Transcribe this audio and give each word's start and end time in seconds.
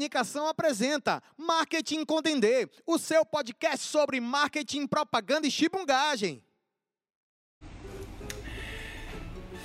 Comunicação 0.00 0.48
apresenta 0.48 1.22
Marketing 1.36 2.06
Contender, 2.06 2.70
o 2.86 2.96
seu 2.96 3.22
podcast 3.22 3.84
sobre 3.86 4.18
marketing, 4.18 4.86
propaganda 4.86 5.46
e 5.46 5.50
chibungagem. 5.50 6.42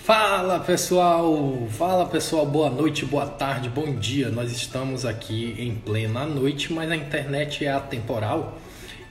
Fala 0.03 0.59
pessoal, 0.59 1.65
fala 1.69 2.05
pessoal, 2.05 2.45
boa 2.45 2.69
noite, 2.69 3.05
boa 3.05 3.25
tarde, 3.25 3.69
bom 3.69 3.95
dia. 3.95 4.29
Nós 4.29 4.51
estamos 4.51 5.05
aqui 5.05 5.55
em 5.57 5.73
plena 5.73 6.25
noite, 6.25 6.73
mas 6.73 6.91
a 6.91 6.97
internet 6.97 7.63
é 7.63 7.71
atemporal 7.71 8.59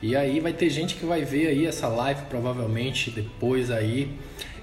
e 0.02 0.14
aí 0.14 0.40
vai 0.40 0.52
ter 0.52 0.68
gente 0.68 0.94
que 0.94 1.06
vai 1.06 1.24
ver 1.24 1.46
aí 1.46 1.64
essa 1.64 1.88
live 1.88 2.20
provavelmente 2.28 3.10
depois 3.10 3.70
aí 3.70 4.14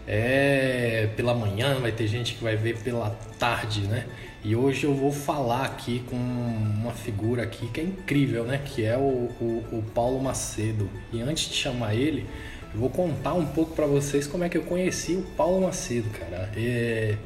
é 0.07 1.09
pela 1.15 1.34
manhã, 1.34 1.79
vai 1.79 1.92
ter 1.92 2.06
gente 2.06 2.36
que 2.36 2.43
vai 2.43 2.56
ver 2.56 2.78
pela 2.84 3.09
tarde, 3.39 3.82
né? 3.87 4.06
E 4.43 4.55
hoje 4.55 4.86
eu 4.86 4.93
vou 4.95 5.11
falar 5.11 5.65
aqui 5.65 6.04
com 6.09 6.15
uma 6.15 6.93
figura 6.93 7.43
aqui 7.43 7.68
que 7.68 7.79
é 7.79 7.83
incrível, 7.83 8.43
né? 8.43 8.59
Que 8.65 8.83
é 8.83 8.97
o, 8.97 9.29
o, 9.39 9.64
o 9.71 9.83
Paulo 9.93 10.19
Macedo. 10.19 10.89
E 11.14 11.21
antes 11.21 11.47
de 11.47 11.54
chamar 11.54 11.93
ele, 11.93 12.25
eu 12.73 12.79
vou 12.79 12.89
contar 12.89 13.36
um 13.36 13.45
pouco 13.45 13.75
para 13.75 13.86
vocês 13.86 14.25
como 14.25 14.43
é 14.43 14.50
que 14.50 14.57
eu 14.57 14.64
conheci 14.64 15.14
o 15.14 15.21
Paulo 15.37 15.61
Macedo, 15.61 16.09
cara. 16.09 16.51
É, 16.57 17.17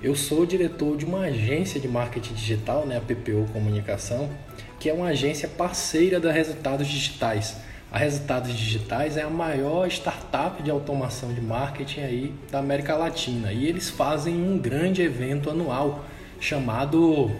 eu 0.00 0.14
sou 0.14 0.46
diretor 0.46 0.96
de 0.96 1.04
uma 1.04 1.22
agência 1.22 1.80
de 1.80 1.88
marketing 1.88 2.34
digital, 2.34 2.86
né? 2.86 2.98
A 2.98 3.00
PPO 3.00 3.48
Comunicação, 3.52 4.30
que 4.78 4.88
é 4.88 4.92
uma 4.92 5.08
agência 5.08 5.48
parceira 5.48 6.20
da 6.20 6.30
Resultados 6.30 6.86
Digitais. 6.86 7.56
A 7.90 7.98
Resultados 7.98 8.54
Digitais 8.54 9.16
é 9.16 9.22
a 9.22 9.30
maior 9.30 9.88
startup 9.88 10.62
de 10.62 10.70
automação 10.70 11.34
de 11.34 11.40
marketing 11.40 12.00
aí 12.00 12.34
da 12.48 12.60
América 12.60 12.96
Latina 12.96 13.52
e 13.52 13.66
eles 13.66 13.90
fazem 13.90 14.34
um 14.34 14.56
grande 14.56 15.02
evento 15.02 15.50
anual 15.50 16.04
chamado 16.44 17.30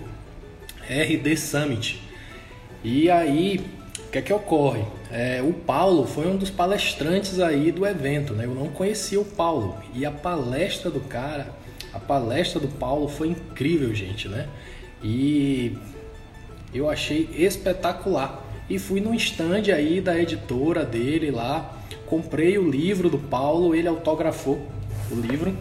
RD 0.88 1.36
Summit. 1.36 2.02
E 2.82 3.10
aí, 3.10 3.60
o 3.98 4.10
que 4.10 4.18
é 4.18 4.22
que 4.22 4.32
ocorre? 4.32 4.82
É, 5.12 5.42
o 5.42 5.52
Paulo 5.52 6.06
foi 6.06 6.26
um 6.26 6.38
dos 6.38 6.48
palestrantes 6.48 7.38
aí 7.38 7.70
do 7.70 7.86
evento, 7.86 8.32
né? 8.32 8.46
Eu 8.46 8.54
não 8.54 8.68
conhecia 8.68 9.20
o 9.20 9.24
Paulo 9.24 9.76
e 9.94 10.06
a 10.06 10.10
palestra 10.10 10.90
do 10.90 11.00
cara, 11.00 11.48
a 11.92 11.98
palestra 11.98 12.58
do 12.58 12.68
Paulo 12.68 13.06
foi 13.06 13.28
incrível, 13.28 13.94
gente, 13.94 14.26
né? 14.26 14.48
E 15.02 15.76
eu 16.72 16.88
achei 16.88 17.28
espetacular. 17.34 18.42
E 18.70 18.78
fui 18.78 19.02
no 19.02 19.14
stand 19.14 19.70
aí 19.74 20.00
da 20.00 20.18
editora 20.18 20.82
dele 20.82 21.30
lá, 21.30 21.78
comprei 22.06 22.56
o 22.56 22.70
livro 22.70 23.10
do 23.10 23.18
Paulo, 23.18 23.74
ele 23.74 23.86
autografou 23.86 24.66
o 25.10 25.14
livro, 25.14 25.54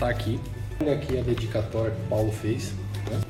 tá 0.00 0.08
aqui. 0.08 0.40
Olha 0.80 0.94
aqui 0.94 1.16
a 1.16 1.22
dedicatória 1.22 1.92
que 1.92 2.00
o 2.02 2.08
Paulo 2.08 2.32
fez. 2.32 2.72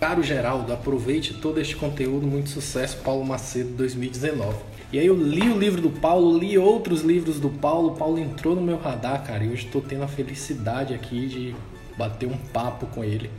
Caro 0.00 0.22
Geraldo, 0.22 0.72
aproveite 0.72 1.34
todo 1.34 1.61
este 1.61 1.77
conteúdo, 1.77 2.27
muito 2.27 2.48
sucesso, 2.50 2.98
Paulo 2.98 3.24
Macedo 3.24 3.70
2019. 3.70 4.56
E 4.92 4.98
aí 4.98 5.06
eu 5.06 5.14
li 5.14 5.50
o 5.50 5.58
livro 5.58 5.83
do 5.83 5.91
Paulo, 5.91 6.38
li 6.38 6.56
outros 6.56 7.02
livros 7.02 7.38
do 7.38 7.50
Paulo, 7.50 7.92
o 7.92 7.97
Paulo 7.97 8.19
entrou 8.19 8.55
no 8.55 8.62
meu 8.62 8.78
radar, 8.78 9.22
cara, 9.25 9.44
e 9.44 9.48
hoje 9.48 9.66
estou 9.66 9.83
tendo 9.83 10.05
a 10.05 10.08
felicidade 10.08 10.94
aqui 10.94 11.27
de 11.27 11.56
bater 11.97 12.27
um 12.27 12.36
papo 12.36 12.86
com 12.86 13.05
ele. 13.05 13.30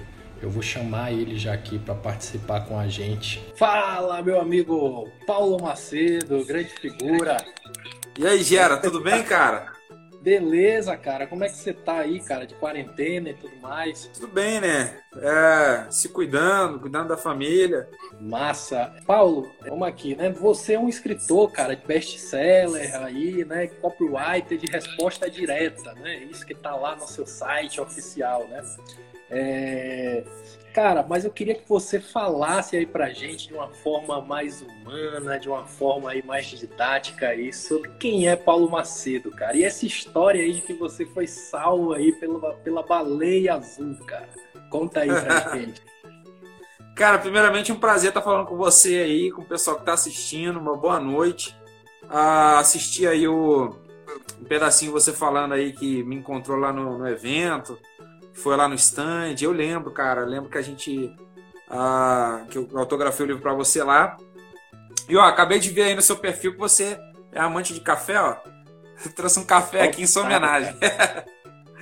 Eu 0.42 0.50
vou 0.50 0.62
chamar 0.62 1.12
ele 1.12 1.38
já 1.38 1.54
aqui 1.54 1.80
para 1.80 1.96
participar 1.96 2.62
com 2.62 2.78
a 2.78 2.88
gente. 2.88 3.44
Fala, 3.56 4.22
meu 4.22 4.40
amigo 4.40 5.10
Paulo 5.26 5.62
Macedo, 5.62 6.46
grande 6.46 6.70
figura. 6.70 7.38
E 8.18 8.28
aí, 8.28 8.44
Gera, 8.44 8.78
tudo 8.78 9.02
bem, 9.02 9.24
cara? 9.24 9.79
Beleza, 10.30 10.96
cara. 10.96 11.26
Como 11.26 11.44
é 11.44 11.50
que 11.50 11.56
você 11.56 11.74
tá 11.74 12.02
aí, 12.02 12.20
cara? 12.20 12.46
De 12.46 12.54
quarentena 12.54 13.32
e 13.32 13.34
tudo 13.34 13.56
mais? 13.60 14.12
Tudo 14.14 14.28
bem, 14.28 14.62
né? 14.62 15.00
É, 15.16 15.88
se 15.90 16.08
cuidando, 16.10 16.80
cuidando 16.80 17.08
da 17.08 17.18
família. 17.18 17.90
Massa. 18.22 18.94
Paulo, 19.08 19.52
vamos 19.68 19.88
aqui, 19.88 20.16
né? 20.16 20.30
Você 20.30 20.74
é 20.74 20.80
um 20.80 20.88
escritor, 20.88 21.52
cara, 21.52 21.76
de 21.76 21.84
best-seller 21.84 22.96
aí, 23.04 23.44
né? 23.44 23.66
Copywriter 23.82 24.56
de 24.60 24.68
resposta 24.72 25.28
direta, 25.28 25.96
né? 25.96 26.18
Isso 26.18 26.46
que 26.46 26.54
tá 26.54 26.76
lá 26.76 26.96
no 26.96 27.08
seu 27.08 27.26
site 27.26 27.82
oficial, 27.82 28.48
né? 28.50 28.62
É... 29.30 30.24
Cara, 30.74 31.04
mas 31.08 31.26
eu 31.26 31.32
queria 31.32 31.56
que 31.56 31.68
você 31.68 32.00
falasse 32.00 32.78
aí 32.78 32.86
pra 32.86 33.10
gente 33.10 33.48
de 33.48 33.54
uma 33.54 33.70
forma 33.70 34.22
mais 34.22 34.62
humana, 34.62 35.40
de 35.40 35.50
uma 35.50 35.66
forma 35.66 36.12
aí 36.12 36.22
mais 36.24 36.46
didática 36.46 37.30
aí, 37.30 37.52
sobre 37.52 37.90
quem 38.00 38.28
é 38.28 38.36
Paulo 38.36 38.70
Macedo, 38.70 39.32
cara. 39.32 39.58
E 39.58 39.64
essa 39.64 39.86
história 39.86 40.42
aí 40.42 40.54
de 40.54 40.62
que 40.62 40.74
você 40.74 41.06
foi 41.08 41.26
salvo 41.26 41.94
aí 41.94 42.12
pela, 42.14 42.54
pela 42.54 42.84
baleia 42.84 43.56
azul, 43.56 43.96
cara. 44.06 44.30
Conta 44.70 45.02
aí 45.02 45.10
pra 45.10 45.50
gente. 45.58 45.82
Cara, 46.96 47.18
primeiramente 47.18 47.72
um 47.72 47.80
prazer 47.80 48.10
estar 48.10 48.22
falando 48.22 48.46
com 48.46 48.56
você 48.56 49.00
aí, 49.00 49.32
com 49.32 49.42
o 49.42 49.46
pessoal 49.46 49.78
que 49.78 49.82
está 49.82 49.94
assistindo, 49.94 50.60
uma 50.60 50.78
boa 50.78 51.00
noite. 51.00 51.56
Ah, 52.08 52.60
assisti 52.60 53.08
aí 53.08 53.28
o 53.28 53.76
um 54.40 54.44
pedacinho 54.46 54.92
você 54.92 55.12
falando 55.12 55.54
aí 55.54 55.74
que 55.74 56.04
me 56.04 56.16
encontrou 56.16 56.58
lá 56.58 56.72
no, 56.72 56.98
no 56.98 57.08
evento 57.08 57.78
foi 58.34 58.56
lá 58.56 58.68
no 58.68 58.76
stand. 58.76 59.36
Eu 59.42 59.52
lembro, 59.52 59.92
cara, 59.92 60.26
lembro 60.26 60.50
que 60.50 60.58
a 60.58 60.62
gente. 60.62 61.14
Ah, 61.70 62.46
que 62.50 62.58
eu 62.58 62.68
autografei 62.76 63.26
o 63.26 63.28
livro 63.28 63.42
para 63.42 63.54
você 63.54 63.84
lá. 63.84 64.18
E 65.08 65.16
ó, 65.16 65.22
acabei 65.22 65.60
de 65.60 65.70
ver 65.70 65.84
aí 65.84 65.96
no 65.96 66.02
seu 66.02 66.18
perfil 66.18 66.54
que 66.54 66.60
você 66.60 67.00
é 67.32 67.40
amante 67.40 67.74
de 67.74 67.82
café, 67.82 68.20
ó. 68.20 68.38
Eu 69.06 69.12
trouxe 69.14 69.40
um 69.40 69.46
café 69.46 69.84
aqui 69.84 70.02
em 70.02 70.08
sua 70.08 70.24
homenagem. 70.24 70.76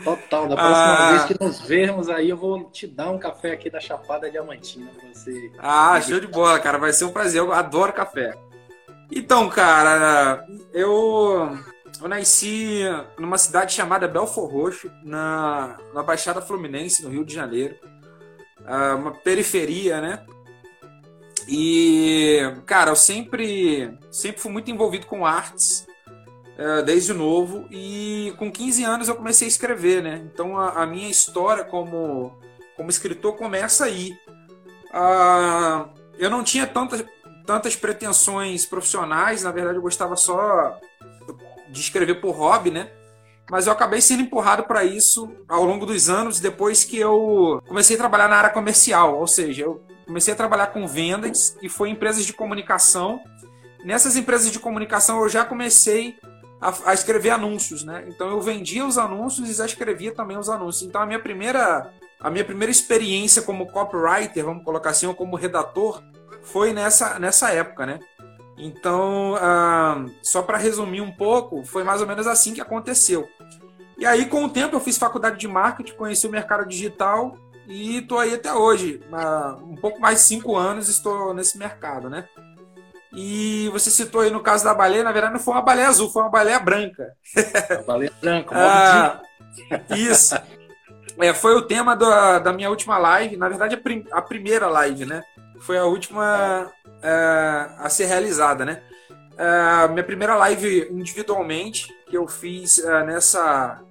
Total, 0.03 0.47
da 0.47 0.55
próxima 0.57 0.93
ah, 0.93 1.11
vez 1.11 1.25
que 1.25 1.43
nos 1.43 1.61
vermos 1.61 2.09
aí, 2.09 2.29
eu 2.29 2.37
vou 2.37 2.69
te 2.69 2.85
dar 2.85 3.09
um 3.09 3.17
café 3.17 3.51
aqui 3.51 3.69
da 3.69 3.79
Chapada 3.79 4.29
Diamantina 4.29 4.91
pra 4.91 5.09
você. 5.09 5.51
Ah, 5.57 5.99
show 6.01 6.19
de 6.19 6.27
bola, 6.27 6.59
cara. 6.59 6.77
Vai 6.77 6.93
ser 6.93 7.05
um 7.05 7.11
prazer. 7.11 7.41
Eu 7.41 7.53
adoro 7.53 7.93
café. 7.93 8.33
Então, 9.11 9.49
cara, 9.49 10.45
eu 10.73 11.57
eu 12.01 12.07
nasci 12.07 12.81
numa 13.17 13.37
cidade 13.37 13.73
chamada 13.73 14.07
Belfor 14.07 14.51
Roxo, 14.51 14.91
na, 15.03 15.77
na 15.93 16.03
Baixada 16.03 16.41
Fluminense, 16.41 17.03
no 17.03 17.09
Rio 17.09 17.25
de 17.25 17.33
Janeiro. 17.33 17.75
Uh, 18.61 18.97
uma 18.97 19.11
periferia, 19.11 20.01
né? 20.01 20.25
E, 21.47 22.39
cara, 22.65 22.91
eu 22.91 22.95
sempre, 22.95 23.97
sempre 24.11 24.41
fui 24.41 24.51
muito 24.51 24.69
envolvido 24.69 25.05
com 25.05 25.25
artes, 25.25 25.87
uh, 26.57 26.83
desde 26.83 27.13
novo. 27.13 27.65
E 27.71 28.33
com 28.37 28.51
15 28.51 28.83
anos 28.83 29.07
eu 29.07 29.15
comecei 29.15 29.47
a 29.47 29.49
escrever, 29.49 30.03
né? 30.03 30.27
Então 30.31 30.57
a, 30.57 30.83
a 30.83 30.85
minha 30.85 31.09
história 31.09 31.63
como, 31.63 32.37
como 32.75 32.89
escritor 32.89 33.37
começa 33.37 33.85
aí. 33.85 34.11
Uh, 34.89 35.89
eu 36.17 36.29
não 36.29 36.43
tinha 36.43 36.67
tantas, 36.67 37.03
tantas 37.45 37.75
pretensões 37.75 38.65
profissionais, 38.65 39.43
na 39.43 39.51
verdade 39.51 39.77
eu 39.77 39.81
gostava 39.81 40.15
só 40.15 40.77
de 41.69 41.79
escrever 41.79 42.16
por 42.16 42.31
hobby, 42.31 42.72
né? 42.72 42.89
Mas 43.50 43.66
eu 43.66 43.73
acabei 43.73 44.01
sendo 44.01 44.23
empurrado 44.23 44.63
para 44.63 44.83
isso 44.83 45.31
ao 45.47 45.63
longo 45.63 45.85
dos 45.85 46.09
anos, 46.09 46.39
depois 46.39 46.83
que 46.83 46.97
eu 46.97 47.61
comecei 47.67 47.95
a 47.95 48.00
trabalhar 48.00 48.28
na 48.28 48.35
área 48.35 48.50
comercial, 48.50 49.17
ou 49.17 49.28
seja, 49.28 49.63
eu 49.63 49.81
comecei 50.06 50.33
a 50.33 50.38
trabalhar 50.38 50.67
com 50.67 50.85
vendas 50.85 51.57
e 51.61 51.69
foi 51.69 51.89
em 51.89 51.94
empresas 51.94 52.25
de 52.25 52.33
comunicação. 52.33 53.22
Nessas 53.85 54.17
empresas 54.17 54.51
de 54.51 54.59
comunicação 54.59 55.22
eu 55.22 55.29
já 55.29 55.45
comecei 55.45 56.17
a, 56.59 56.91
a, 56.91 56.94
escrever 56.94 57.29
anúncios, 57.29 57.83
né? 57.83 58.03
Então 58.07 58.29
eu 58.29 58.41
vendia 58.41 58.85
os 58.85 58.97
anúncios 58.97 59.50
e 59.50 59.53
já 59.53 59.66
escrevia 59.66 60.13
também 60.13 60.38
os 60.38 60.50
anúncios. 60.50 60.88
Então 60.88 61.01
a 61.01 61.06
minha 61.06 61.19
primeira 61.19 61.89
a 62.19 62.31
minha 62.31 62.44
primeira 62.44 62.72
experiência 62.72 63.44
como 63.44 63.67
copywriter, 63.67 64.44
vamos 64.44 64.63
colocar 64.63 64.89
assim, 64.89 65.06
ou 65.06 65.13
como 65.13 65.35
redator, 65.35 66.01
foi 66.41 66.73
nessa 66.73 67.19
nessa 67.19 67.51
época, 67.51 67.85
né? 67.85 68.00
Então, 68.57 69.35
ah, 69.40 70.06
só 70.22 70.41
para 70.41 70.57
resumir 70.57 71.01
um 71.01 71.12
pouco, 71.12 71.63
foi 71.63 71.84
mais 71.84 72.01
ou 72.01 72.07
menos 72.07 72.25
assim 72.25 72.53
que 72.53 72.62
aconteceu. 72.62 73.29
E 73.97 74.06
aí, 74.06 74.25
com 74.25 74.45
o 74.45 74.50
tempo, 74.50 74.75
eu 74.75 74.80
fiz 74.80 74.98
faculdade 74.98 75.38
de 75.38 75.48
marketing, 75.48 75.94
conheci 75.94 76.27
o 76.27 76.31
mercado 76.31 76.68
digital 76.68 77.38
e 77.68 77.98
estou 77.98 78.19
aí 78.19 78.33
até 78.33 78.54
hoje. 78.54 79.01
Há 79.12 79.57
um 79.62 79.75
pouco 79.75 80.00
mais 80.00 80.19
de 80.19 80.24
cinco 80.24 80.56
anos 80.56 80.88
estou 80.88 81.33
nesse 81.33 81.57
mercado, 81.57 82.09
né? 82.09 82.27
E 83.13 83.69
você 83.69 83.89
citou 83.89 84.21
aí 84.21 84.30
no 84.30 84.42
caso 84.42 84.63
da 84.63 84.74
baleia, 84.74 85.03
na 85.03 85.12
verdade 85.12 85.33
não 85.33 85.39
foi 85.39 85.53
uma 85.53 85.62
baleia 85.62 85.88
azul, 85.88 86.10
foi 86.10 86.21
uma 86.21 86.30
baleia 86.30 86.60
branca. 86.60 87.13
Uma 87.71 87.83
baleia 87.83 88.13
branca, 88.21 88.53
ah, 88.57 89.21
Isso. 89.95 90.36
É, 91.19 91.33
foi 91.33 91.55
o 91.55 91.63
tema 91.63 91.95
da, 91.95 92.39
da 92.39 92.53
minha 92.53 92.69
última 92.69 92.97
live, 92.97 93.37
na 93.37 93.49
verdade 93.49 93.75
a, 93.75 93.77
prim, 93.77 94.05
a 94.11 94.21
primeira 94.21 94.67
live, 94.67 95.05
né? 95.05 95.23
Foi 95.61 95.77
a 95.77 95.85
última 95.85 96.71
é, 97.01 97.69
a 97.79 97.89
ser 97.89 98.05
realizada, 98.05 98.63
né? 98.63 98.83
É, 99.37 99.87
minha 99.87 100.03
primeira 100.03 100.35
live 100.35 100.87
individualmente 100.91 101.87
que 102.07 102.17
eu 102.17 102.27
fiz 102.27 102.79
é, 102.79 103.03
nessa 103.03 103.81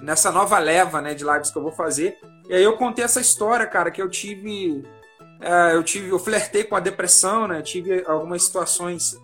nessa 0.00 0.32
nova 0.32 0.58
leva, 0.58 1.00
né, 1.00 1.14
de 1.14 1.24
lives 1.24 1.50
que 1.52 1.56
eu 1.56 1.62
vou 1.62 1.70
fazer. 1.70 2.18
E 2.48 2.54
aí 2.54 2.62
eu 2.64 2.76
contei 2.76 3.04
essa 3.04 3.20
história, 3.20 3.64
cara, 3.66 3.88
que 3.88 4.02
eu 4.02 4.08
tive 4.08 4.82
é, 5.40 5.74
eu 5.74 5.82
tive 5.84 6.08
eu 6.08 6.18
flertei 6.18 6.64
com 6.64 6.74
a 6.74 6.80
depressão, 6.80 7.46
né? 7.46 7.62
Tive 7.62 8.04
algumas 8.06 8.42
situações 8.42 9.16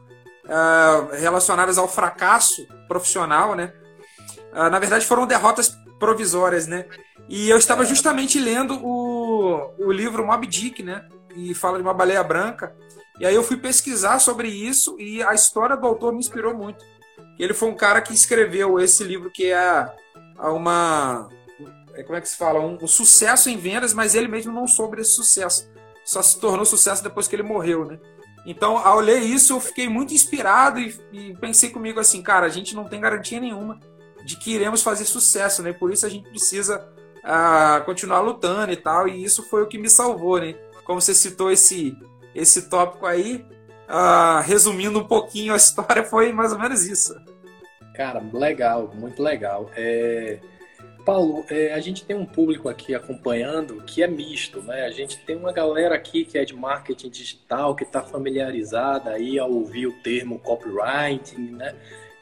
é, 0.49 1.17
relacionadas 1.17 1.77
ao 1.77 1.89
fracasso 1.89 2.67
profissional, 2.87 3.57
né? 3.57 3.73
É, 4.55 4.71
na 4.71 4.79
verdade 4.79 5.05
foram 5.05 5.27
derrotas 5.27 5.77
provisórias, 5.99 6.67
né? 6.67 6.87
E 7.29 7.51
eu 7.51 7.59
estava 7.59 7.85
justamente 7.85 8.39
lendo 8.39 8.75
o, 8.83 9.71
o 9.79 9.93
livro 9.93 10.27
Mob 10.27 10.47
Dick, 10.47 10.83
né? 10.83 11.07
E 11.37 11.55
fala 11.55 11.77
de 11.77 11.83
uma 11.83 11.95
baleia 11.95 12.23
branca. 12.23 12.75
E 13.21 13.27
aí 13.27 13.35
eu 13.35 13.43
fui 13.43 13.57
pesquisar 13.57 14.19
sobre 14.19 14.49
isso 14.49 14.97
e 14.99 15.23
a 15.23 15.35
história 15.35 15.77
do 15.77 15.87
autor 15.87 16.13
me 16.13 16.21
inspirou 16.21 16.55
muito. 16.55 16.85
Ele 17.39 17.53
foi 17.53 17.69
um 17.69 17.75
cara 17.75 18.01
que 18.01 18.15
escreveu 18.15 18.81
esse 18.81 19.05
livro 19.05 19.31
que 19.31 19.47
é 19.47 19.93
uma 20.39 21.29
é, 21.95 22.03
como 22.05 22.17
é 22.17 22.21
que 22.21 22.29
se 22.29 22.37
fala, 22.37 22.61
um, 22.61 22.79
um, 22.81 22.87
sucesso 22.87 23.51
em 23.51 23.57
vendas, 23.57 23.93
mas 23.93 24.15
ele 24.15 24.29
mesmo 24.29 24.53
não 24.53 24.69
soube 24.69 25.01
esse 25.01 25.11
sucesso. 25.11 25.69
Só 26.05 26.23
se 26.23 26.39
tornou 26.39 26.65
sucesso 26.65 27.03
depois 27.03 27.27
que 27.27 27.35
ele 27.35 27.43
morreu, 27.43 27.85
né? 27.85 27.99
Então, 28.47 28.79
ao 28.79 29.01
ler 29.01 29.21
isso, 29.21 29.53
eu 29.53 29.61
fiquei 29.61 29.89
muito 29.89 30.15
inspirado 30.15 30.79
e, 30.79 30.97
e, 31.13 31.37
pensei 31.37 31.71
comigo 31.71 31.99
assim, 31.99 32.23
cara, 32.23 32.47
a 32.47 32.49
gente 32.49 32.75
não 32.75 32.85
tem 32.85 33.01
garantia 33.01 33.41
nenhuma 33.41 33.79
de 34.29 34.37
que 34.37 34.53
iremos 34.53 34.83
fazer 34.83 35.07
sucesso, 35.07 35.63
né? 35.63 35.73
Por 35.73 35.91
isso 35.91 36.05
a 36.05 36.09
gente 36.11 36.29
precisa 36.29 36.87
uh, 37.25 37.83
continuar 37.87 38.21
lutando 38.21 38.71
e 38.71 38.77
tal. 38.77 39.09
E 39.09 39.25
isso 39.25 39.43
foi 39.43 39.63
o 39.63 39.67
que 39.67 39.79
me 39.79 39.89
salvou, 39.89 40.39
né? 40.39 40.55
Como 40.85 41.01
você 41.01 41.15
citou 41.15 41.51
esse, 41.51 41.97
esse 42.35 42.69
tópico 42.69 43.07
aí, 43.07 43.43
uh, 43.89 44.43
resumindo 44.43 44.99
um 44.99 45.05
pouquinho 45.05 45.55
a 45.55 45.57
história, 45.57 46.05
foi 46.05 46.31
mais 46.31 46.53
ou 46.53 46.59
menos 46.59 46.85
isso. 46.85 47.19
Cara, 47.95 48.23
legal, 48.35 48.93
muito 48.95 49.23
legal. 49.23 49.71
É... 49.75 50.39
Paulo, 51.07 51.43
é, 51.49 51.73
a 51.73 51.81
gente 51.81 52.05
tem 52.05 52.15
um 52.15 52.27
público 52.27 52.69
aqui 52.69 52.95
acompanhando 52.95 53.83
que 53.87 54.03
é 54.03 54.07
misto, 54.07 54.61
né? 54.61 54.85
A 54.85 54.91
gente 54.91 55.17
tem 55.25 55.37
uma 55.37 55.53
galera 55.53 55.95
aqui 55.95 56.23
que 56.23 56.37
é 56.37 56.45
de 56.45 56.55
marketing 56.55 57.09
digital, 57.09 57.75
que 57.75 57.83
está 57.83 58.03
familiarizada 58.03 59.13
aí 59.13 59.39
a 59.39 59.47
ouvir 59.47 59.87
o 59.87 60.03
termo 60.03 60.39
copywriting, 60.39 61.53
né? 61.53 61.75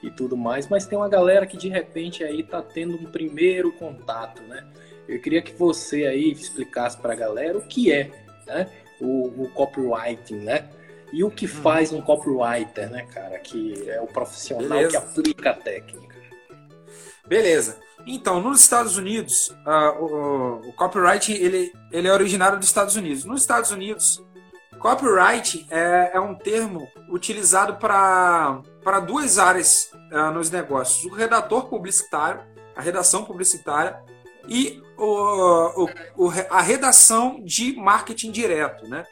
E 0.07 0.11
tudo 0.13 0.37
mais, 0.37 0.69
mas 0.69 0.87
tem 0.87 0.97
uma 0.97 1.09
galera 1.09 1.45
que 1.47 1.57
de 1.57 1.69
repente 1.69 2.23
aí 2.23 2.43
está 2.43 2.63
tendo 2.63 2.95
um 2.95 3.07
primeiro 3.07 3.73
contato, 3.73 4.41
né? 4.43 4.65
Eu 5.09 5.21
queria 5.21 5.43
que 5.43 5.53
você 5.53 6.07
aí 6.07 6.31
explicasse 6.31 6.97
para 6.97 7.13
a 7.13 7.17
galera 7.17 7.59
o 7.59 7.63
que 7.63 7.91
é, 7.91 8.13
né? 8.47 8.71
O, 9.01 9.43
o 9.43 9.51
copywriting, 9.51 10.37
né? 10.37 10.71
E 11.13 11.25
o 11.25 11.31
que 11.31 11.47
hum. 11.47 11.49
faz 11.49 11.93
um 11.93 12.01
copywriter, 12.01 12.89
né, 12.89 13.05
cara? 13.13 13.37
Que 13.41 13.91
é 13.91 14.01
o 14.01 14.07
profissional 14.07 14.69
Beleza. 14.69 14.91
que 14.91 14.97
aplica 14.97 15.51
a 15.51 15.55
técnica. 15.55 16.15
Beleza. 17.27 17.81
Então, 18.07 18.41
nos 18.41 18.61
Estados 18.61 18.97
Unidos, 18.97 19.49
uh, 19.67 20.05
o, 20.05 20.69
o, 20.69 20.73
copyright 20.75 21.33
ele, 21.33 21.73
ele 21.91 22.07
é 22.07 22.13
originário 22.13 22.57
dos 22.57 22.69
Estados 22.69 22.95
Unidos. 22.95 23.25
Nos 23.25 23.41
Estados 23.41 23.73
Unidos, 23.73 24.25
copyright 24.81 25.67
é, 25.71 26.13
é 26.15 26.21
um 26.21 26.35
termo 26.35 26.89
utilizado 27.09 27.77
para 27.77 29.01
duas 29.07 29.39
áreas 29.39 29.91
uh, 30.13 30.31
nos 30.33 30.51
negócios: 30.51 31.05
o 31.05 31.15
redator 31.15 31.67
publicitário, 31.67 32.43
a 32.75 32.81
redação 32.81 33.25
publicitária 33.25 33.99
e 34.49 34.83
o, 34.97 35.85
o, 35.85 35.91
o 36.17 36.33
a 36.51 36.61
redação 36.61 37.41
de 37.45 37.77
marketing 37.77 38.31
direto, 38.31 38.89
né? 38.89 39.05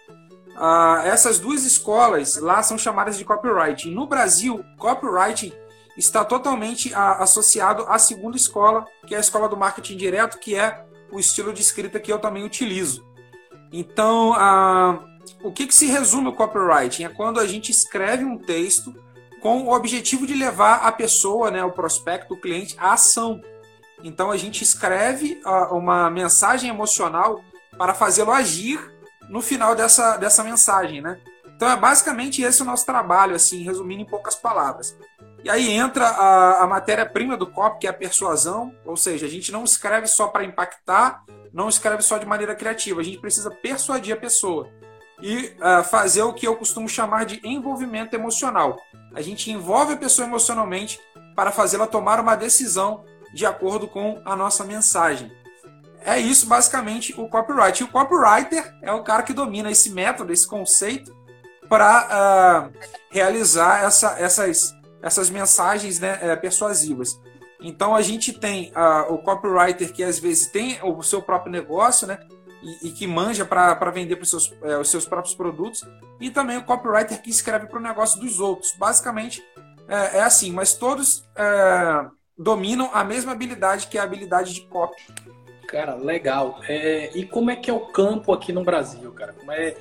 Uh, 0.56 1.04
essas 1.04 1.40
duas 1.40 1.64
escolas 1.64 2.36
lá 2.36 2.62
são 2.62 2.78
chamadas 2.78 3.18
de 3.18 3.24
copyright. 3.24 3.90
no 3.90 4.06
Brasil, 4.06 4.64
copyright 4.78 5.52
está 5.96 6.24
totalmente 6.24 6.94
a, 6.94 7.22
associado 7.22 7.84
à 7.88 7.98
segunda 7.98 8.36
escola, 8.36 8.86
que 9.06 9.14
é 9.14 9.18
a 9.18 9.20
escola 9.20 9.48
do 9.48 9.56
marketing 9.56 9.96
direto, 9.96 10.38
que 10.38 10.54
é 10.54 10.84
o 11.10 11.18
estilo 11.18 11.52
de 11.52 11.60
escrita 11.60 11.98
que 11.98 12.12
eu 12.12 12.18
também 12.18 12.44
utilizo. 12.44 13.04
Então, 13.72 14.32
a, 14.34 15.04
o 15.42 15.52
que, 15.52 15.66
que 15.66 15.74
se 15.74 15.86
resume 15.86 16.28
o 16.28 16.32
copywriting? 16.32 17.04
É 17.04 17.08
quando 17.08 17.40
a 17.40 17.46
gente 17.46 17.70
escreve 17.70 18.24
um 18.24 18.38
texto 18.38 18.94
com 19.40 19.64
o 19.64 19.72
objetivo 19.74 20.26
de 20.26 20.34
levar 20.34 20.76
a 20.76 20.90
pessoa, 20.90 21.50
né, 21.50 21.62
o 21.62 21.70
prospecto, 21.70 22.34
o 22.34 22.40
cliente, 22.40 22.76
à 22.78 22.94
ação. 22.94 23.40
Então, 24.02 24.30
a 24.30 24.36
gente 24.36 24.62
escreve 24.62 25.40
uma 25.70 26.10
mensagem 26.10 26.70
emocional 26.70 27.42
para 27.76 27.94
fazê-lo 27.94 28.32
agir 28.32 28.80
no 29.28 29.40
final 29.42 29.74
dessa, 29.74 30.16
dessa 30.16 30.42
mensagem, 30.42 31.00
né? 31.00 31.20
Então 31.56 31.70
é 31.70 31.76
basicamente 31.76 32.42
esse 32.42 32.62
o 32.62 32.64
nosso 32.64 32.84
trabalho, 32.84 33.34
assim, 33.34 33.62
resumindo 33.62 34.02
em 34.02 34.06
poucas 34.06 34.34
palavras. 34.34 34.96
E 35.42 35.50
aí 35.50 35.70
entra 35.70 36.06
a, 36.06 36.64
a 36.64 36.66
matéria-prima 36.66 37.36
do 37.36 37.46
copy, 37.46 37.80
que 37.80 37.86
é 37.86 37.90
a 37.90 37.94
persuasão, 37.94 38.74
ou 38.84 38.96
seja, 38.96 39.26
a 39.26 39.28
gente 39.28 39.52
não 39.52 39.62
escreve 39.62 40.06
só 40.06 40.28
para 40.28 40.44
impactar, 40.44 41.22
não 41.52 41.68
escreve 41.68 42.02
só 42.02 42.18
de 42.18 42.26
maneira 42.26 42.54
criativa, 42.54 43.00
a 43.00 43.04
gente 43.04 43.18
precisa 43.18 43.50
persuadir 43.50 44.14
a 44.14 44.18
pessoa 44.18 44.68
e 45.20 45.54
uh, 45.60 45.84
fazer 45.84 46.22
o 46.22 46.32
que 46.32 46.46
eu 46.46 46.56
costumo 46.56 46.88
chamar 46.88 47.24
de 47.24 47.40
envolvimento 47.44 48.14
emocional. 48.14 48.76
A 49.14 49.20
gente 49.20 49.50
envolve 49.50 49.94
a 49.94 49.96
pessoa 49.96 50.26
emocionalmente 50.26 51.00
para 51.34 51.52
fazê-la 51.52 51.86
tomar 51.86 52.20
uma 52.20 52.36
decisão 52.36 53.04
de 53.32 53.46
acordo 53.46 53.86
com 53.88 54.20
a 54.24 54.36
nossa 54.36 54.64
mensagem. 54.64 55.32
É 56.04 56.18
isso 56.18 56.46
basicamente 56.46 57.18
o 57.18 57.28
copyright. 57.28 57.80
E 57.80 57.84
o 57.84 57.88
copywriter 57.88 58.74
é 58.82 58.92
o 58.92 59.02
cara 59.02 59.22
que 59.22 59.32
domina 59.32 59.70
esse 59.70 59.90
método, 59.90 60.32
esse 60.32 60.46
conceito, 60.46 61.14
para 61.68 62.70
uh, 62.70 62.78
realizar 63.10 63.82
essa, 63.84 64.18
essas 64.18 64.74
essas 65.04 65.28
mensagens 65.28 66.00
né, 66.00 66.18
é, 66.22 66.34
persuasivas. 66.34 67.20
Então 67.60 67.94
a 67.94 68.00
gente 68.00 68.32
tem 68.32 68.72
uh, 68.72 69.12
o 69.12 69.18
copywriter 69.18 69.92
que 69.92 70.02
às 70.02 70.18
vezes 70.18 70.46
tem 70.46 70.78
o 70.82 71.02
seu 71.02 71.20
próprio 71.20 71.52
negócio, 71.52 72.06
né? 72.06 72.18
E, 72.64 72.88
e 72.88 72.92
que 72.92 73.06
manja 73.06 73.44
para 73.44 73.90
vender 73.90 74.18
os 74.20 74.30
seus, 74.30 74.52
é, 74.62 74.78
os 74.78 74.88
seus 74.90 75.04
próprios 75.04 75.34
produtos, 75.34 75.82
e 76.20 76.30
também 76.30 76.56
o 76.56 76.64
copywriter 76.64 77.20
que 77.20 77.30
escreve 77.30 77.66
para 77.66 77.78
o 77.78 77.82
negócio 77.82 78.18
dos 78.18 78.40
outros. 78.40 78.72
Basicamente 78.78 79.44
é, 79.86 80.18
é 80.18 80.22
assim, 80.22 80.50
mas 80.50 80.74
todos 80.74 81.24
é, 81.36 82.06
dominam 82.38 82.90
a 82.92 83.04
mesma 83.04 83.32
habilidade 83.32 83.86
que 83.88 83.98
é 83.98 84.00
a 84.00 84.04
habilidade 84.04 84.54
de 84.54 84.62
copy. 84.62 85.02
Cara, 85.68 85.94
legal. 85.94 86.60
É, 86.68 87.10
e 87.14 87.26
como 87.26 87.50
é 87.50 87.56
que 87.56 87.70
é 87.70 87.72
o 87.72 87.86
campo 87.86 88.32
aqui 88.32 88.52
no 88.52 88.64
Brasil, 88.64 89.12
cara? 89.12 89.32
Como 89.32 89.52
é 89.52 89.74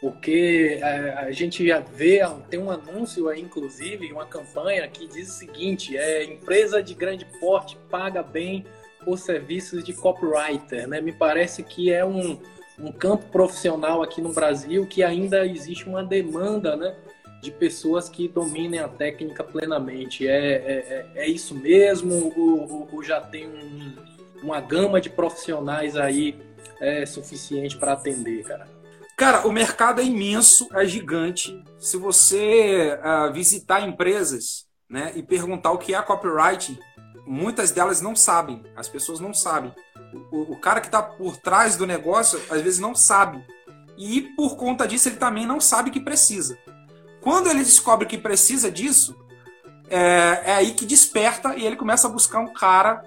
porque 0.00 0.78
é, 0.80 1.12
a, 1.12 1.30
gente 1.30 1.66
já 1.66 1.78
vê, 1.78 2.20
tem 2.48 2.58
um 2.58 2.70
anúncio 2.70 3.28
aí, 3.28 3.40
inclusive, 3.40 4.10
uma 4.12 4.24
campanha 4.24 4.88
que 4.88 5.06
diz 5.06 5.28
o 5.28 5.32
seguinte: 5.32 5.96
é 5.96 6.24
empresa 6.24 6.82
de 6.82 6.94
grande 6.94 7.26
porte 7.38 7.78
paga 7.90 8.22
bem 8.22 8.64
por 9.04 9.18
serviços 9.18 9.84
de 9.84 9.92
copywriter, 9.92 10.86
né? 10.88 11.00
Me 11.00 11.12
parece 11.12 11.62
que 11.62 11.92
é 11.92 12.04
um, 12.04 12.38
um 12.78 12.92
campo 12.92 13.26
profissional 13.26 14.02
aqui 14.02 14.20
no 14.20 14.32
Brasil 14.32 14.86
que 14.86 15.02
ainda 15.02 15.46
existe 15.46 15.88
uma 15.88 16.02
demanda, 16.02 16.76
né? 16.76 16.94
De 17.42 17.50
pessoas 17.50 18.08
que 18.08 18.28
dominem 18.28 18.80
a 18.80 18.88
técnica 18.88 19.42
plenamente. 19.42 20.28
É, 20.28 20.36
é, 20.36 21.12
é, 21.14 21.24
é 21.24 21.28
isso 21.28 21.54
mesmo? 21.54 22.32
Ou, 22.36 22.88
ou, 22.92 23.02
já 23.02 23.20
tem 23.20 23.46
um, 23.48 23.96
uma 24.42 24.60
gama 24.60 25.00
de 25.00 25.08
profissionais 25.08 25.96
aí 25.96 26.36
é, 26.80 27.06
suficiente 27.06 27.76
para 27.76 27.92
atender, 27.92 28.44
cara? 28.44 28.80
Cara, 29.20 29.46
o 29.46 29.52
mercado 29.52 30.00
é 30.00 30.04
imenso, 30.04 30.66
é 30.72 30.86
gigante. 30.86 31.62
Se 31.78 31.98
você 31.98 32.98
uh, 33.04 33.30
visitar 33.30 33.86
empresas 33.86 34.66
né, 34.88 35.12
e 35.14 35.22
perguntar 35.22 35.72
o 35.72 35.78
que 35.78 35.94
é 35.94 36.00
copywriting, 36.00 36.78
muitas 37.26 37.70
delas 37.70 38.00
não 38.00 38.14
sabem. 38.16 38.62
As 38.76 38.88
pessoas 38.88 39.20
não 39.20 39.32
sabem. 39.32 39.72
O, 40.30 40.52
o 40.52 40.56
cara 40.56 40.80
que 40.80 40.88
está 40.88 41.02
por 41.02 41.36
trás 41.36 41.76
do 41.76 41.86
negócio, 41.86 42.40
às 42.50 42.60
vezes, 42.60 42.78
não 42.78 42.94
sabe. 42.94 43.44
E 43.96 44.22
por 44.36 44.56
conta 44.56 44.86
disso, 44.86 45.08
ele 45.08 45.16
também 45.16 45.46
não 45.46 45.60
sabe 45.60 45.90
que 45.90 46.00
precisa. 46.00 46.58
Quando 47.20 47.48
ele 47.48 47.62
descobre 47.62 48.06
que 48.06 48.16
precisa 48.16 48.70
disso, 48.70 49.14
é, 49.88 50.42
é 50.44 50.52
aí 50.54 50.72
que 50.72 50.86
desperta 50.86 51.54
e 51.56 51.66
ele 51.66 51.76
começa 51.76 52.06
a 52.06 52.10
buscar 52.10 52.40
um 52.40 52.52
cara 52.52 53.02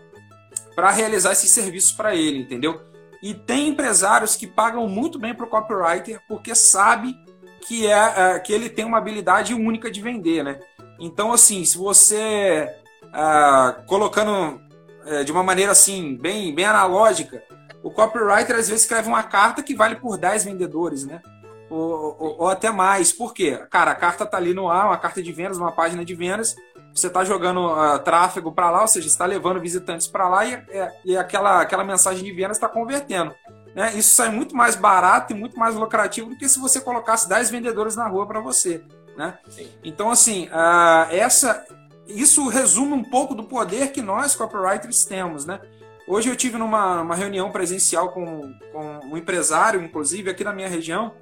para 0.76 0.92
realizar 0.92 1.32
esses 1.32 1.50
serviços 1.50 1.92
para 1.92 2.16
ele, 2.16 2.40
entendeu? 2.40 2.82
E 3.22 3.34
tem 3.34 3.70
empresários 3.70 4.36
que 4.36 4.46
pagam 4.46 4.88
muito 4.88 5.18
bem 5.18 5.34
para 5.34 5.46
o 5.46 5.50
copywriter 5.50 6.22
porque 6.28 6.54
sabe 6.54 7.16
que, 7.62 7.88
é, 7.88 8.14
é, 8.18 8.40
que 8.40 8.52
ele 8.52 8.70
tem 8.70 8.84
uma 8.84 8.98
habilidade 8.98 9.54
única 9.54 9.90
de 9.90 10.02
vender, 10.02 10.44
né? 10.44 10.60
Então, 11.00 11.32
assim, 11.32 11.64
se 11.66 11.78
você 11.78 12.70
ah, 13.14 13.76
colocando 13.86 14.60
é, 15.06 15.24
de 15.24 15.32
uma 15.32 15.44
maneira 15.44 15.72
assim, 15.72 16.16
bem, 16.16 16.54
bem 16.54 16.66
analógica, 16.66 17.44
o 17.84 17.92
copywriter 17.92 18.56
às 18.56 18.70
vezes 18.70 18.82
escreve 18.82 19.08
uma 19.08 19.24
carta 19.24 19.62
que 19.62 19.76
vale 19.76 19.96
por 19.96 20.18
10 20.18 20.46
vendedores, 20.46 21.06
né? 21.06 21.22
Ou, 21.70 22.16
ou, 22.20 22.42
ou, 22.42 22.50
até 22.50 22.72
mais. 22.72 23.12
Por 23.12 23.34
quê? 23.34 23.60
Cara, 23.70 23.92
a 23.92 23.96
carta 23.96 24.26
tá 24.26 24.38
ali 24.38 24.54
no 24.54 24.70
ar, 24.70 24.88
uma 24.88 24.98
carta 24.98 25.22
de 25.22 25.32
vendas, 25.32 25.58
uma 25.58 25.72
página 25.72 26.06
de 26.06 26.14
vendas, 26.14 26.56
você 26.94 27.08
está 27.08 27.26
jogando 27.26 27.68
uh, 27.68 28.00
tráfego 28.00 28.52
para 28.52 28.70
lá, 28.70 28.82
ou 28.82 28.88
seja, 28.88 29.08
está 29.08 29.26
levando 29.26 29.60
visitantes 29.60 30.08
para 30.08 30.30
lá 30.30 30.46
e, 30.46 30.54
é, 30.54 30.92
e, 31.04 31.18
aquela, 31.18 31.62
aquela 31.62 31.84
mensagem 31.84 32.24
de 32.24 32.32
vendas 32.32 32.58
está 32.58 32.70
convertendo. 32.70 33.34
Né? 33.76 33.94
Isso 33.96 34.14
sai 34.14 34.30
muito 34.30 34.56
mais 34.56 34.76
barato 34.76 35.34
e 35.34 35.36
muito 35.36 35.58
mais 35.58 35.76
lucrativo 35.76 36.30
do 36.30 36.38
que 36.38 36.48
se 36.48 36.60
você 36.60 36.80
colocasse 36.80 37.28
10 37.28 37.50
vendedores 37.50 37.96
na 37.96 38.08
rua 38.08 38.28
para 38.28 38.40
você. 38.40 38.84
Né? 39.18 39.38
Então, 39.84 40.12
assim, 40.12 40.48
uh, 40.48 41.08
essa, 41.10 41.66
isso 42.08 42.48
resume 42.48 42.94
um 42.94 43.04
pouco 43.04 43.34
do 43.34 43.44
poder 43.44 43.92
que 43.92 44.02
nós, 44.02 44.36
copywriters, 44.36 45.06
temos. 45.06 45.46
Né? 45.46 45.60
Hoje 46.08 46.30
eu 46.30 46.36
tive 46.36 46.58
numa 46.58 47.02
uma 47.02 47.16
reunião 47.16 47.52
presencial 47.52 48.10
com, 48.10 48.54
com 48.72 49.00
um 49.06 49.18
empresário, 49.18 49.82
inclusive 49.82 50.30
aqui 50.30 50.44
na 50.44 50.54
minha 50.54 50.68
região, 50.68 51.14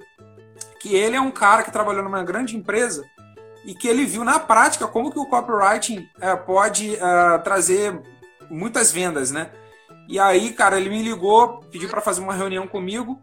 que 0.79 0.95
ele 0.95 1.15
é 1.15 1.21
um 1.21 1.31
cara 1.31 1.63
que 1.63 1.71
trabalhou 1.71 2.03
numa 2.03 2.23
grande 2.23 2.57
empresa 2.57 3.05
e 3.63 3.75
que 3.75 3.87
ele 3.87 4.05
viu 4.05 4.23
na 4.23 4.39
prática 4.39 4.87
como 4.87 5.11
que 5.11 5.19
o 5.19 5.25
copywriting 5.25 6.09
é, 6.19 6.35
pode 6.35 6.95
é, 6.95 7.37
trazer 7.39 8.01
muitas 8.49 8.91
vendas, 8.91 9.31
né? 9.31 9.51
E 10.07 10.19
aí, 10.19 10.51
cara, 10.51 10.77
ele 10.77 10.89
me 10.89 11.01
ligou, 11.01 11.59
pediu 11.71 11.87
para 11.87 12.01
fazer 12.01 12.21
uma 12.21 12.33
reunião 12.33 12.67
comigo. 12.67 13.21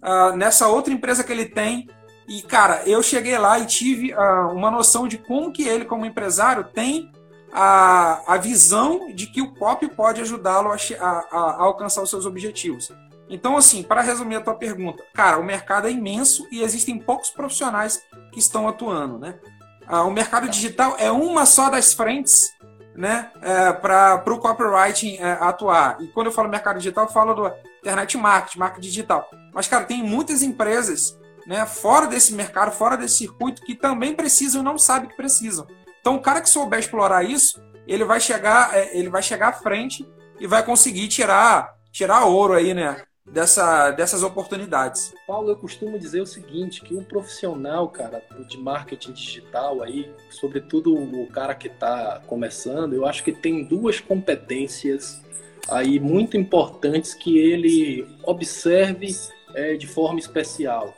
Uh, 0.00 0.36
nessa 0.36 0.68
outra 0.68 0.94
empresa 0.94 1.24
que 1.24 1.32
ele 1.32 1.46
tem, 1.46 1.88
E, 2.28 2.42
cara, 2.42 2.82
eu 2.84 3.02
cheguei 3.02 3.38
lá 3.38 3.58
e 3.58 3.64
tive 3.64 4.12
uh, 4.12 4.52
uma 4.52 4.70
noção 4.70 5.08
de 5.08 5.16
como 5.16 5.50
que 5.50 5.66
ele, 5.66 5.86
como 5.86 6.04
empresário, 6.04 6.62
tem 6.62 7.10
a, 7.50 8.34
a 8.34 8.36
visão 8.36 9.12
de 9.14 9.26
que 9.26 9.40
o 9.40 9.54
copy 9.54 9.88
pode 9.88 10.20
ajudá-lo 10.20 10.70
a, 10.70 10.76
a, 11.00 11.08
a, 11.08 11.62
alcançar 11.62 12.02
os 12.02 12.10
seus 12.10 12.26
objetivos. 12.26 12.92
Então, 13.30 13.56
assim, 13.56 13.82
para 13.82 14.02
resumir 14.02 14.36
a 14.36 14.40
tua 14.42 14.54
pergunta, 14.54 15.02
cara, 15.14 15.38
o 15.38 15.44
mercado 15.44 15.88
é 15.88 15.90
imenso 15.90 16.46
e 16.50 16.62
existem 16.62 16.98
poucos 16.98 17.30
profissionais 17.30 18.02
que 18.32 18.38
estão 18.38 18.68
atuando, 18.68 19.18
né? 19.18 19.38
Ah, 19.86 20.02
o 20.04 20.10
mercado 20.10 20.48
digital 20.48 20.96
é 20.98 21.10
uma 21.10 21.46
só 21.46 21.70
das 21.70 21.94
frentes 21.94 22.52
né, 22.94 23.30
é, 23.40 23.72
para 23.72 24.22
o 24.26 24.38
copywriting 24.38 25.16
é, 25.16 25.32
atuar. 25.40 25.96
E 26.00 26.08
quando 26.08 26.26
eu 26.26 26.32
falo 26.32 26.48
mercado 26.48 26.76
digital, 26.76 27.04
eu 27.04 27.10
falo 27.10 27.32
do 27.32 27.50
internet 27.80 28.18
marketing, 28.18 28.58
marketing 28.58 28.86
digital. 28.86 29.30
Mas, 29.54 29.66
cara, 29.66 29.84
tem 29.84 30.02
muitas 30.02 30.42
empresas 30.42 31.17
né, 31.48 31.64
fora 31.64 32.06
desse 32.06 32.34
mercado, 32.34 32.70
fora 32.70 32.94
desse 32.94 33.16
circuito, 33.16 33.62
que 33.62 33.74
também 33.74 34.14
precisam 34.14 34.60
e 34.60 34.64
não 34.64 34.76
sabem 34.76 35.08
que 35.08 35.16
precisam. 35.16 35.66
Então, 35.98 36.16
o 36.16 36.20
cara 36.20 36.42
que 36.42 36.50
souber 36.50 36.78
explorar 36.78 37.24
isso, 37.24 37.58
ele 37.86 38.04
vai 38.04 38.20
chegar, 38.20 38.76
é, 38.76 38.96
ele 38.96 39.08
vai 39.08 39.22
chegar 39.22 39.48
à 39.48 39.52
frente 39.54 40.06
e 40.38 40.46
vai 40.46 40.62
conseguir 40.62 41.08
tirar, 41.08 41.74
tirar 41.90 42.26
ouro 42.26 42.52
aí, 42.52 42.74
né? 42.74 43.02
dessa, 43.24 43.90
dessas 43.90 44.22
oportunidades. 44.22 45.14
Paulo, 45.26 45.50
eu 45.50 45.56
costumo 45.56 45.98
dizer 45.98 46.20
o 46.20 46.26
seguinte, 46.26 46.82
que 46.82 46.94
um 46.94 47.04
profissional, 47.04 47.88
cara, 47.88 48.22
de 48.46 48.58
marketing 48.58 49.12
digital 49.12 49.82
aí, 49.82 50.10
sobretudo 50.30 50.94
o 50.94 51.26
cara 51.28 51.54
que 51.54 51.68
está 51.68 52.22
começando, 52.26 52.94
eu 52.94 53.06
acho 53.06 53.22
que 53.22 53.32
tem 53.32 53.64
duas 53.64 54.00
competências 54.00 55.22
aí 55.68 56.00
muito 56.00 56.36
importantes 56.36 57.14
que 57.14 57.38
ele 57.38 58.06
observe 58.22 59.14
é, 59.54 59.76
de 59.76 59.86
forma 59.86 60.18
especial, 60.18 60.94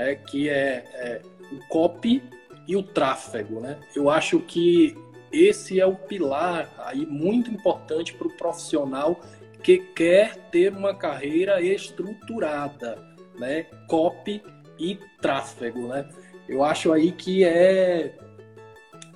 né? 0.00 0.14
Que 0.14 0.48
é, 0.48 0.84
é 0.94 1.22
o 1.52 1.58
copy 1.68 2.22
e 2.66 2.74
o 2.74 2.82
tráfego, 2.82 3.60
né? 3.60 3.78
Eu 3.94 4.08
acho 4.08 4.40
que 4.40 4.96
esse 5.30 5.78
é 5.78 5.86
o 5.86 5.94
pilar 5.94 6.72
aí 6.78 7.04
muito 7.06 7.50
importante 7.50 8.14
para 8.14 8.26
o 8.26 8.32
profissional 8.32 9.20
que 9.62 9.78
quer 9.78 10.36
ter 10.50 10.72
uma 10.72 10.94
carreira 10.94 11.60
estruturada, 11.60 12.98
né? 13.38 13.64
Copy 13.86 14.42
e 14.78 14.98
tráfego, 15.20 15.88
né? 15.88 16.08
Eu 16.48 16.64
acho 16.64 16.92
aí 16.92 17.12
que 17.12 17.44
é 17.44 18.16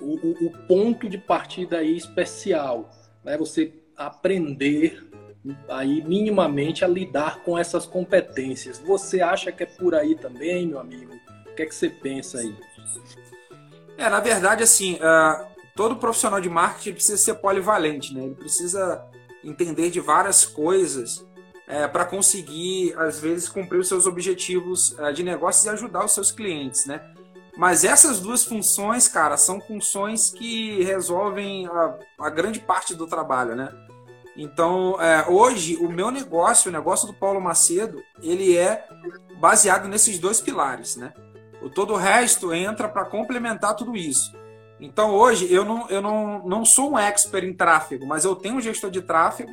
o, 0.00 0.46
o, 0.46 0.50
ponto 0.68 1.08
de 1.08 1.16
partida 1.16 1.78
aí 1.78 1.96
especial, 1.96 2.90
né? 3.24 3.38
Você 3.38 3.72
aprender 3.96 5.02
aí 5.68 6.02
minimamente 6.02 6.84
a 6.84 6.88
lidar 6.88 7.40
com 7.40 7.58
essas 7.58 7.86
competências. 7.86 8.78
Você 8.78 9.20
acha 9.20 9.52
que 9.52 9.62
é 9.62 9.66
por 9.66 9.94
aí 9.94 10.14
também, 10.14 10.66
meu 10.66 10.78
amigo? 10.78 11.14
O 11.50 11.54
que 11.54 11.62
é 11.62 11.66
que 11.66 11.74
você 11.74 11.88
pensa 11.88 12.38
aí? 12.38 12.56
É, 13.96 14.08
na 14.08 14.20
verdade, 14.20 14.62
assim, 14.62 14.94
uh, 14.94 15.46
todo 15.74 15.96
profissional 15.96 16.40
de 16.40 16.48
marketing 16.48 16.92
precisa 16.92 17.16
ser 17.16 17.34
polivalente, 17.34 18.14
né? 18.14 18.24
Ele 18.24 18.34
precisa 18.34 19.04
entender 19.42 19.90
de 19.90 20.00
várias 20.00 20.44
coisas 20.44 21.24
é, 21.66 21.86
para 21.86 22.04
conseguir, 22.04 22.94
às 22.98 23.20
vezes, 23.20 23.48
cumprir 23.48 23.78
os 23.78 23.88
seus 23.88 24.06
objetivos 24.06 24.98
é, 24.98 25.12
de 25.12 25.22
negócio 25.22 25.66
e 25.66 25.70
ajudar 25.70 26.04
os 26.04 26.12
seus 26.12 26.30
clientes, 26.30 26.86
né? 26.86 27.00
Mas 27.56 27.84
essas 27.84 28.18
duas 28.18 28.44
funções, 28.44 29.06
cara, 29.06 29.36
são 29.36 29.60
funções 29.60 30.30
que 30.30 30.82
resolvem 30.82 31.66
a, 31.66 31.98
a 32.18 32.30
grande 32.30 32.58
parte 32.58 32.94
do 32.94 33.06
trabalho, 33.06 33.54
né? 33.54 33.68
Então, 34.36 35.00
é, 35.00 35.28
hoje, 35.28 35.76
o 35.76 35.88
meu 35.88 36.10
negócio, 36.10 36.68
o 36.68 36.72
negócio 36.72 37.06
do 37.06 37.14
Paulo 37.14 37.40
Macedo, 37.40 38.02
ele 38.22 38.56
é 38.56 38.86
baseado 39.38 39.88
nesses 39.88 40.18
dois 40.18 40.40
pilares, 40.40 40.96
né? 40.96 41.12
O 41.62 41.70
todo 41.70 41.94
o 41.94 41.96
resto 41.96 42.52
entra 42.52 42.88
para 42.88 43.04
complementar 43.04 43.74
tudo 43.74 43.96
isso. 43.96 44.34
Então 44.80 45.14
hoje 45.14 45.50
eu 45.50 45.64
não, 45.64 45.88
eu 45.88 46.02
não, 46.02 46.46
não 46.46 46.64
sou 46.64 46.92
um 46.92 46.98
expert 46.98 47.44
em 47.44 47.54
tráfego, 47.54 48.06
mas 48.06 48.24
eu 48.24 48.34
tenho 48.36 48.56
um 48.56 48.60
gestor 48.60 48.90
de 48.90 49.00
tráfego 49.00 49.50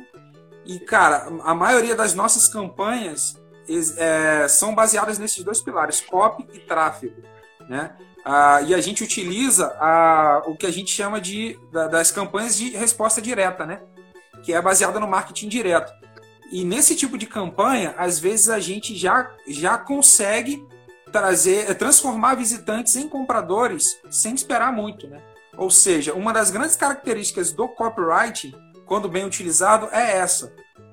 e, 0.64 0.78
cara, 0.78 1.26
a 1.42 1.54
maioria 1.54 1.96
das 1.96 2.14
nossas 2.14 2.46
campanhas 2.48 3.34
é, 3.96 4.46
são 4.48 4.74
baseadas 4.74 5.18
nesses 5.18 5.42
dois 5.42 5.60
pilares, 5.60 6.00
copy 6.00 6.46
e 6.52 6.58
tráfego. 6.60 7.22
Né? 7.68 7.96
Ah, 8.24 8.60
e 8.62 8.74
a 8.74 8.80
gente 8.80 9.02
utiliza 9.02 9.68
a, 9.80 10.42
o 10.46 10.56
que 10.56 10.66
a 10.66 10.70
gente 10.70 10.90
chama 10.90 11.20
de 11.20 11.58
da, 11.72 11.88
das 11.88 12.10
campanhas 12.10 12.56
de 12.56 12.70
resposta 12.70 13.20
direta, 13.20 13.64
né? 13.66 13.80
Que 14.42 14.52
é 14.52 14.60
baseada 14.60 14.98
no 14.98 15.06
marketing 15.06 15.48
direto. 15.48 15.92
E 16.50 16.64
nesse 16.64 16.94
tipo 16.94 17.16
de 17.16 17.26
campanha, 17.26 17.94
às 17.96 18.18
vezes 18.18 18.50
a 18.50 18.60
gente 18.60 18.94
já, 18.94 19.30
já 19.48 19.78
consegue 19.78 20.62
trazer, 21.10 21.70
é, 21.70 21.74
transformar 21.74 22.34
visitantes 22.34 22.96
em 22.96 23.08
compradores 23.08 23.98
sem 24.10 24.34
esperar 24.34 24.72
muito, 24.72 25.06
né? 25.06 25.22
Ou 25.56 25.70
seja, 25.70 26.14
uma 26.14 26.32
das 26.32 26.50
grandes 26.50 26.76
características 26.76 27.52
do 27.52 27.68
copywriting, 27.68 28.54
quando 28.86 29.08
bem 29.08 29.24
utilizado, 29.24 29.88
é 29.92 30.16
essa. 30.16 30.52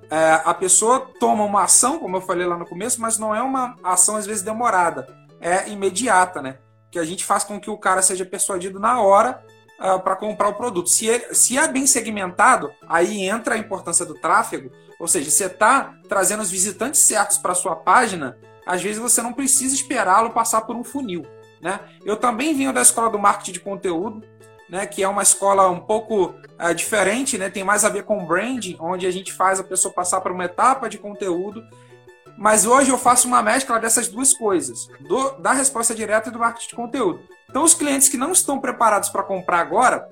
É, 0.10 0.42
a 0.44 0.54
pessoa 0.54 1.10
toma 1.20 1.44
uma 1.44 1.64
ação, 1.64 2.00
como 2.00 2.18
eu 2.18 2.22
falei 2.22 2.46
lá 2.46 2.58
no 2.58 2.66
começo, 2.66 3.00
mas 3.02 3.18
não 3.18 3.34
é 3.34 3.42
uma 3.42 3.76
ação 3.84 4.16
às 4.16 4.26
vezes 4.26 4.44
demorada, 4.44 5.08
é 5.40 5.70
imediata, 5.70 6.42
né? 6.42 6.58
Que 6.92 7.00
a 7.00 7.06
gente 7.06 7.24
faz 7.24 7.44
com 7.44 7.60
que 7.60 7.70
o 7.70 7.78
cara 7.78 8.02
seja 8.02 8.26
persuadido 8.26 8.80
na 8.80 9.02
hora 9.02 9.44
uh, 9.80 10.00
para 10.00 10.16
comprar 10.16 10.50
o 10.50 10.54
produto. 10.54 10.90
Se, 10.90 11.08
ele, 11.08 11.34
se 11.34 11.58
é 11.58 11.68
bem 11.68 11.88
segmentado, 11.88 12.72
aí 12.88 13.24
entra 13.24 13.56
a 13.56 13.58
importância 13.58 14.06
do 14.06 14.14
tráfego, 14.14 14.72
ou 15.00 15.08
seja, 15.08 15.30
você 15.30 15.46
está 15.46 15.94
trazendo 16.08 16.44
os 16.44 16.52
visitantes 16.52 17.02
certos 17.02 17.38
para 17.38 17.56
sua 17.56 17.76
página 17.76 18.38
às 18.70 18.84
vezes 18.84 19.00
você 19.00 19.20
não 19.20 19.34
precisa 19.34 19.74
esperá-lo 19.74 20.30
passar 20.30 20.62
por 20.62 20.76
um 20.76 20.84
funil. 20.84 21.26
Né? 21.60 21.80
Eu 22.06 22.16
também 22.16 22.54
venho 22.54 22.72
da 22.72 22.84
escola 22.84 23.10
do 23.10 23.18
marketing 23.18 23.54
de 23.54 23.60
conteúdo, 23.60 24.24
né, 24.70 24.86
que 24.86 25.02
é 25.02 25.08
uma 25.08 25.24
escola 25.24 25.68
um 25.68 25.80
pouco 25.80 26.36
é, 26.60 26.72
diferente, 26.72 27.36
né, 27.36 27.50
tem 27.50 27.64
mais 27.64 27.84
a 27.84 27.90
ver 27.90 28.04
com 28.04 28.24
branding, 28.24 28.78
onde 28.80 29.08
a 29.08 29.12
gente 29.12 29.34
faz 29.34 29.60
a 29.60 29.64
pessoa 29.64 29.92
passar 29.92 30.22
por 30.22 30.32
uma 30.32 30.46
etapa 30.46 30.88
de 30.88 31.00
conteúdo. 31.00 31.64
Mas 32.38 32.68
hoje 32.68 32.92
eu 32.92 32.98
faço 32.98 33.28
uma 33.28 33.42
mescla 33.42 33.80
dessas 33.80 34.08
duas 34.08 34.36
coisas, 34.36 34.88
do, 35.00 35.32
da 35.40 35.52
resposta 35.52 35.96
direta 35.96 36.30
e 36.30 36.32
do 36.32 36.38
marketing 36.38 36.70
de 36.70 36.76
conteúdo. 36.76 37.22
Então, 37.50 37.64
os 37.64 37.74
clientes 37.74 38.08
que 38.08 38.18
não 38.18 38.32
estão 38.32 38.60
preparados 38.60 39.10
para 39.10 39.24
comprar 39.24 39.60
agora, 39.60 40.08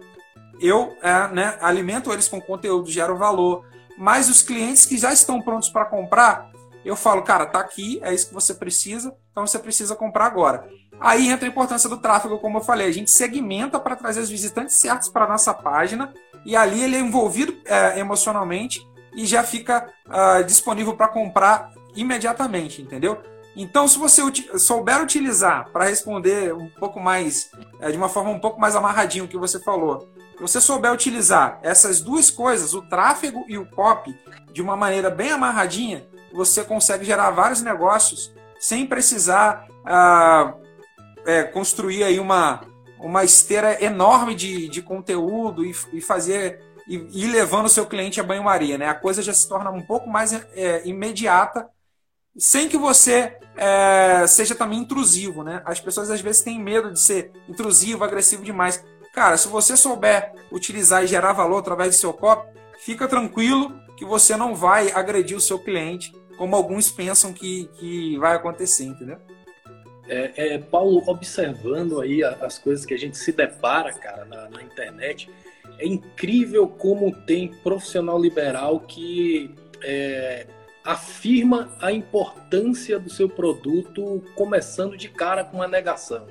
eu 0.59 0.95
é, 1.01 1.27
né, 1.29 1.57
alimento 1.61 2.11
eles 2.11 2.27
com 2.27 2.41
conteúdo, 2.41 2.89
gero 2.89 3.15
valor. 3.15 3.65
Mas 3.97 4.29
os 4.29 4.41
clientes 4.41 4.85
que 4.85 4.97
já 4.97 5.11
estão 5.13 5.41
prontos 5.41 5.69
para 5.69 5.85
comprar, 5.85 6.49
eu 6.85 6.95
falo, 6.95 7.21
cara, 7.21 7.45
tá 7.45 7.59
aqui, 7.59 7.99
é 8.03 8.13
isso 8.13 8.27
que 8.27 8.33
você 8.33 8.53
precisa, 8.53 9.15
então 9.31 9.45
você 9.45 9.59
precisa 9.59 9.95
comprar 9.95 10.25
agora. 10.25 10.67
Aí 10.99 11.27
entra 11.27 11.47
a 11.47 11.49
importância 11.49 11.89
do 11.89 11.97
tráfego, 11.97 12.39
como 12.39 12.57
eu 12.57 12.63
falei, 12.63 12.87
a 12.87 12.91
gente 12.91 13.11
segmenta 13.11 13.79
para 13.79 13.95
trazer 13.95 14.19
os 14.19 14.29
visitantes 14.29 14.75
certos 14.75 15.09
para 15.09 15.27
nossa 15.27 15.53
página 15.53 16.13
e 16.45 16.55
ali 16.55 16.81
ele 16.81 16.95
é 16.95 16.99
envolvido 16.99 17.55
é, 17.65 17.99
emocionalmente 17.99 18.87
e 19.15 19.25
já 19.25 19.43
fica 19.43 19.89
uh, 20.07 20.43
disponível 20.43 20.95
para 20.95 21.07
comprar 21.07 21.71
imediatamente, 21.95 22.81
entendeu? 22.81 23.19
Então, 23.59 23.87
se 23.87 23.97
você 23.97 24.21
souber 24.59 25.01
utilizar 25.01 25.67
para 25.71 25.85
responder 25.85 26.53
um 26.53 26.69
pouco 26.69 26.99
mais, 26.99 27.49
é, 27.79 27.89
de 27.89 27.97
uma 27.97 28.07
forma 28.07 28.29
um 28.29 28.39
pouco 28.39 28.61
mais 28.61 28.75
amarradinho 28.75 29.25
o 29.25 29.27
que 29.27 29.35
você 29.35 29.59
falou, 29.59 30.07
se 30.35 30.41
você 30.41 30.61
souber 30.61 30.93
utilizar 30.93 31.59
essas 31.63 31.99
duas 31.99 32.29
coisas, 32.29 32.75
o 32.75 32.83
tráfego 32.83 33.43
e 33.47 33.57
o 33.57 33.65
copy, 33.65 34.15
de 34.53 34.61
uma 34.61 34.77
maneira 34.77 35.09
bem 35.09 35.31
amarradinha, 35.31 36.05
você 36.31 36.63
consegue 36.63 37.03
gerar 37.03 37.31
vários 37.31 37.63
negócios 37.63 38.31
sem 38.59 38.85
precisar 38.85 39.67
ah, 39.83 40.53
é, 41.25 41.43
construir 41.43 42.03
aí 42.03 42.19
uma, 42.19 42.61
uma 42.99 43.23
esteira 43.23 43.83
enorme 43.83 44.35
de, 44.35 44.69
de 44.69 44.83
conteúdo 44.83 45.65
e, 45.65 45.75
e 45.93 45.99
fazer 45.99 46.63
e 46.89 47.27
levando 47.27 47.65
o 47.65 47.69
seu 47.69 47.85
cliente 47.85 48.21
a 48.21 48.23
banho-maria. 48.23 48.77
Né? 48.77 48.87
A 48.87 48.95
coisa 48.95 49.21
já 49.21 49.33
se 49.33 49.47
torna 49.49 49.69
um 49.69 49.81
pouco 49.81 50.09
mais 50.09 50.31
é, 50.55 50.87
imediata, 50.87 51.67
sem 52.37 52.69
que 52.69 52.77
você 52.77 53.37
é, 53.55 54.25
seja 54.27 54.55
também 54.55 54.79
intrusivo. 54.79 55.43
Né? 55.43 55.61
As 55.65 55.79
pessoas 55.79 56.09
às 56.09 56.21
vezes 56.21 56.41
têm 56.41 56.59
medo 56.59 56.91
de 56.91 56.99
ser 56.99 57.31
intrusivo, 57.47 58.03
agressivo 58.03 58.43
demais. 58.43 58.83
Cara, 59.13 59.37
se 59.37 59.47
você 59.47 59.75
souber 59.75 60.33
utilizar 60.51 61.03
e 61.03 61.07
gerar 61.07 61.33
valor 61.33 61.57
através 61.57 61.95
do 61.95 61.99
seu 61.99 62.13
copy, 62.13 62.47
fica 62.79 63.07
tranquilo 63.07 63.73
que 63.97 64.05
você 64.05 64.37
não 64.37 64.53
vai 64.53 64.91
agredir 64.91 65.35
o 65.35 65.41
seu 65.41 65.57
cliente 65.57 66.11
como 66.37 66.55
alguns 66.55 66.91
pensam 66.91 67.33
que, 67.33 67.67
que 67.79 68.17
vai 68.19 68.35
acontecer, 68.35 68.85
entendeu? 68.85 69.17
É, 70.07 70.53
é, 70.53 70.57
Paulo, 70.59 71.03
observando 71.07 71.99
aí 71.99 72.23
as 72.23 72.57
coisas 72.57 72.85
que 72.85 72.93
a 72.93 72.97
gente 72.97 73.17
se 73.17 73.31
depara, 73.31 73.91
cara, 73.91 74.23
na, 74.23 74.47
na 74.49 74.61
internet, 74.61 75.29
é 75.79 75.85
incrível 75.85 76.67
como 76.67 77.11
tem 77.11 77.49
profissional 77.63 78.21
liberal 78.21 78.79
que 78.81 79.53
é, 79.83 80.47
afirma 80.87 81.75
a 81.81 81.91
importância 81.91 82.97
do 82.97 83.09
seu 83.09 83.27
produto 83.27 84.23
começando 84.35 84.95
de 84.95 85.09
cara 85.09 85.43
com 85.43 85.61
a 85.61 85.67
negação. 85.67 86.25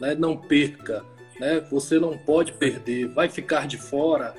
Né? 0.00 0.14
Não 0.14 0.34
perca, 0.34 1.04
né? 1.38 1.60
você 1.70 1.98
não 1.98 2.16
pode 2.16 2.54
perder, 2.54 3.08
vai 3.08 3.28
ficar 3.28 3.66
de 3.66 3.76
fora. 3.76 4.34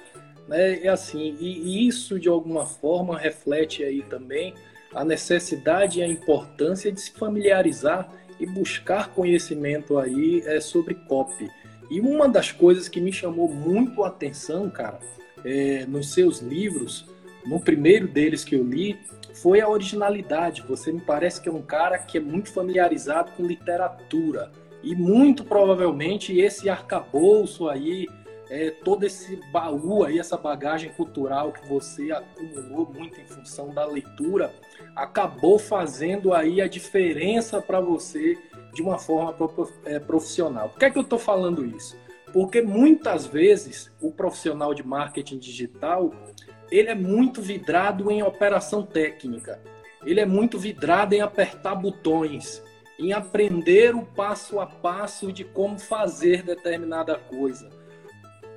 Né? 0.47 0.83
É 0.83 0.87
assim, 0.87 1.37
e, 1.39 1.87
isso 1.87 2.19
de 2.19 2.27
alguma 2.27 2.65
forma 2.65 3.15
reflete 3.15 3.83
aí 3.83 4.01
também 4.01 4.55
a 4.91 5.05
necessidade 5.05 5.99
e 5.99 6.03
a 6.03 6.07
importância 6.07 6.91
de 6.91 6.99
se 6.99 7.11
familiarizar 7.11 8.11
e 8.39 8.47
buscar 8.47 9.09
conhecimento 9.09 9.99
aí 9.99 10.41
é, 10.47 10.59
sobre 10.59 10.95
copy. 10.95 11.47
E 11.91 12.01
uma 12.01 12.27
das 12.27 12.51
coisas 12.51 12.89
que 12.89 12.99
me 12.99 13.13
chamou 13.13 13.47
muito 13.47 14.03
a 14.03 14.07
atenção, 14.07 14.67
cara, 14.67 14.99
é, 15.45 15.85
nos 15.85 16.11
seus 16.11 16.39
livros, 16.39 17.05
no 17.45 17.59
primeiro 17.59 18.07
deles 18.07 18.43
que 18.43 18.55
eu 18.55 18.63
li, 18.63 18.97
foi 19.41 19.61
a 19.61 19.69
originalidade. 19.69 20.63
Você 20.67 20.91
me 20.91 21.01
parece 21.01 21.41
que 21.41 21.49
é 21.49 21.51
um 21.51 21.61
cara 21.61 21.97
que 21.97 22.17
é 22.17 22.21
muito 22.21 22.51
familiarizado 22.51 23.31
com 23.31 23.43
literatura. 23.43 24.51
E 24.81 24.95
muito 24.95 25.43
provavelmente 25.43 26.37
esse 26.39 26.69
arcabouço 26.69 27.67
aí, 27.67 28.07
é, 28.49 28.71
todo 28.71 29.03
esse 29.03 29.39
baú 29.51 30.03
aí, 30.03 30.17
essa 30.17 30.37
bagagem 30.37 30.91
cultural 30.91 31.51
que 31.51 31.67
você 31.67 32.11
acumulou 32.11 32.89
muito 32.93 33.19
em 33.19 33.25
função 33.25 33.73
da 33.73 33.85
leitura, 33.85 34.53
acabou 34.95 35.59
fazendo 35.59 36.33
aí 36.33 36.61
a 36.61 36.67
diferença 36.67 37.61
para 37.61 37.81
você 37.81 38.37
de 38.73 38.81
uma 38.81 38.97
forma 38.97 39.35
é, 39.83 39.99
profissional. 39.99 40.69
Por 40.69 40.79
que, 40.79 40.85
é 40.85 40.89
que 40.89 40.97
eu 40.97 41.03
estou 41.03 41.19
falando 41.19 41.65
isso? 41.65 41.97
Porque 42.31 42.61
muitas 42.61 43.25
vezes 43.25 43.91
o 44.01 44.11
profissional 44.11 44.73
de 44.73 44.83
marketing 44.83 45.39
digital 45.39 46.11
ele 46.71 46.89
é 46.89 46.95
muito 46.95 47.41
vidrado 47.41 48.11
em 48.11 48.21
operação 48.23 48.83
técnica, 48.83 49.59
ele 50.05 50.19
é 50.19 50.25
muito 50.25 50.57
vidrado 50.57 51.13
em 51.13 51.21
apertar 51.21 51.75
botões, 51.75 52.63
em 52.97 53.13
aprender 53.13 53.95
o 53.95 54.03
passo 54.03 54.59
a 54.59 54.65
passo 54.65 55.31
de 55.31 55.43
como 55.43 55.79
fazer 55.79 56.43
determinada 56.43 57.15
coisa. 57.15 57.69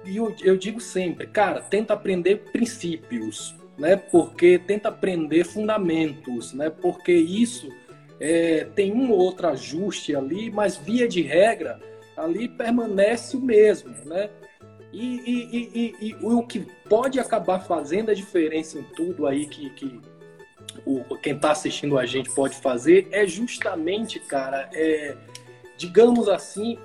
E 0.05 0.17
eu, 0.17 0.35
eu 0.43 0.57
digo 0.57 0.81
sempre, 0.81 1.27
cara, 1.27 1.61
tenta 1.61 1.95
aprender 1.95 2.51
princípios, 2.53 3.55
né? 3.79 3.97
Porque 3.97 4.59
tenta 4.59 4.89
aprender 4.89 5.45
fundamentos, 5.45 6.53
né? 6.53 6.71
Porque 6.71 7.13
isso 7.13 7.69
é, 8.19 8.67
tem 8.75 8.93
um 8.93 9.13
ou 9.13 9.19
outro 9.19 9.49
ajuste 9.49 10.15
ali, 10.15 10.51
mas 10.51 10.77
via 10.77 11.07
de 11.07 11.23
regra 11.23 11.81
ali 12.17 12.49
permanece 12.49 13.37
o 13.37 13.41
mesmo, 13.41 13.95
né? 14.05 14.29
E, 14.93 15.17
e, 15.25 15.97
e, 16.01 16.09
e, 16.09 16.15
o 16.21 16.43
que 16.43 16.61
pode 16.89 17.19
acabar 17.19 17.61
fazendo 17.61 18.11
a 18.11 18.15
diferença 18.15 18.79
em 18.79 18.83
tudo 18.83 19.27
aí 19.27 19.47
que, 19.47 19.71
que 19.71 20.01
o, 20.85 21.17
quem 21.17 21.35
está 21.35 21.53
assistindo 21.53 21.99
a 21.99 22.05
gente 22.05 22.31
pode 22.31 22.57
fazer 22.57 23.09
é 23.11 23.27
justamente, 23.27 24.21
cara, 24.21 24.69
é, 24.75 25.17
digamos 25.79 26.29
assim, 26.29 26.79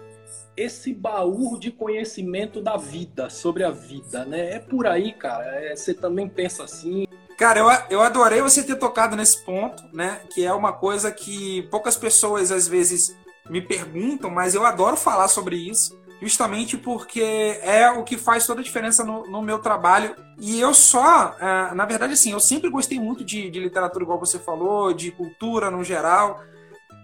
esse 0.55 0.93
baú 0.93 1.59
de 1.59 1.69
conhecimento 1.69 2.61
da 2.61 2.77
vida, 2.77 3.29
sobre 3.29 3.63
a 3.63 3.71
vida, 3.71 4.23
né? 4.25 4.55
É 4.55 4.59
por 4.59 4.87
aí, 4.87 5.11
cara. 5.11 5.45
É, 5.45 5.75
você 5.75 5.93
também 5.93 6.29
pensa 6.29 6.63
assim. 6.63 7.05
Cara, 7.37 7.59
eu, 7.59 7.97
eu 7.97 8.01
adorei 8.01 8.41
você 8.41 8.63
ter 8.63 8.75
tocado 8.77 9.15
nesse 9.15 9.43
ponto, 9.43 9.83
né? 9.93 10.21
Que 10.33 10.45
é 10.45 10.53
uma 10.53 10.71
coisa 10.73 11.11
que 11.11 11.61
poucas 11.63 11.95
pessoas 11.95 12.51
às 12.51 12.67
vezes 12.67 13.15
me 13.49 13.61
perguntam, 13.61 14.29
mas 14.29 14.55
eu 14.55 14.65
adoro 14.65 14.97
falar 14.97 15.27
sobre 15.27 15.57
isso 15.57 15.97
justamente 16.21 16.77
porque 16.77 17.59
é 17.61 17.89
o 17.91 18.03
que 18.03 18.17
faz 18.17 18.45
toda 18.45 18.61
a 18.61 18.63
diferença 18.63 19.03
no, 19.03 19.27
no 19.27 19.41
meu 19.41 19.59
trabalho. 19.59 20.15
E 20.39 20.59
eu 20.59 20.73
só, 20.73 21.35
uh, 21.35 21.75
na 21.75 21.85
verdade, 21.85 22.13
assim, 22.13 22.31
eu 22.31 22.39
sempre 22.39 22.69
gostei 22.69 22.99
muito 22.99 23.23
de, 23.23 23.49
de, 23.49 23.59
literatura, 23.59 24.03
igual 24.03 24.19
você 24.19 24.39
falou, 24.39 24.93
de 24.93 25.11
cultura 25.11 25.69
no 25.69 25.83
geral. 25.83 26.41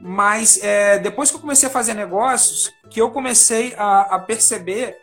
Mas 0.01 0.61
é, 0.61 0.99
depois 0.99 1.29
que 1.29 1.37
eu 1.37 1.41
comecei 1.41 1.69
a 1.69 1.71
fazer 1.71 1.93
negócios, 1.93 2.73
que 2.89 2.99
eu 3.01 3.11
comecei 3.11 3.73
a, 3.77 4.01
a 4.15 4.19
perceber 4.19 4.97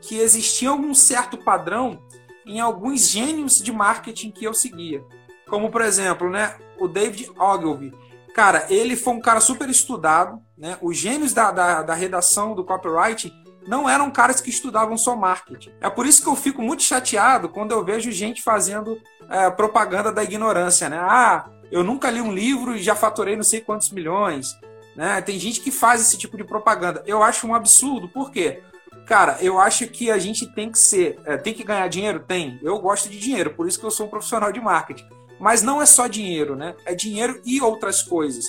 que 0.00 0.18
existia 0.18 0.68
algum 0.68 0.94
certo 0.94 1.38
padrão 1.38 1.98
em 2.44 2.60
alguns 2.60 3.08
gênios 3.08 3.58
de 3.58 3.72
marketing 3.72 4.30
que 4.30 4.44
eu 4.44 4.52
seguia. 4.52 5.02
Como, 5.48 5.70
por 5.70 5.80
exemplo, 5.80 6.28
né, 6.28 6.56
o 6.78 6.86
David 6.86 7.30
Ogilvy. 7.38 7.92
Cara, 8.34 8.66
ele 8.68 8.96
foi 8.96 9.14
um 9.14 9.20
cara 9.20 9.40
super 9.40 9.70
estudado, 9.70 10.42
né? 10.58 10.76
Os 10.82 10.96
gênios 10.96 11.32
da, 11.32 11.52
da, 11.52 11.82
da 11.82 11.94
redação 11.94 12.54
do 12.54 12.64
copyright 12.64 13.32
não 13.66 13.88
eram 13.88 14.10
caras 14.10 14.40
que 14.40 14.50
estudavam 14.50 14.96
só 14.96 15.16
marketing. 15.16 15.72
É 15.80 15.88
por 15.88 16.06
isso 16.06 16.22
que 16.22 16.28
eu 16.28 16.36
fico 16.36 16.62
muito 16.62 16.82
chateado 16.82 17.48
quando 17.48 17.72
eu 17.72 17.84
vejo 17.84 18.10
gente 18.12 18.42
fazendo 18.42 19.00
é, 19.28 19.50
propaganda 19.50 20.12
da 20.12 20.22
ignorância, 20.22 20.88
né? 20.88 20.98
Ah, 21.00 21.48
eu 21.70 21.82
nunca 21.82 22.10
li 22.10 22.20
um 22.20 22.32
livro 22.32 22.76
e 22.76 22.82
já 22.82 22.94
faturei 22.94 23.36
não 23.36 23.42
sei 23.42 23.60
quantos 23.60 23.90
milhões. 23.90 24.58
Né? 24.94 25.20
Tem 25.22 25.38
gente 25.38 25.60
que 25.60 25.70
faz 25.70 26.00
esse 26.00 26.16
tipo 26.16 26.36
de 26.36 26.44
propaganda. 26.44 27.02
Eu 27.06 27.22
acho 27.22 27.46
um 27.46 27.54
absurdo. 27.54 28.08
Por 28.08 28.30
quê? 28.30 28.62
Cara, 29.06 29.38
eu 29.40 29.58
acho 29.58 29.86
que 29.88 30.10
a 30.10 30.18
gente 30.18 30.46
tem 30.54 30.70
que 30.70 30.78
ser, 30.78 31.18
é, 31.24 31.36
tem 31.36 31.52
que 31.52 31.64
ganhar 31.64 31.88
dinheiro? 31.88 32.20
Tem. 32.20 32.58
Eu 32.62 32.78
gosto 32.78 33.08
de 33.08 33.18
dinheiro, 33.18 33.50
por 33.50 33.66
isso 33.66 33.78
que 33.78 33.84
eu 33.84 33.90
sou 33.90 34.06
um 34.06 34.10
profissional 34.10 34.50
de 34.50 34.60
marketing. 34.60 35.06
Mas 35.38 35.62
não 35.62 35.82
é 35.82 35.86
só 35.86 36.06
dinheiro, 36.06 36.56
né? 36.56 36.74
É 36.86 36.94
dinheiro 36.94 37.40
e 37.44 37.60
outras 37.60 38.02
coisas. 38.02 38.46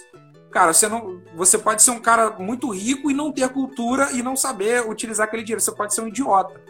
Cara, 0.56 0.72
você 0.72 0.88
não, 0.88 1.22
você 1.36 1.58
pode 1.58 1.84
ser 1.84 1.92
um 1.92 2.00
cara 2.00 2.30
muito 2.40 2.70
rico 2.70 3.12
e 3.12 3.14
não 3.14 3.30
ter 3.30 3.50
cultura 3.50 4.14
e 4.14 4.24
não 4.24 4.38
saber 4.38 4.90
utilizar 4.90 5.28
aquele 5.28 5.44
dinheiro. 5.44 5.60
Você 5.60 5.74
pode 5.74 5.94
ser 5.94 6.00
um 6.00 6.08
idiota. 6.08 6.62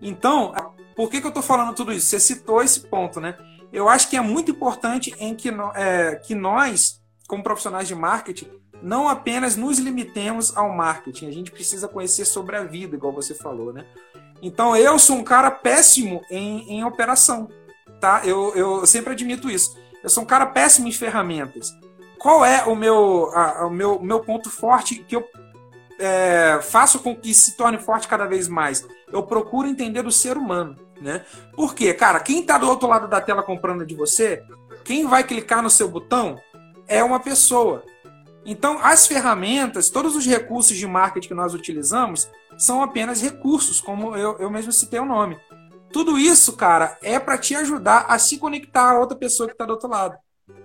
Então, 0.00 0.54
por 0.94 1.10
que, 1.10 1.20
que 1.20 1.26
eu 1.26 1.30
estou 1.30 1.42
falando 1.42 1.74
tudo 1.74 1.92
isso? 1.92 2.06
Você 2.06 2.20
citou 2.20 2.62
esse 2.62 2.86
ponto, 2.86 3.20
né? 3.20 3.36
Eu 3.72 3.88
acho 3.88 4.08
que 4.08 4.16
é 4.16 4.20
muito 4.20 4.52
importante 4.52 5.12
em 5.18 5.34
que, 5.34 5.50
é, 5.74 6.14
que 6.14 6.32
nós, 6.32 7.02
como 7.26 7.42
profissionais 7.42 7.88
de 7.88 7.94
marketing, 7.96 8.52
não 8.80 9.08
apenas 9.08 9.56
nos 9.56 9.80
limitemos 9.80 10.56
ao 10.56 10.72
marketing. 10.72 11.26
A 11.26 11.32
gente 11.32 11.50
precisa 11.50 11.88
conhecer 11.88 12.26
sobre 12.26 12.54
a 12.54 12.62
vida, 12.62 12.94
igual 12.94 13.12
você 13.12 13.34
falou, 13.34 13.72
né? 13.72 13.84
Então, 14.40 14.76
eu 14.76 14.96
sou 14.96 15.16
um 15.16 15.24
cara 15.24 15.50
péssimo 15.50 16.22
em, 16.30 16.74
em 16.74 16.84
operação, 16.84 17.48
tá? 18.00 18.22
Eu, 18.24 18.54
eu 18.54 18.86
sempre 18.86 19.12
admito 19.12 19.50
isso. 19.50 19.76
Eu 20.04 20.08
sou 20.08 20.22
um 20.22 20.26
cara 20.26 20.46
péssimo 20.46 20.86
em 20.86 20.92
ferramentas 20.92 21.74
qual 22.24 22.42
é 22.42 22.64
o 22.64 22.74
meu, 22.74 23.30
a, 23.34 23.66
o 23.66 23.70
meu, 23.70 24.00
meu 24.00 24.18
ponto 24.20 24.48
forte 24.48 24.94
que 24.94 25.14
eu 25.14 25.28
é, 25.98 26.58
faço 26.62 27.00
com 27.00 27.14
que 27.14 27.34
se 27.34 27.54
torne 27.54 27.76
forte 27.76 28.08
cada 28.08 28.24
vez 28.24 28.48
mais? 28.48 28.82
Eu 29.12 29.24
procuro 29.24 29.68
entender 29.68 30.06
o 30.06 30.10
ser 30.10 30.38
humano, 30.38 30.74
né? 31.02 31.22
Porque, 31.54 31.92
cara, 31.92 32.18
quem 32.20 32.40
está 32.40 32.56
do 32.56 32.66
outro 32.66 32.88
lado 32.88 33.08
da 33.08 33.20
tela 33.20 33.42
comprando 33.42 33.84
de 33.84 33.94
você, 33.94 34.42
quem 34.82 35.06
vai 35.06 35.22
clicar 35.22 35.62
no 35.62 35.68
seu 35.68 35.86
botão 35.86 36.40
é 36.88 37.04
uma 37.04 37.20
pessoa. 37.20 37.84
Então, 38.46 38.78
as 38.82 39.06
ferramentas, 39.06 39.90
todos 39.90 40.16
os 40.16 40.24
recursos 40.24 40.78
de 40.78 40.86
marketing 40.86 41.28
que 41.28 41.34
nós 41.34 41.52
utilizamos 41.52 42.26
são 42.56 42.82
apenas 42.82 43.20
recursos, 43.20 43.82
como 43.82 44.16
eu, 44.16 44.38
eu 44.38 44.48
mesmo 44.48 44.72
citei 44.72 44.98
o 44.98 45.04
nome. 45.04 45.38
Tudo 45.92 46.16
isso, 46.16 46.56
cara, 46.56 46.96
é 47.02 47.18
para 47.18 47.36
te 47.36 47.54
ajudar 47.54 48.06
a 48.08 48.18
se 48.18 48.38
conectar 48.38 48.92
a 48.92 48.98
outra 48.98 49.14
pessoa 49.14 49.46
que 49.46 49.52
está 49.52 49.66
do 49.66 49.72
outro 49.72 49.90
lado 49.90 50.16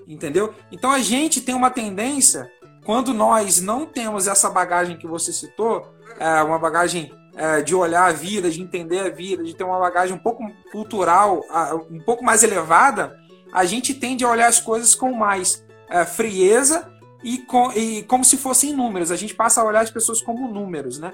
entendeu? 0.07 0.53
Então 0.71 0.91
a 0.91 0.99
gente 0.99 1.41
tem 1.41 1.55
uma 1.55 1.69
tendência, 1.69 2.51
quando 2.85 3.13
nós 3.13 3.61
não 3.61 3.85
temos 3.85 4.27
essa 4.27 4.49
bagagem 4.49 4.97
que 4.97 5.07
você 5.07 5.31
citou, 5.31 5.93
é, 6.19 6.41
uma 6.41 6.57
bagagem 6.57 7.11
é, 7.35 7.61
de 7.61 7.75
olhar 7.75 8.05
a 8.05 8.11
vida, 8.11 8.49
de 8.49 8.61
entender 8.61 8.99
a 8.99 9.09
vida, 9.09 9.43
de 9.43 9.55
ter 9.55 9.63
uma 9.63 9.79
bagagem 9.79 10.15
um 10.15 10.19
pouco 10.19 10.43
cultural, 10.71 11.43
um 11.89 11.99
pouco 11.99 12.23
mais 12.23 12.43
elevada, 12.43 13.17
a 13.53 13.65
gente 13.65 13.93
tende 13.93 14.23
a 14.23 14.29
olhar 14.29 14.47
as 14.47 14.59
coisas 14.59 14.95
com 14.95 15.13
mais 15.13 15.63
é, 15.89 16.05
frieza 16.05 16.91
e, 17.23 17.37
com, 17.39 17.71
e 17.71 18.03
como 18.03 18.23
se 18.23 18.37
fossem 18.37 18.73
números. 18.73 19.11
A 19.11 19.15
gente 19.15 19.35
passa 19.35 19.61
a 19.61 19.65
olhar 19.65 19.81
as 19.81 19.91
pessoas 19.91 20.21
como 20.21 20.51
números, 20.51 20.99
né? 20.99 21.13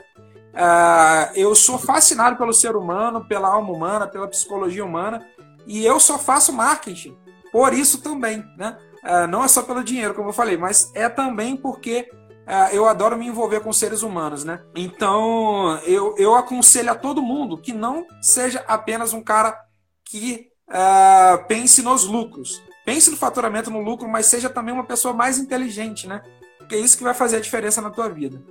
Uh, 0.56 1.36
eu 1.36 1.54
sou 1.54 1.78
fascinado 1.78 2.38
pelo 2.38 2.54
ser 2.54 2.78
humano, 2.78 3.25
pela 3.25 3.49
alma 3.49 3.73
humana, 3.73 4.08
pela 4.08 4.25
psicologia 4.25 4.86
humana, 4.86 5.28
e 5.67 5.86
eu 5.86 5.99
só 5.99 6.17
faço 6.17 6.54
marketing 6.54 7.17
por 7.56 7.74
isso 7.74 8.02
também, 8.02 8.44
né? 8.58 8.78
Uh, 9.02 9.28
não 9.28 9.41
é 9.41 9.48
só 9.48 9.63
pelo 9.63 9.82
dinheiro, 9.82 10.13
como 10.13 10.28
eu 10.28 10.34
falei, 10.34 10.58
mas 10.58 10.91
é 10.94 11.08
também 11.08 11.56
porque 11.56 12.12
uh, 12.46 12.76
eu 12.76 12.86
adoro 12.86 13.18
me 13.18 13.26
envolver 13.26 13.62
com 13.62 13.72
seres 13.72 14.04
humanos, 14.04 14.44
né? 14.44 14.62
Então 14.76 15.80
eu, 15.86 16.13
eu 16.18 16.36
aconselho 16.36 16.91
a 16.91 16.96
todo 16.96 17.22
mundo 17.22 17.58
que 17.58 17.72
não 17.72 18.06
seja 18.22 18.62
apenas 18.68 19.13
um 19.13 19.24
cara 19.24 19.58
que 20.04 20.50
uh, 20.68 21.48
pense 21.48 21.82
nos 21.82 22.04
lucros. 22.04 22.62
Pense 22.84 23.10
no 23.10 23.15
faturamento, 23.15 23.72
no 23.72 23.80
lucro, 23.80 24.06
mas 24.06 24.26
seja 24.26 24.50
também 24.50 24.74
uma 24.74 24.86
pessoa 24.86 25.13
mais 25.13 25.39
inteligente, 25.39 26.10
né? 26.10 26.22
Porque 26.58 26.76
é 26.76 26.80
isso 26.80 26.98
que 26.98 27.06
vai 27.06 27.13
fazer 27.13 27.38
a 27.38 27.39
diferença 27.39 27.82
na 27.82 27.89
tua 27.89 28.10
vida. 28.10 28.44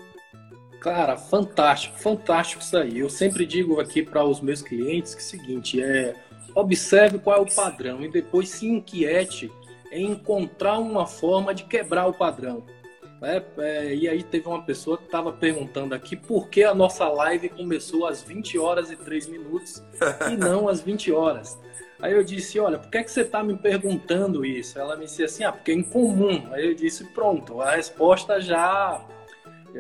Cara, 0.81 1.19
fantástico, 1.19 1.99
fantástico 1.99 2.63
isso 2.63 2.77
aí. 2.79 3.01
Eu 3.01 3.11
sempre 3.11 3.45
digo 3.45 3.79
aqui 3.83 4.03
para 4.03 4.25
os 4.25 4.41
meus 4.41 4.63
clientes 4.63 5.15
que 5.15 5.21
é 5.21 5.25
o 5.25 5.29
seguinte, 5.29 5.83
é 5.83 6.15
observe 6.55 7.19
qual 7.19 7.39
é 7.39 7.41
o 7.41 7.55
padrão 7.55 8.03
e 8.03 8.09
depois 8.09 8.49
se 8.49 8.67
inquiete 8.67 9.51
em 9.91 10.13
encontrar 10.13 10.79
uma 10.79 11.07
forma 11.07 11.55
de 11.55 11.65
quebrar 11.65 12.07
o 12.07 12.13
padrão. 12.13 12.65
É, 13.23 13.43
é, 13.59 13.95
e 13.95 14.09
aí 14.09 14.23
teve 14.23 14.47
uma 14.47 14.63
pessoa 14.63 14.99
que 14.99 15.05
estava 15.05 15.33
perguntando 15.33 15.95
aqui 15.95 16.15
por 16.15 16.49
que 16.49 16.63
a 16.63 16.75
nossa 16.75 17.09
live 17.09 17.49
começou 17.49 18.07
às 18.07 18.23
20 18.23 18.59
horas 18.59 18.91
e 18.91 18.97
3 18.97 19.29
minutos 19.29 19.83
e 20.31 20.37
não 20.37 20.69
às 20.69 20.81
20 20.81 21.11
horas. 21.13 21.59
Aí 22.01 22.13
eu 22.13 22.23
disse, 22.23 22.61
olha, 22.61 22.79
por 22.79 22.91
que, 22.91 22.99
é 22.99 23.05
que 23.05 23.11
você 23.11 23.23
está 23.23 23.43
me 23.43 23.57
perguntando 23.57 24.45
isso? 24.45 24.79
Ela 24.79 24.97
me 24.97 25.07
disse 25.07 25.25
assim, 25.25 25.45
ah, 25.45 25.53
porque 25.53 25.71
é 25.71 25.75
incomum. 25.75 26.53
Aí 26.53 26.67
eu 26.67 26.75
disse, 26.75 27.05
pronto, 27.05 27.63
a 27.63 27.77
resposta 27.77 28.41
já 28.41 29.03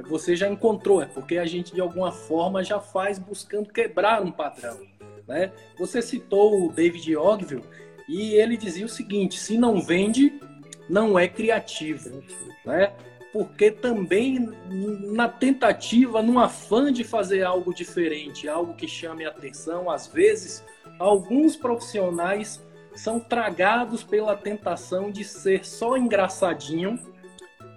você 0.02 0.34
já 0.34 0.48
encontrou, 0.48 1.02
é 1.02 1.06
porque 1.06 1.38
a 1.38 1.46
gente 1.46 1.72
de 1.72 1.80
alguma 1.80 2.10
forma 2.10 2.64
já 2.64 2.80
faz 2.80 3.18
buscando 3.18 3.68
quebrar 3.68 4.22
um 4.22 4.30
padrão. 4.30 4.80
Né? 5.26 5.52
Você 5.78 6.02
citou 6.02 6.66
o 6.66 6.72
David 6.72 7.16
Ogilvy 7.16 7.62
e 8.08 8.34
ele 8.34 8.56
dizia 8.56 8.86
o 8.86 8.88
seguinte: 8.88 9.38
se 9.38 9.56
não 9.56 9.80
vende, 9.80 10.40
não 10.88 11.18
é 11.18 11.28
criativo. 11.28 12.22
Né? 12.64 12.92
porque 13.34 13.68
também 13.68 14.48
na 14.70 15.28
tentativa, 15.28 16.22
num 16.22 16.38
afã 16.38 16.92
de 16.92 17.02
fazer 17.02 17.42
algo 17.42 17.74
diferente, 17.74 18.48
algo 18.48 18.74
que 18.74 18.86
chame 18.86 19.26
atenção, 19.26 19.90
às 19.90 20.06
vezes 20.06 20.64
alguns 21.00 21.56
profissionais 21.56 22.64
são 22.94 23.18
tragados 23.18 24.04
pela 24.04 24.36
tentação 24.36 25.10
de 25.10 25.24
ser 25.24 25.66
só 25.66 25.96
engraçadinho, 25.96 26.96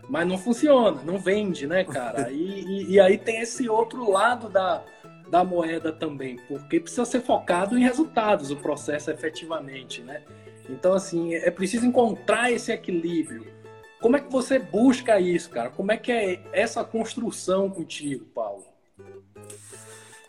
mas 0.07 0.27
não 0.27 0.37
funciona, 0.37 1.01
não 1.03 1.17
vende, 1.17 1.65
né, 1.65 1.83
cara? 1.83 2.29
E, 2.29 2.63
e, 2.63 2.91
e 2.91 2.99
aí 2.99 3.17
tem 3.17 3.41
esse 3.41 3.67
outro 3.67 4.11
lado 4.11 4.49
da, 4.49 4.83
da 5.29 5.43
moeda 5.43 5.91
também, 5.91 6.37
porque 6.47 6.79
precisa 6.79 7.05
ser 7.05 7.21
focado 7.21 7.77
em 7.77 7.81
resultados, 7.81 8.51
o 8.51 8.55
processo 8.55 9.11
efetivamente, 9.11 10.01
né? 10.01 10.21
Então, 10.69 10.93
assim, 10.93 11.33
é 11.35 11.49
preciso 11.49 11.85
encontrar 11.85 12.51
esse 12.51 12.71
equilíbrio. 12.71 13.45
Como 14.01 14.15
é 14.15 14.19
que 14.19 14.31
você 14.31 14.59
busca 14.59 15.19
isso, 15.19 15.49
cara? 15.49 15.69
Como 15.69 15.91
é 15.91 15.97
que 15.97 16.11
é 16.11 16.41
essa 16.51 16.83
construção 16.83 17.69
contigo, 17.69 18.25
Paulo? 18.25 18.65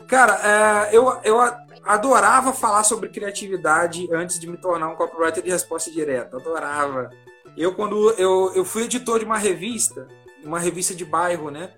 Cara, 0.07 0.89
é, 0.91 0.97
eu, 0.97 1.21
eu 1.23 1.39
adorava 1.85 2.53
falar 2.53 2.85
sobre 2.85 3.09
criatividade 3.09 4.09
antes 4.13 4.39
de 4.39 4.47
me 4.47 4.57
tornar 4.57 4.89
um 4.89 4.97
copywriter 4.97 5.43
de 5.43 5.51
resposta 5.51 5.91
direta. 5.91 6.37
Adorava. 6.37 7.11
Eu, 7.57 7.75
quando 7.75 8.11
eu, 8.13 8.53
eu 8.55 8.65
fui 8.65 8.85
editor 8.85 9.19
de 9.19 9.25
uma 9.25 9.37
revista, 9.37 10.07
uma 10.43 10.59
revista 10.59 10.95
de 10.95 11.05
bairro, 11.05 11.51
né? 11.51 11.71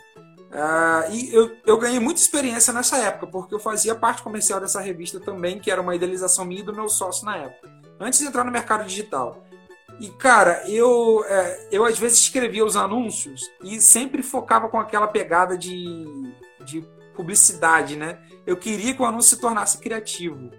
Uh, 0.50 1.12
e 1.12 1.32
eu, 1.32 1.56
eu 1.64 1.78
ganhei 1.78 2.00
muita 2.00 2.20
experiência 2.20 2.72
nessa 2.72 2.98
época, 2.98 3.28
porque 3.28 3.54
eu 3.54 3.60
fazia 3.60 3.94
parte 3.94 4.20
comercial 4.20 4.60
dessa 4.60 4.80
revista 4.80 5.20
também, 5.20 5.60
que 5.60 5.70
era 5.70 5.80
uma 5.80 5.94
idealização 5.94 6.44
minha 6.44 6.60
e 6.60 6.64
do 6.64 6.74
meu 6.74 6.88
sócio 6.88 7.24
na 7.24 7.36
época, 7.36 7.70
antes 8.00 8.18
de 8.18 8.26
entrar 8.26 8.44
no 8.44 8.50
mercado 8.50 8.84
digital. 8.84 9.44
E, 10.00 10.08
cara, 10.08 10.62
eu, 10.68 11.24
é, 11.26 11.68
eu 11.70 11.84
às 11.84 11.98
vezes 11.98 12.18
escrevia 12.18 12.64
os 12.64 12.74
anúncios 12.74 13.48
e 13.62 13.80
sempre 13.80 14.22
focava 14.22 14.68
com 14.68 14.80
aquela 14.80 15.06
pegada 15.06 15.56
de, 15.56 16.04
de 16.64 16.84
publicidade, 17.14 17.96
né? 17.96 18.18
Eu 18.46 18.56
queria 18.56 18.94
que 18.94 19.02
o 19.02 19.04
anúncio 19.04 19.36
se 19.36 19.40
tornasse 19.40 19.78
criativo. 19.78 20.50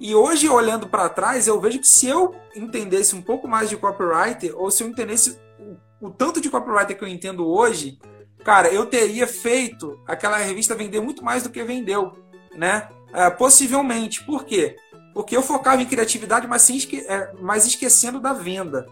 E 0.00 0.14
hoje, 0.14 0.48
olhando 0.48 0.88
para 0.88 1.08
trás, 1.08 1.46
eu 1.46 1.60
vejo 1.60 1.80
que 1.80 1.86
se 1.86 2.06
eu 2.06 2.34
entendesse 2.56 3.14
um 3.14 3.20
pouco 3.22 3.46
mais 3.46 3.68
de 3.68 3.76
copywriter, 3.76 4.56
ou 4.56 4.70
se 4.70 4.82
eu 4.82 4.88
entendesse 4.88 5.38
o, 5.58 6.06
o 6.06 6.10
tanto 6.10 6.40
de 6.40 6.48
copywriter 6.48 6.96
que 6.96 7.04
eu 7.04 7.08
entendo 7.08 7.46
hoje, 7.46 7.98
cara, 8.44 8.68
eu 8.68 8.86
teria 8.86 9.26
feito 9.26 10.00
aquela 10.06 10.36
revista 10.36 10.74
vender 10.74 11.00
muito 11.00 11.24
mais 11.24 11.42
do 11.42 11.50
que 11.50 11.62
vendeu, 11.62 12.12
né? 12.54 12.88
É, 13.12 13.30
possivelmente. 13.30 14.24
Por 14.24 14.44
quê? 14.44 14.76
Porque 15.12 15.36
eu 15.36 15.42
focava 15.42 15.82
em 15.82 15.86
criatividade, 15.86 16.46
mas, 16.46 16.62
sem 16.62 16.76
esque 16.76 17.00
é, 17.00 17.32
mas 17.40 17.66
esquecendo 17.66 18.20
da 18.20 18.32
venda. 18.32 18.86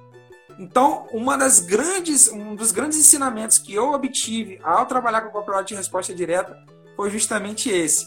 Então, 0.59 1.07
uma 1.11 1.39
das 1.39 1.61
grandes, 1.61 2.29
um 2.29 2.55
dos 2.55 2.71
grandes 2.71 2.99
ensinamentos 2.99 3.59
que 3.59 3.75
eu 3.75 3.93
obtive 3.93 4.61
ao 4.63 4.85
trabalhar 4.85 5.23
com 5.23 5.31
copyright 5.31 5.69
de 5.69 5.75
resposta 5.75 6.15
direta 6.15 6.55
foi 6.97 7.09
justamente 7.09 7.71
esse. 7.71 8.05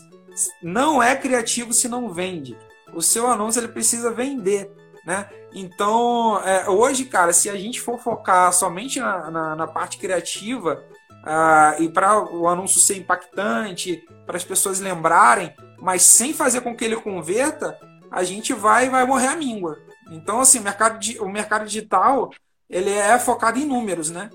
Não 0.61 1.01
é 1.01 1.15
criativo 1.15 1.73
se 1.73 1.87
não 1.87 2.13
vende. 2.13 2.55
O 2.93 3.01
seu 3.01 3.27
anúncio 3.27 3.59
ele 3.59 3.69
precisa 3.69 4.11
vender. 4.11 4.71
Né? 5.03 5.27
Então, 5.53 6.39
é, 6.45 6.69
hoje, 6.69 7.05
cara, 7.05 7.33
se 7.33 7.49
a 7.49 7.55
gente 7.55 7.81
for 7.81 7.99
focar 7.99 8.53
somente 8.53 8.99
na, 8.99 9.29
na, 9.29 9.55
na 9.55 9.67
parte 9.67 9.97
criativa, 9.97 10.83
Uh, 11.23 11.81
e 11.81 11.89
para 11.89 12.21
o 12.21 12.47
anúncio 12.49 12.81
ser 12.81 12.97
impactante, 12.97 14.03
para 14.25 14.35
as 14.35 14.43
pessoas 14.43 14.81
lembrarem, 14.81 15.53
mas 15.79 16.01
sem 16.01 16.33
fazer 16.33 16.61
com 16.61 16.75
que 16.75 16.83
ele 16.83 16.97
converta, 16.97 17.77
a 18.11 18.23
gente 18.23 18.53
vai 18.53 18.89
vai 18.89 19.05
morrer 19.05 19.27
a 19.27 19.35
míngua. 19.35 19.79
Então, 20.11 20.41
assim, 20.41 20.59
o 20.59 20.63
mercado, 20.63 20.99
o 21.21 21.29
mercado 21.29 21.65
digital 21.65 22.29
ele 22.69 22.89
é 22.89 23.17
focado 23.19 23.57
em 23.57 23.65
números, 23.65 24.09
né? 24.09 24.29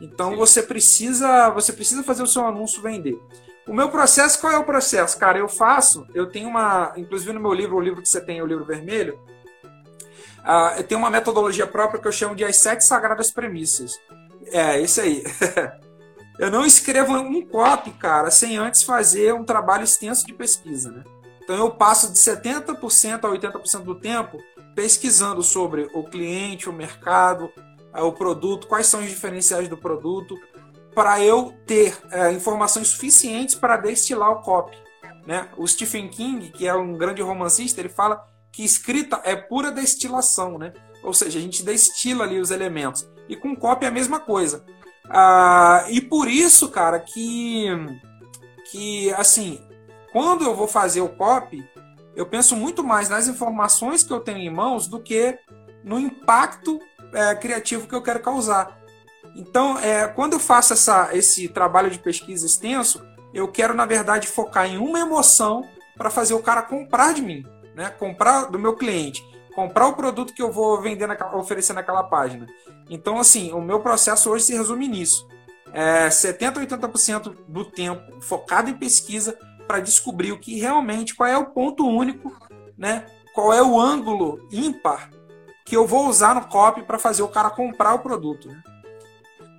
Então 0.00 0.36
você 0.36 0.62
precisa 0.62 1.50
você 1.50 1.72
precisa 1.72 2.02
fazer 2.02 2.22
o 2.22 2.26
seu 2.26 2.46
anúncio 2.46 2.80
vender. 2.80 3.20
O 3.66 3.74
meu 3.74 3.88
processo, 3.90 4.40
qual 4.40 4.52
é 4.52 4.58
o 4.58 4.64
processo? 4.64 5.18
Cara, 5.18 5.38
eu 5.38 5.48
faço, 5.48 6.06
eu 6.14 6.26
tenho 6.26 6.48
uma, 6.48 6.92
inclusive 6.96 7.32
no 7.32 7.40
meu 7.40 7.52
livro, 7.52 7.76
o 7.76 7.80
livro 7.80 8.02
que 8.02 8.08
você 8.08 8.20
tem, 8.20 8.42
o 8.42 8.46
livro 8.46 8.64
vermelho, 8.64 9.20
uh, 10.40 10.76
eu 10.76 10.84
tenho 10.84 10.98
uma 10.98 11.10
metodologia 11.10 11.66
própria 11.66 12.00
que 12.00 12.08
eu 12.08 12.12
chamo 12.12 12.34
de 12.34 12.44
as 12.44 12.56
sete 12.56 12.84
sagradas 12.84 13.30
premissas. 13.30 13.92
É, 14.46 14.80
isso 14.80 15.00
aí. 15.00 15.22
Eu 16.38 16.50
não 16.50 16.64
escrevo 16.64 17.12
um 17.12 17.44
copy, 17.46 17.90
cara, 17.92 18.30
sem 18.30 18.56
antes 18.56 18.82
fazer 18.82 19.34
um 19.34 19.44
trabalho 19.44 19.84
extenso 19.84 20.26
de 20.26 20.32
pesquisa, 20.32 20.90
né? 20.90 21.04
Então 21.42 21.56
eu 21.56 21.70
passo 21.70 22.12
de 22.12 22.18
70% 22.18 23.24
a 23.24 23.28
80% 23.28 23.82
do 23.82 23.94
tempo 23.94 24.38
pesquisando 24.74 25.42
sobre 25.42 25.88
o 25.92 26.04
cliente, 26.04 26.68
o 26.68 26.72
mercado, 26.72 27.50
eh, 27.94 28.00
o 28.00 28.12
produto, 28.12 28.66
quais 28.66 28.86
são 28.86 29.00
os 29.00 29.08
diferenciais 29.08 29.68
do 29.68 29.76
produto, 29.76 30.38
para 30.94 31.20
eu 31.20 31.54
ter 31.66 31.98
é, 32.10 32.32
informações 32.32 32.88
suficientes 32.88 33.54
para 33.54 33.76
destilar 33.76 34.30
o 34.30 34.42
copy. 34.42 34.76
Né? 35.26 35.48
O 35.56 35.66
Stephen 35.66 36.08
King, 36.08 36.50
que 36.50 36.66
é 36.66 36.74
um 36.74 36.96
grande 36.96 37.22
romancista, 37.22 37.80
ele 37.80 37.88
fala 37.88 38.22
que 38.50 38.64
escrita 38.64 39.20
é 39.24 39.34
pura 39.34 39.72
destilação, 39.72 40.58
né? 40.58 40.72
Ou 41.02 41.14
seja, 41.14 41.38
a 41.38 41.42
gente 41.42 41.64
destila 41.64 42.24
ali 42.24 42.38
os 42.38 42.50
elementos. 42.50 43.08
E 43.28 43.34
com 43.34 43.56
copy 43.56 43.86
é 43.86 43.88
a 43.88 43.92
mesma 43.92 44.20
coisa. 44.20 44.64
Ah, 45.08 45.84
e 45.88 46.00
por 46.00 46.28
isso, 46.28 46.68
cara, 46.68 46.98
que, 46.98 47.66
que 48.70 49.12
assim, 49.14 49.60
quando 50.12 50.44
eu 50.44 50.54
vou 50.54 50.68
fazer 50.68 51.00
o 51.00 51.08
copy, 51.08 51.66
eu 52.14 52.26
penso 52.26 52.54
muito 52.54 52.84
mais 52.84 53.08
nas 53.08 53.28
informações 53.28 54.02
que 54.02 54.12
eu 54.12 54.20
tenho 54.20 54.38
em 54.38 54.50
mãos 54.50 54.86
do 54.86 55.00
que 55.00 55.38
no 55.82 55.98
impacto 55.98 56.78
é, 57.12 57.34
criativo 57.34 57.88
que 57.88 57.94
eu 57.94 58.02
quero 58.02 58.20
causar. 58.20 58.78
Então, 59.34 59.78
é, 59.78 60.06
quando 60.06 60.34
eu 60.34 60.40
faço 60.40 60.72
essa, 60.72 61.08
esse 61.12 61.48
trabalho 61.48 61.90
de 61.90 61.98
pesquisa 61.98 62.44
extenso, 62.44 63.02
eu 63.32 63.48
quero, 63.48 63.74
na 63.74 63.86
verdade, 63.86 64.28
focar 64.28 64.66
em 64.66 64.76
uma 64.76 65.00
emoção 65.00 65.66
para 65.96 66.10
fazer 66.10 66.34
o 66.34 66.42
cara 66.42 66.62
comprar 66.62 67.14
de 67.14 67.22
mim, 67.22 67.44
né? 67.74 67.88
comprar 67.90 68.46
do 68.46 68.58
meu 68.58 68.76
cliente, 68.76 69.22
comprar 69.54 69.86
o 69.86 69.94
produto 69.94 70.32
que 70.32 70.42
eu 70.42 70.50
vou 70.50 70.80
vender, 70.80 71.06
naquela, 71.06 71.36
oferecer 71.36 71.72
naquela 71.72 72.02
página. 72.02 72.46
Então, 72.88 73.18
assim, 73.18 73.52
o 73.52 73.60
meu 73.60 73.80
processo 73.80 74.30
hoje 74.30 74.44
se 74.44 74.54
resume 74.54 74.88
nisso. 74.88 75.28
É 75.72 76.08
70% 76.08 76.56
a 76.56 76.78
80% 76.88 77.36
do 77.48 77.64
tempo 77.64 78.20
focado 78.20 78.68
em 78.68 78.74
pesquisa 78.74 79.38
para 79.66 79.80
descobrir 79.80 80.32
o 80.32 80.38
que 80.38 80.58
realmente, 80.58 81.14
qual 81.14 81.28
é 81.28 81.36
o 81.36 81.46
ponto 81.46 81.86
único, 81.86 82.30
né? 82.76 83.06
qual 83.32 83.52
é 83.52 83.62
o 83.62 83.80
ângulo 83.80 84.46
ímpar 84.50 85.10
que 85.64 85.76
eu 85.76 85.86
vou 85.86 86.06
usar 86.06 86.34
no 86.34 86.46
copy 86.48 86.82
para 86.82 86.98
fazer 86.98 87.22
o 87.22 87.28
cara 87.28 87.50
comprar 87.50 87.94
o 87.94 88.00
produto. 88.00 88.48
Né? 88.48 88.62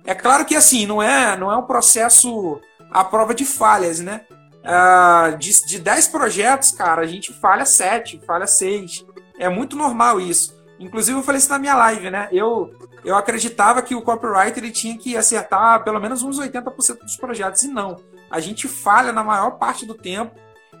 É 0.04 0.14
claro 0.14 0.44
que 0.44 0.54
assim, 0.54 0.86
não 0.86 1.02
é, 1.02 1.36
não 1.36 1.50
é 1.50 1.56
um 1.56 1.66
processo 1.66 2.60
à 2.90 3.02
prova 3.02 3.34
de 3.34 3.44
falhas, 3.44 4.00
né? 4.00 4.24
Uh, 4.62 5.36
de, 5.36 5.66
de 5.66 5.78
10 5.78 6.08
projetos, 6.08 6.70
cara, 6.70 7.02
a 7.02 7.06
gente 7.06 7.32
falha 7.34 7.66
7, 7.66 8.20
falha 8.24 8.46
6. 8.46 9.04
É 9.38 9.48
muito 9.48 9.76
normal 9.76 10.20
isso. 10.20 10.54
Inclusive, 10.78 11.18
eu 11.18 11.22
falei 11.22 11.38
isso 11.38 11.50
na 11.50 11.58
minha 11.58 11.74
live, 11.74 12.10
né? 12.10 12.28
Eu, 12.32 12.72
eu 13.04 13.16
acreditava 13.16 13.82
que 13.82 13.94
o 13.94 14.02
copywriter 14.02 14.62
ele 14.62 14.72
tinha 14.72 14.98
que 14.98 15.16
acertar 15.16 15.84
pelo 15.84 16.00
menos 16.00 16.22
uns 16.22 16.38
80% 16.38 16.98
dos 17.00 17.16
projetos, 17.16 17.62
e 17.62 17.68
não. 17.68 17.96
A 18.30 18.40
gente 18.40 18.66
falha 18.66 19.12
na 19.12 19.22
maior 19.22 19.52
parte 19.52 19.86
do 19.86 19.94
tempo 19.94 20.34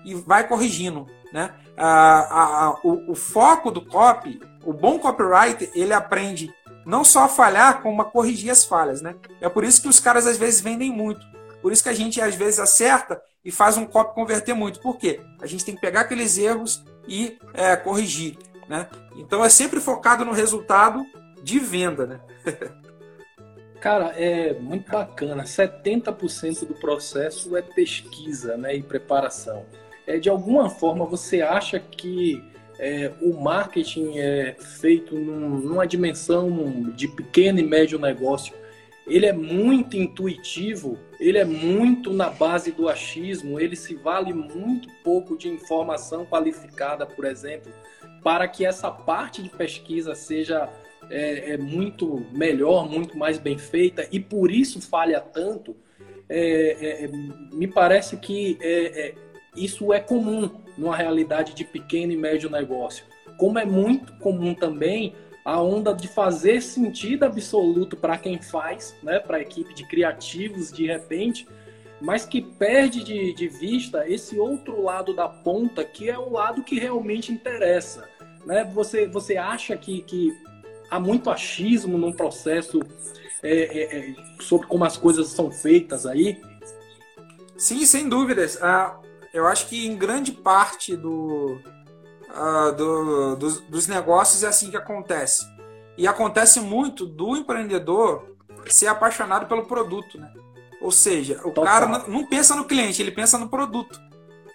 e 0.04 0.14
vai 0.14 0.46
corrigindo, 0.46 1.06
né? 1.32 1.54
Ah, 1.76 2.26
a, 2.30 2.80
o, 2.82 3.12
o, 3.12 3.14
foco 3.14 3.70
do 3.70 3.84
copy, 3.84 4.40
o 4.64 4.72
bom 4.72 4.98
copywriter, 4.98 5.70
ele 5.74 5.92
aprende 5.92 6.52
não 6.84 7.02
só 7.02 7.24
a 7.24 7.28
falhar, 7.28 7.80
como 7.82 8.02
a 8.02 8.04
corrigir 8.04 8.50
as 8.50 8.64
falhas, 8.64 9.00
né? 9.00 9.14
É 9.40 9.48
por 9.48 9.64
isso 9.64 9.80
que 9.80 9.88
os 9.88 9.98
caras 9.98 10.26
às 10.26 10.36
vezes 10.36 10.60
vendem 10.60 10.90
muito. 10.92 11.24
Por 11.62 11.72
isso 11.72 11.82
que 11.82 11.88
a 11.88 11.94
gente 11.94 12.20
às 12.20 12.34
vezes 12.34 12.60
acerta 12.60 13.20
e 13.44 13.50
faz 13.50 13.76
um 13.76 13.86
copy 13.86 14.14
converter 14.14 14.54
muito. 14.54 14.80
Por 14.80 14.98
quê? 14.98 15.20
A 15.40 15.46
gente 15.46 15.64
tem 15.64 15.74
que 15.74 15.80
pegar 15.80 16.02
aqueles 16.02 16.36
erros 16.36 16.84
e 17.06 17.38
é, 17.52 17.76
corrigir, 17.76 18.36
né? 18.68 18.88
Então 19.16 19.44
é 19.44 19.48
sempre 19.48 19.80
focado 19.80 20.24
no 20.24 20.32
resultado 20.32 21.04
de 21.42 21.58
venda, 21.58 22.06
né? 22.06 22.20
Cara, 23.80 24.14
é 24.16 24.54
muito 24.54 24.90
bacana. 24.90 25.44
70% 25.44 26.66
do 26.66 26.72
processo 26.72 27.54
é 27.54 27.60
pesquisa 27.60 28.56
né, 28.56 28.74
e 28.76 28.82
preparação. 28.82 29.66
É, 30.06 30.18
de 30.18 30.30
alguma 30.30 30.70
forma, 30.70 31.04
você 31.04 31.42
acha 31.42 31.78
que 31.78 32.42
é, 32.78 33.12
o 33.20 33.38
marketing 33.38 34.18
é 34.18 34.56
feito 34.58 35.14
num, 35.14 35.58
numa 35.58 35.86
dimensão 35.86 36.92
de 36.96 37.06
pequeno 37.06 37.58
e 37.58 37.62
médio 37.62 37.98
negócio? 37.98 38.54
Ele 39.06 39.26
é 39.26 39.34
muito 39.34 39.98
intuitivo, 39.98 40.98
ele 41.24 41.38
é 41.38 41.44
muito 41.44 42.12
na 42.12 42.28
base 42.28 42.70
do 42.70 42.86
achismo, 42.86 43.58
ele 43.58 43.74
se 43.74 43.94
vale 43.94 44.32
muito 44.34 44.90
pouco 45.02 45.38
de 45.38 45.48
informação 45.48 46.26
qualificada, 46.26 47.06
por 47.06 47.24
exemplo, 47.24 47.72
para 48.22 48.46
que 48.46 48.66
essa 48.66 48.90
parte 48.90 49.42
de 49.42 49.48
pesquisa 49.48 50.14
seja 50.14 50.68
é, 51.08 51.52
é 51.52 51.56
muito 51.56 52.26
melhor, 52.30 52.90
muito 52.90 53.16
mais 53.16 53.38
bem 53.38 53.56
feita 53.56 54.06
e 54.12 54.20
por 54.20 54.50
isso 54.50 54.82
falha 54.82 55.18
tanto, 55.18 55.74
é, 56.28 56.76
é, 56.80 57.04
é 57.04 57.08
me 57.52 57.66
parece 57.66 58.18
que 58.18 58.58
é, 58.60 59.14
isso 59.56 59.94
é 59.94 60.00
comum 60.00 60.50
numa 60.76 60.94
realidade 60.94 61.54
de 61.54 61.64
pequeno 61.64 62.12
e 62.12 62.16
médio 62.16 62.50
negócio. 62.50 63.04
Como 63.38 63.58
é 63.58 63.64
muito 63.64 64.12
comum 64.18 64.54
também 64.54 65.14
a 65.44 65.60
onda 65.60 65.92
de 65.92 66.08
fazer 66.08 66.62
sentido 66.62 67.24
absoluto 67.24 67.96
para 67.96 68.16
quem 68.16 68.40
faz, 68.40 68.96
né, 69.02 69.18
para 69.18 69.36
a 69.36 69.40
equipe 69.40 69.74
de 69.74 69.86
criativos 69.86 70.72
de 70.72 70.86
repente, 70.86 71.46
mas 72.00 72.24
que 72.24 72.40
perde 72.40 73.04
de, 73.04 73.34
de, 73.34 73.48
vista 73.48 74.08
esse 74.08 74.38
outro 74.38 74.82
lado 74.82 75.14
da 75.14 75.28
ponta, 75.28 75.84
que 75.84 76.08
é 76.08 76.18
o 76.18 76.30
lado 76.30 76.62
que 76.62 76.78
realmente 76.78 77.30
interessa. 77.30 78.08
Né? 78.46 78.64
Você, 78.74 79.06
você 79.06 79.36
acha 79.36 79.76
que, 79.76 80.02
que 80.02 80.32
há 80.90 80.98
muito 80.98 81.30
achismo 81.30 81.98
num 81.98 82.12
processo 82.12 82.80
é, 83.42 83.52
é, 83.52 83.98
é, 83.98 84.14
sobre 84.40 84.66
como 84.66 84.84
as 84.84 84.96
coisas 84.96 85.28
são 85.28 85.50
feitas 85.50 86.06
aí? 86.06 86.40
Sim, 87.56 87.84
sem 87.86 88.08
dúvidas. 88.08 88.58
Ah, 88.62 88.98
eu 89.32 89.46
acho 89.46 89.68
que 89.68 89.86
em 89.86 89.96
grande 89.96 90.32
parte 90.32 90.96
do, 90.96 91.58
uh, 92.34 92.72
do, 92.72 93.36
dos, 93.36 93.60
dos 93.60 93.86
negócios 93.86 94.42
é 94.42 94.48
assim 94.48 94.70
que 94.70 94.76
acontece. 94.76 95.46
E 95.96 96.06
acontece 96.06 96.60
muito 96.60 97.06
do 97.06 97.36
empreendedor 97.36 98.34
ser 98.66 98.88
apaixonado 98.88 99.46
pelo 99.46 99.66
produto, 99.66 100.18
né? 100.18 100.32
Ou 100.80 100.90
seja, 100.90 101.40
o 101.44 101.50
Total. 101.50 101.64
cara 101.64 101.86
não, 101.86 102.08
não, 102.08 102.26
pensa 102.26 102.54
no 102.54 102.64
cliente, 102.64 103.00
ele 103.00 103.10
pensa 103.10 103.38
no 103.38 103.48
produto. 103.48 103.98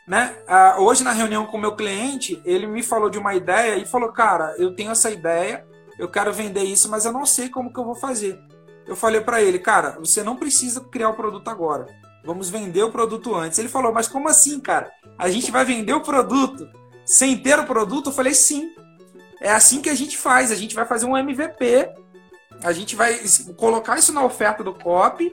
Né? 0.07 0.35
Uh, 0.47 0.83
hoje, 0.83 1.03
na 1.03 1.11
reunião 1.11 1.45
com 1.45 1.57
o 1.57 1.61
meu 1.61 1.75
cliente, 1.75 2.41
ele 2.43 2.67
me 2.67 2.83
falou 2.83 3.09
de 3.09 3.17
uma 3.17 3.33
ideia 3.33 3.77
e 3.77 3.85
falou: 3.85 4.11
Cara, 4.11 4.55
eu 4.57 4.75
tenho 4.75 4.91
essa 4.91 5.09
ideia, 5.09 5.65
eu 5.97 6.09
quero 6.09 6.33
vender 6.33 6.63
isso, 6.63 6.89
mas 6.89 7.05
eu 7.05 7.11
não 7.11 7.25
sei 7.25 7.49
como 7.49 7.71
que 7.71 7.79
eu 7.79 7.85
vou 7.85 7.95
fazer. 7.95 8.39
Eu 8.87 8.95
falei 8.95 9.21
para 9.21 9.41
ele: 9.41 9.59
Cara, 9.59 9.97
você 9.99 10.23
não 10.23 10.35
precisa 10.35 10.81
criar 10.81 11.09
o 11.09 11.15
produto 11.15 11.47
agora. 11.47 11.85
Vamos 12.25 12.49
vender 12.49 12.83
o 12.83 12.91
produto 12.91 13.35
antes. 13.35 13.59
Ele 13.59 13.69
falou: 13.69 13.93
Mas 13.93 14.07
como 14.07 14.27
assim, 14.27 14.59
cara? 14.59 14.91
A 15.17 15.29
gente 15.29 15.51
vai 15.51 15.63
vender 15.63 15.93
o 15.93 16.01
produto 16.01 16.67
sem 17.09 17.35
ter 17.35 17.57
o 17.57 17.65
produto? 17.65 18.09
Eu 18.09 18.13
falei, 18.13 18.35
sim. 18.35 18.69
É 19.41 19.51
assim 19.51 19.81
que 19.81 19.89
a 19.89 19.95
gente 19.95 20.15
faz. 20.15 20.51
A 20.51 20.55
gente 20.55 20.75
vai 20.75 20.85
fazer 20.85 21.07
um 21.07 21.17
MVP, 21.17 21.89
a 22.63 22.71
gente 22.71 22.95
vai 22.95 23.19
colocar 23.57 23.97
isso 23.97 24.13
na 24.13 24.23
oferta 24.23 24.63
do 24.63 24.73
COP 24.73 25.31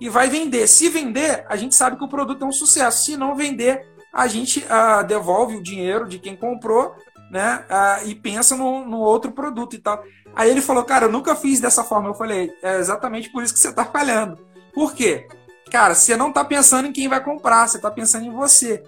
e 0.00 0.08
vai 0.08 0.30
vender. 0.30 0.66
Se 0.66 0.88
vender, 0.88 1.44
a 1.48 1.56
gente 1.56 1.74
sabe 1.74 1.98
que 1.98 2.04
o 2.04 2.08
produto 2.08 2.44
é 2.44 2.48
um 2.48 2.52
sucesso. 2.52 3.04
Se 3.04 3.16
não 3.16 3.34
vender, 3.34 3.86
a 4.12 4.26
gente 4.26 4.60
uh, 4.60 5.04
devolve 5.06 5.56
o 5.56 5.62
dinheiro 5.62 6.08
de 6.08 6.18
quem 6.18 6.34
comprou 6.34 6.94
né, 7.30 7.62
uh, 7.68 8.08
e 8.08 8.14
pensa 8.14 8.56
no, 8.56 8.86
no, 8.86 8.98
outro 8.98 9.32
produto 9.32 9.74
e 9.74 9.78
tal. 9.78 10.02
Aí 10.34 10.50
ele 10.50 10.62
falou, 10.62 10.84
cara, 10.84 11.06
eu 11.06 11.12
nunca 11.12 11.36
fiz 11.36 11.60
dessa 11.60 11.84
forma. 11.84 12.08
Eu 12.08 12.14
falei, 12.14 12.50
é 12.62 12.78
exatamente 12.78 13.30
por 13.30 13.42
isso 13.42 13.52
que 13.52 13.60
você 13.60 13.68
está 13.68 13.84
falhando. 13.84 14.38
Por 14.72 14.94
quê? 14.94 15.28
Cara, 15.70 15.94
você 15.94 16.16
não 16.16 16.28
está 16.28 16.42
pensando 16.44 16.88
em 16.88 16.92
quem 16.92 17.08
vai 17.08 17.22
comprar, 17.22 17.68
você 17.68 17.76
está 17.76 17.90
pensando 17.90 18.24
em 18.24 18.32
você. 18.32 18.82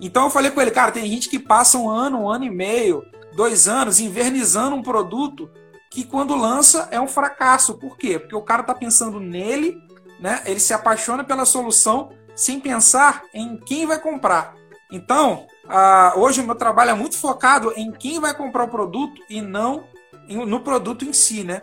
Então 0.00 0.24
eu 0.24 0.30
falei 0.30 0.50
com 0.50 0.60
ele, 0.60 0.70
cara, 0.70 0.92
tem 0.92 1.06
gente 1.06 1.28
que 1.28 1.38
passa 1.38 1.78
um 1.78 1.88
ano, 1.88 2.22
um 2.22 2.28
ano 2.28 2.44
e 2.44 2.50
meio, 2.50 3.04
dois 3.34 3.68
anos 3.68 4.00
invernizando 4.00 4.74
um 4.74 4.82
produto 4.82 5.50
que 5.90 6.04
quando 6.04 6.34
lança 6.34 6.88
é 6.90 7.00
um 7.00 7.06
fracasso. 7.06 7.74
Por 7.74 7.96
quê? 7.96 8.18
Porque 8.18 8.34
o 8.34 8.42
cara 8.42 8.62
está 8.62 8.74
pensando 8.74 9.20
nele, 9.20 9.76
né? 10.18 10.42
Ele 10.44 10.58
se 10.58 10.74
apaixona 10.74 11.22
pela 11.22 11.44
solução 11.44 12.10
sem 12.34 12.58
pensar 12.58 13.22
em 13.32 13.56
quem 13.56 13.86
vai 13.86 14.00
comprar. 14.00 14.54
Então, 14.90 15.46
uh, 15.66 16.18
hoje 16.18 16.40
o 16.40 16.44
meu 16.44 16.56
trabalho 16.56 16.90
é 16.90 16.94
muito 16.94 17.16
focado 17.16 17.72
em 17.76 17.92
quem 17.92 18.18
vai 18.18 18.34
comprar 18.34 18.64
o 18.64 18.68
produto 18.68 19.22
e 19.30 19.40
não 19.40 19.84
no 20.28 20.60
produto 20.60 21.04
em 21.04 21.12
si, 21.12 21.44
né? 21.44 21.62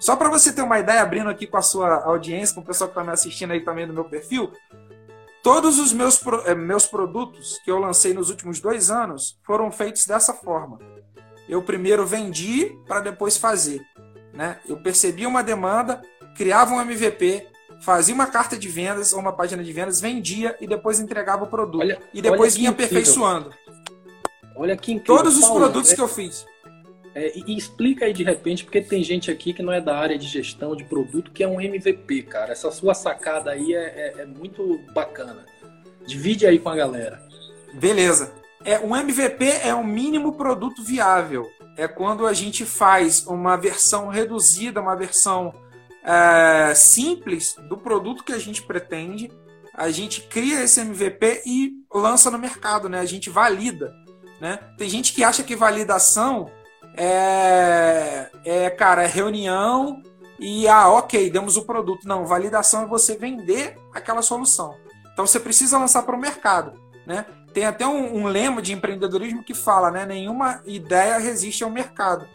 Só 0.00 0.16
para 0.16 0.30
você 0.30 0.52
ter 0.52 0.62
uma 0.62 0.78
ideia, 0.78 1.02
abrindo 1.02 1.28
aqui 1.28 1.46
com 1.46 1.56
a 1.56 1.62
sua 1.62 2.04
audiência, 2.04 2.54
com 2.54 2.62
o 2.62 2.64
pessoal 2.64 2.88
que 2.88 2.98
está 2.98 3.04
me 3.04 3.12
assistindo 3.12 3.52
aí 3.52 3.60
também 3.60 3.86
no 3.86 3.92
meu 3.92 4.04
perfil, 4.04 4.50
Todos 5.42 5.78
os 5.78 5.92
meus, 5.92 6.20
eh, 6.46 6.54
meus 6.54 6.86
produtos 6.86 7.58
que 7.64 7.70
eu 7.70 7.78
lancei 7.78 8.12
nos 8.12 8.28
últimos 8.28 8.60
dois 8.60 8.90
anos 8.90 9.38
foram 9.42 9.70
feitos 9.72 10.06
dessa 10.06 10.34
forma. 10.34 10.78
Eu 11.48 11.62
primeiro 11.62 12.06
vendi 12.06 12.76
para 12.86 13.00
depois 13.00 13.36
fazer. 13.36 13.80
Né? 14.34 14.58
Eu 14.68 14.76
percebia 14.76 15.28
uma 15.28 15.42
demanda, 15.42 16.00
criava 16.36 16.74
um 16.74 16.80
MVP, 16.80 17.46
fazia 17.80 18.14
uma 18.14 18.26
carta 18.26 18.56
de 18.56 18.68
vendas 18.68 19.12
ou 19.12 19.18
uma 19.18 19.32
página 19.32 19.64
de 19.64 19.72
vendas, 19.72 20.00
vendia 20.00 20.56
e 20.60 20.66
depois 20.66 21.00
entregava 21.00 21.44
o 21.44 21.48
produto. 21.48 21.80
Olha, 21.80 22.00
e 22.12 22.20
depois 22.20 22.56
vinha 22.56 22.70
aperfeiçoando. 22.70 23.50
Olha 24.54 24.76
que 24.76 24.92
incrível. 24.92 25.16
Todos 25.16 25.36
os 25.36 25.44
Paulo, 25.44 25.60
produtos 25.60 25.92
é... 25.92 25.94
que 25.94 26.00
eu 26.02 26.08
fiz. 26.08 26.44
É, 27.14 27.36
e, 27.36 27.56
explica 27.56 28.04
aí 28.04 28.12
de 28.12 28.22
repente, 28.22 28.64
porque 28.64 28.80
tem 28.80 29.02
gente 29.02 29.30
aqui 29.30 29.52
que 29.52 29.62
não 29.62 29.72
é 29.72 29.80
da 29.80 29.96
área 29.96 30.16
de 30.16 30.26
gestão 30.26 30.76
de 30.76 30.84
produto, 30.84 31.32
que 31.32 31.42
é 31.42 31.48
um 31.48 31.60
MVP, 31.60 32.22
cara. 32.22 32.52
Essa 32.52 32.70
sua 32.70 32.94
sacada 32.94 33.50
aí 33.50 33.74
é, 33.74 34.14
é, 34.18 34.22
é 34.22 34.26
muito 34.26 34.80
bacana. 34.92 35.44
Divide 36.06 36.46
aí 36.46 36.58
com 36.58 36.68
a 36.68 36.76
galera. 36.76 37.20
Beleza. 37.74 38.32
É, 38.64 38.78
um 38.78 38.94
MVP 38.94 39.44
é 39.64 39.74
o 39.74 39.84
mínimo 39.84 40.34
produto 40.34 40.82
viável. 40.82 41.50
É 41.76 41.88
quando 41.88 42.26
a 42.26 42.32
gente 42.32 42.64
faz 42.64 43.26
uma 43.26 43.56
versão 43.56 44.08
reduzida, 44.08 44.80
uma 44.80 44.94
versão 44.94 45.52
é, 46.04 46.74
simples 46.74 47.56
do 47.68 47.76
produto 47.76 48.22
que 48.22 48.32
a 48.32 48.38
gente 48.38 48.62
pretende. 48.62 49.30
A 49.74 49.90
gente 49.90 50.22
cria 50.22 50.62
esse 50.62 50.80
MVP 50.80 51.42
e 51.46 51.72
lança 51.92 52.30
no 52.30 52.38
mercado, 52.38 52.88
né? 52.88 53.00
A 53.00 53.06
gente 53.06 53.30
valida. 53.30 53.92
Né? 54.40 54.58
Tem 54.76 54.88
gente 54.88 55.12
que 55.12 55.24
acha 55.24 55.42
que 55.42 55.56
validação 55.56 56.50
é, 56.96 58.28
é, 58.44 58.70
cara, 58.70 59.04
é 59.04 59.06
reunião 59.06 60.02
e, 60.38 60.66
ah, 60.68 60.88
ok, 60.88 61.30
demos 61.30 61.56
o 61.56 61.64
produto. 61.64 62.08
Não, 62.08 62.26
validação 62.26 62.82
é 62.82 62.86
você 62.86 63.16
vender 63.16 63.76
aquela 63.92 64.22
solução. 64.22 64.74
Então 65.12 65.26
você 65.26 65.38
precisa 65.38 65.78
lançar 65.78 66.02
para 66.02 66.16
o 66.16 66.20
mercado, 66.20 66.72
né? 67.06 67.26
Tem 67.52 67.66
até 67.66 67.86
um, 67.86 68.18
um, 68.18 68.26
lema 68.26 68.62
de 68.62 68.72
empreendedorismo 68.72 69.42
que 69.42 69.54
fala, 69.54 69.90
né? 69.90 70.06
Nenhuma 70.06 70.62
ideia 70.64 71.18
resiste 71.18 71.62
ao 71.62 71.70
mercado, 71.70 72.26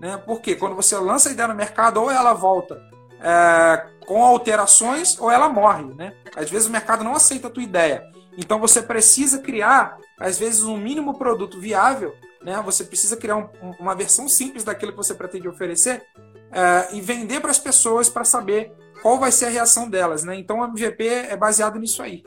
né? 0.00 0.16
Porque 0.24 0.54
quando 0.54 0.76
você 0.76 0.96
lança 0.96 1.28
a 1.28 1.32
ideia 1.32 1.48
no 1.48 1.54
mercado, 1.54 2.00
ou 2.00 2.10
ela 2.10 2.32
volta 2.32 2.80
é, 3.20 3.86
com 4.06 4.24
alterações, 4.24 5.18
ou 5.20 5.30
ela 5.30 5.48
morre, 5.48 5.84
né? 5.94 6.14
Às 6.34 6.48
vezes 6.48 6.68
o 6.68 6.72
mercado 6.72 7.04
não 7.04 7.14
aceita 7.14 7.48
a 7.48 7.50
tua 7.50 7.62
ideia. 7.62 8.02
Então 8.38 8.58
você 8.58 8.80
precisa 8.80 9.40
criar, 9.40 9.98
às 10.18 10.38
vezes, 10.38 10.62
um 10.62 10.76
mínimo 10.76 11.18
produto 11.18 11.60
viável 11.60 12.14
né? 12.42 12.60
Você 12.64 12.84
precisa 12.84 13.16
criar 13.16 13.36
um, 13.36 13.48
uma 13.78 13.94
versão 13.94 14.28
simples 14.28 14.64
daquilo 14.64 14.92
que 14.92 14.98
você 14.98 15.14
pretende 15.14 15.48
oferecer 15.48 16.02
uh, 16.16 16.94
e 16.94 17.00
vender 17.00 17.40
para 17.40 17.50
as 17.50 17.58
pessoas 17.58 18.08
para 18.08 18.24
saber 18.24 18.72
qual 19.02 19.18
vai 19.18 19.32
ser 19.32 19.46
a 19.46 19.50
reação 19.50 19.88
delas, 19.88 20.24
né? 20.24 20.36
Então 20.36 20.60
o 20.60 20.64
MVP 20.64 21.06
é 21.06 21.36
baseado 21.36 21.78
nisso 21.78 22.02
aí. 22.02 22.22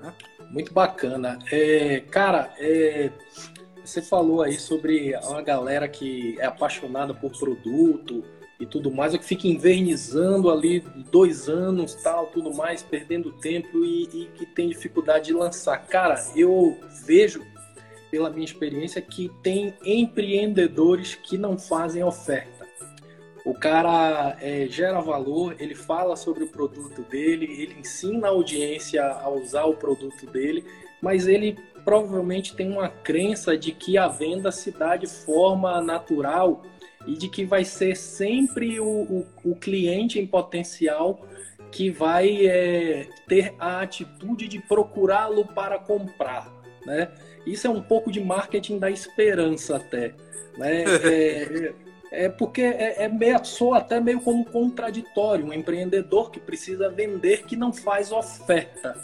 Né? 0.00 0.14
Muito 0.50 0.72
bacana. 0.72 1.38
É, 1.50 2.00
cara, 2.10 2.52
é, 2.58 3.10
você 3.84 4.00
falou 4.00 4.42
aí 4.42 4.58
sobre 4.58 5.16
uma 5.24 5.42
galera 5.42 5.88
que 5.88 6.38
é 6.40 6.46
apaixonada 6.46 7.14
por 7.14 7.32
produto 7.32 8.22
e 8.60 8.66
tudo 8.66 8.92
mais, 8.92 9.12
ou 9.12 9.18
que 9.18 9.24
fica 9.24 9.48
invernizando 9.48 10.48
ali 10.50 10.80
dois 11.10 11.48
anos, 11.48 11.94
tal, 11.96 12.26
tudo 12.26 12.54
mais, 12.54 12.80
perdendo 12.82 13.32
tempo 13.32 13.84
e, 13.84 14.04
e 14.04 14.26
que 14.36 14.46
tem 14.46 14.68
dificuldade 14.68 15.26
de 15.26 15.32
lançar. 15.32 15.78
Cara, 15.86 16.24
eu 16.36 16.78
vejo 17.04 17.42
pela 18.12 18.28
minha 18.28 18.44
experiência, 18.44 19.00
que 19.00 19.30
tem 19.42 19.74
empreendedores 19.82 21.14
que 21.14 21.38
não 21.38 21.56
fazem 21.58 22.04
oferta. 22.04 22.68
O 23.42 23.54
cara 23.54 24.36
é, 24.38 24.66
gera 24.68 25.00
valor, 25.00 25.56
ele 25.58 25.74
fala 25.74 26.14
sobre 26.14 26.44
o 26.44 26.48
produto 26.48 27.02
dele, 27.08 27.46
ele 27.46 27.80
ensina 27.80 28.28
a 28.28 28.30
audiência 28.30 29.02
a 29.02 29.30
usar 29.30 29.64
o 29.64 29.74
produto 29.74 30.26
dele, 30.26 30.62
mas 31.00 31.26
ele 31.26 31.56
provavelmente 31.86 32.54
tem 32.54 32.70
uma 32.70 32.88
crença 32.88 33.56
de 33.56 33.72
que 33.72 33.96
a 33.96 34.08
venda 34.08 34.52
se 34.52 34.70
dá 34.70 34.94
de 34.94 35.06
forma 35.06 35.80
natural 35.80 36.62
e 37.06 37.14
de 37.16 37.30
que 37.30 37.46
vai 37.46 37.64
ser 37.64 37.96
sempre 37.96 38.78
o, 38.78 38.86
o, 38.86 39.26
o 39.42 39.56
cliente 39.56 40.20
em 40.20 40.26
potencial 40.26 41.26
que 41.72 41.90
vai 41.90 42.46
é, 42.46 43.08
ter 43.26 43.54
a 43.58 43.80
atitude 43.80 44.46
de 44.46 44.60
procurá-lo 44.60 45.46
para 45.46 45.78
comprar, 45.78 46.52
né? 46.84 47.10
Isso 47.46 47.66
é 47.66 47.70
um 47.70 47.82
pouco 47.82 48.10
de 48.10 48.20
marketing 48.20 48.78
da 48.78 48.90
esperança 48.90 49.76
até. 49.76 50.14
Né? 50.56 50.84
É, 52.12 52.22
é, 52.22 52.24
é 52.24 52.28
porque 52.28 52.60
é, 52.60 53.04
é 53.04 53.08
meio, 53.08 53.42
soa 53.42 53.78
até 53.78 53.98
meio 53.98 54.20
como 54.20 54.44
contraditório, 54.44 55.46
um 55.46 55.52
empreendedor 55.52 56.30
que 56.30 56.38
precisa 56.38 56.90
vender 56.90 57.44
que 57.46 57.56
não 57.56 57.72
faz 57.72 58.12
oferta. 58.12 58.94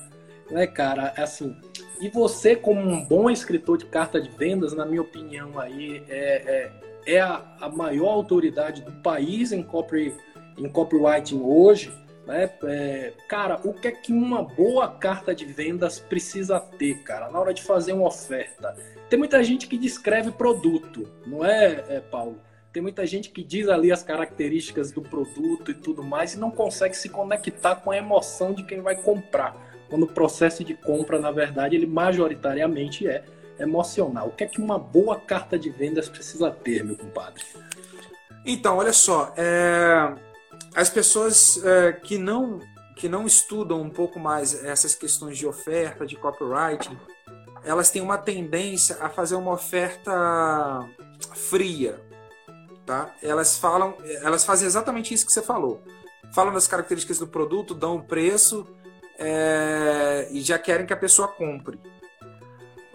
Né, 0.51 0.66
cara? 0.66 1.14
É 1.16 1.22
assim, 1.22 1.57
e 2.01 2.09
você, 2.09 2.55
como 2.55 2.81
um 2.81 3.05
bom 3.05 3.29
escritor 3.29 3.77
de 3.77 3.87
carta 3.87 4.20
de 4.20 4.29
vendas, 4.29 4.72
na 4.72 4.87
minha 4.87 5.03
opinião, 5.03 5.59
aí 5.59 6.03
é, 6.09 6.70
é, 7.07 7.14
é 7.14 7.20
a, 7.20 7.44
a, 7.61 7.68
maior 7.68 8.11
autoridade 8.11 8.83
do 8.83 8.92
país 9.03 9.53
em, 9.53 9.62
copy, 9.62 10.14
em 10.57 10.68
copywriting 10.68 11.40
hoje. 11.42 11.92
Né? 12.29 12.51
É, 12.64 13.12
cara, 13.27 13.59
o 13.64 13.73
que 13.73 13.88
é 13.88 13.91
que 13.91 14.12
uma 14.12 14.43
boa 14.43 14.87
carta 14.87 15.35
de 15.35 15.47
vendas 15.47 15.99
precisa 15.99 16.61
ter, 16.61 17.03
cara, 17.03 17.31
na 17.31 17.41
hora 17.41 17.55
de 17.55 17.62
fazer 17.62 17.95
uma 17.95 18.07
oferta? 18.07 18.77
Tem 19.09 19.19
muita 19.19 19.43
gente 19.43 19.67
que 19.67 19.79
descreve 19.79 20.31
produto, 20.31 21.09
não 21.27 21.43
é, 21.43 21.83
é, 21.88 22.01
Paulo? 22.01 22.38
Tem 22.71 22.83
muita 22.83 23.07
gente 23.07 23.31
que 23.31 23.43
diz 23.43 23.67
ali 23.67 23.91
as 23.91 24.03
características 24.03 24.93
do 24.93 25.01
produto 25.01 25.71
e 25.71 25.75
tudo 25.75 26.05
mais 26.05 26.35
e 26.35 26.38
não 26.38 26.51
consegue 26.51 26.95
se 26.95 27.09
conectar 27.09 27.77
com 27.77 27.91
a 27.91 27.97
emoção 27.97 28.53
de 28.53 28.62
quem 28.62 28.83
vai 28.83 28.95
comprar. 28.95 29.57
Quando 29.88 30.03
o 30.03 30.12
processo 30.12 30.62
de 30.62 30.75
compra, 30.75 31.19
na 31.19 31.31
verdade, 31.31 31.77
ele 31.77 31.87
majoritariamente 31.87 33.09
é 33.09 33.25
emocional. 33.59 34.29
O 34.29 34.33
que 34.33 34.45
é 34.45 34.47
que 34.47 34.61
uma 34.61 34.79
boa 34.79 35.19
carta 35.19 35.59
de 35.59 35.71
vendas 35.71 36.11
precisa 36.11 36.51
ter, 36.51 36.85
meu 36.85 36.95
compadre? 36.95 37.43
Então, 38.45 38.77
olha 38.77 38.93
só, 38.93 39.33
é, 39.35 40.14
as 40.75 40.91
pessoas 40.91 41.63
é, 41.65 41.93
que 41.93 42.19
não 42.19 42.61
que 42.99 43.09
não 43.09 43.27
estudam 43.27 43.81
um 43.81 43.91
pouco 43.91 44.19
mais 44.19 44.65
essas 44.65 44.93
questões 44.93 45.39
de 45.39 45.47
oferta, 45.47 46.05
de 46.05 46.17
copywriting, 46.17 46.99
elas 47.63 47.91
têm 47.91 48.03
uma 48.03 48.19
tendência 48.19 48.97
a 49.01 49.09
fazer 49.09 49.37
uma 49.37 49.53
oferta 49.53 50.85
fria, 51.33 52.03
tá? 52.85 53.15
Elas 53.23 53.57
falam, 53.57 53.97
elas 54.23 54.45
fazem 54.45 54.67
exatamente 54.67 55.15
isso 55.15 55.25
que 55.25 55.33
você 55.33 55.43
falou. 55.43 55.81
Falam 56.35 56.53
das 56.53 56.67
características 56.67 57.19
do 57.19 57.29
produto, 57.29 57.73
dão 57.73 57.97
o 57.97 58.03
preço 58.03 58.67
é, 59.19 60.29
e 60.33 60.41
já 60.41 60.59
querem 60.59 60.85
que 60.85 60.93
a 60.93 60.97
pessoa 60.97 61.29
compre. 61.29 61.79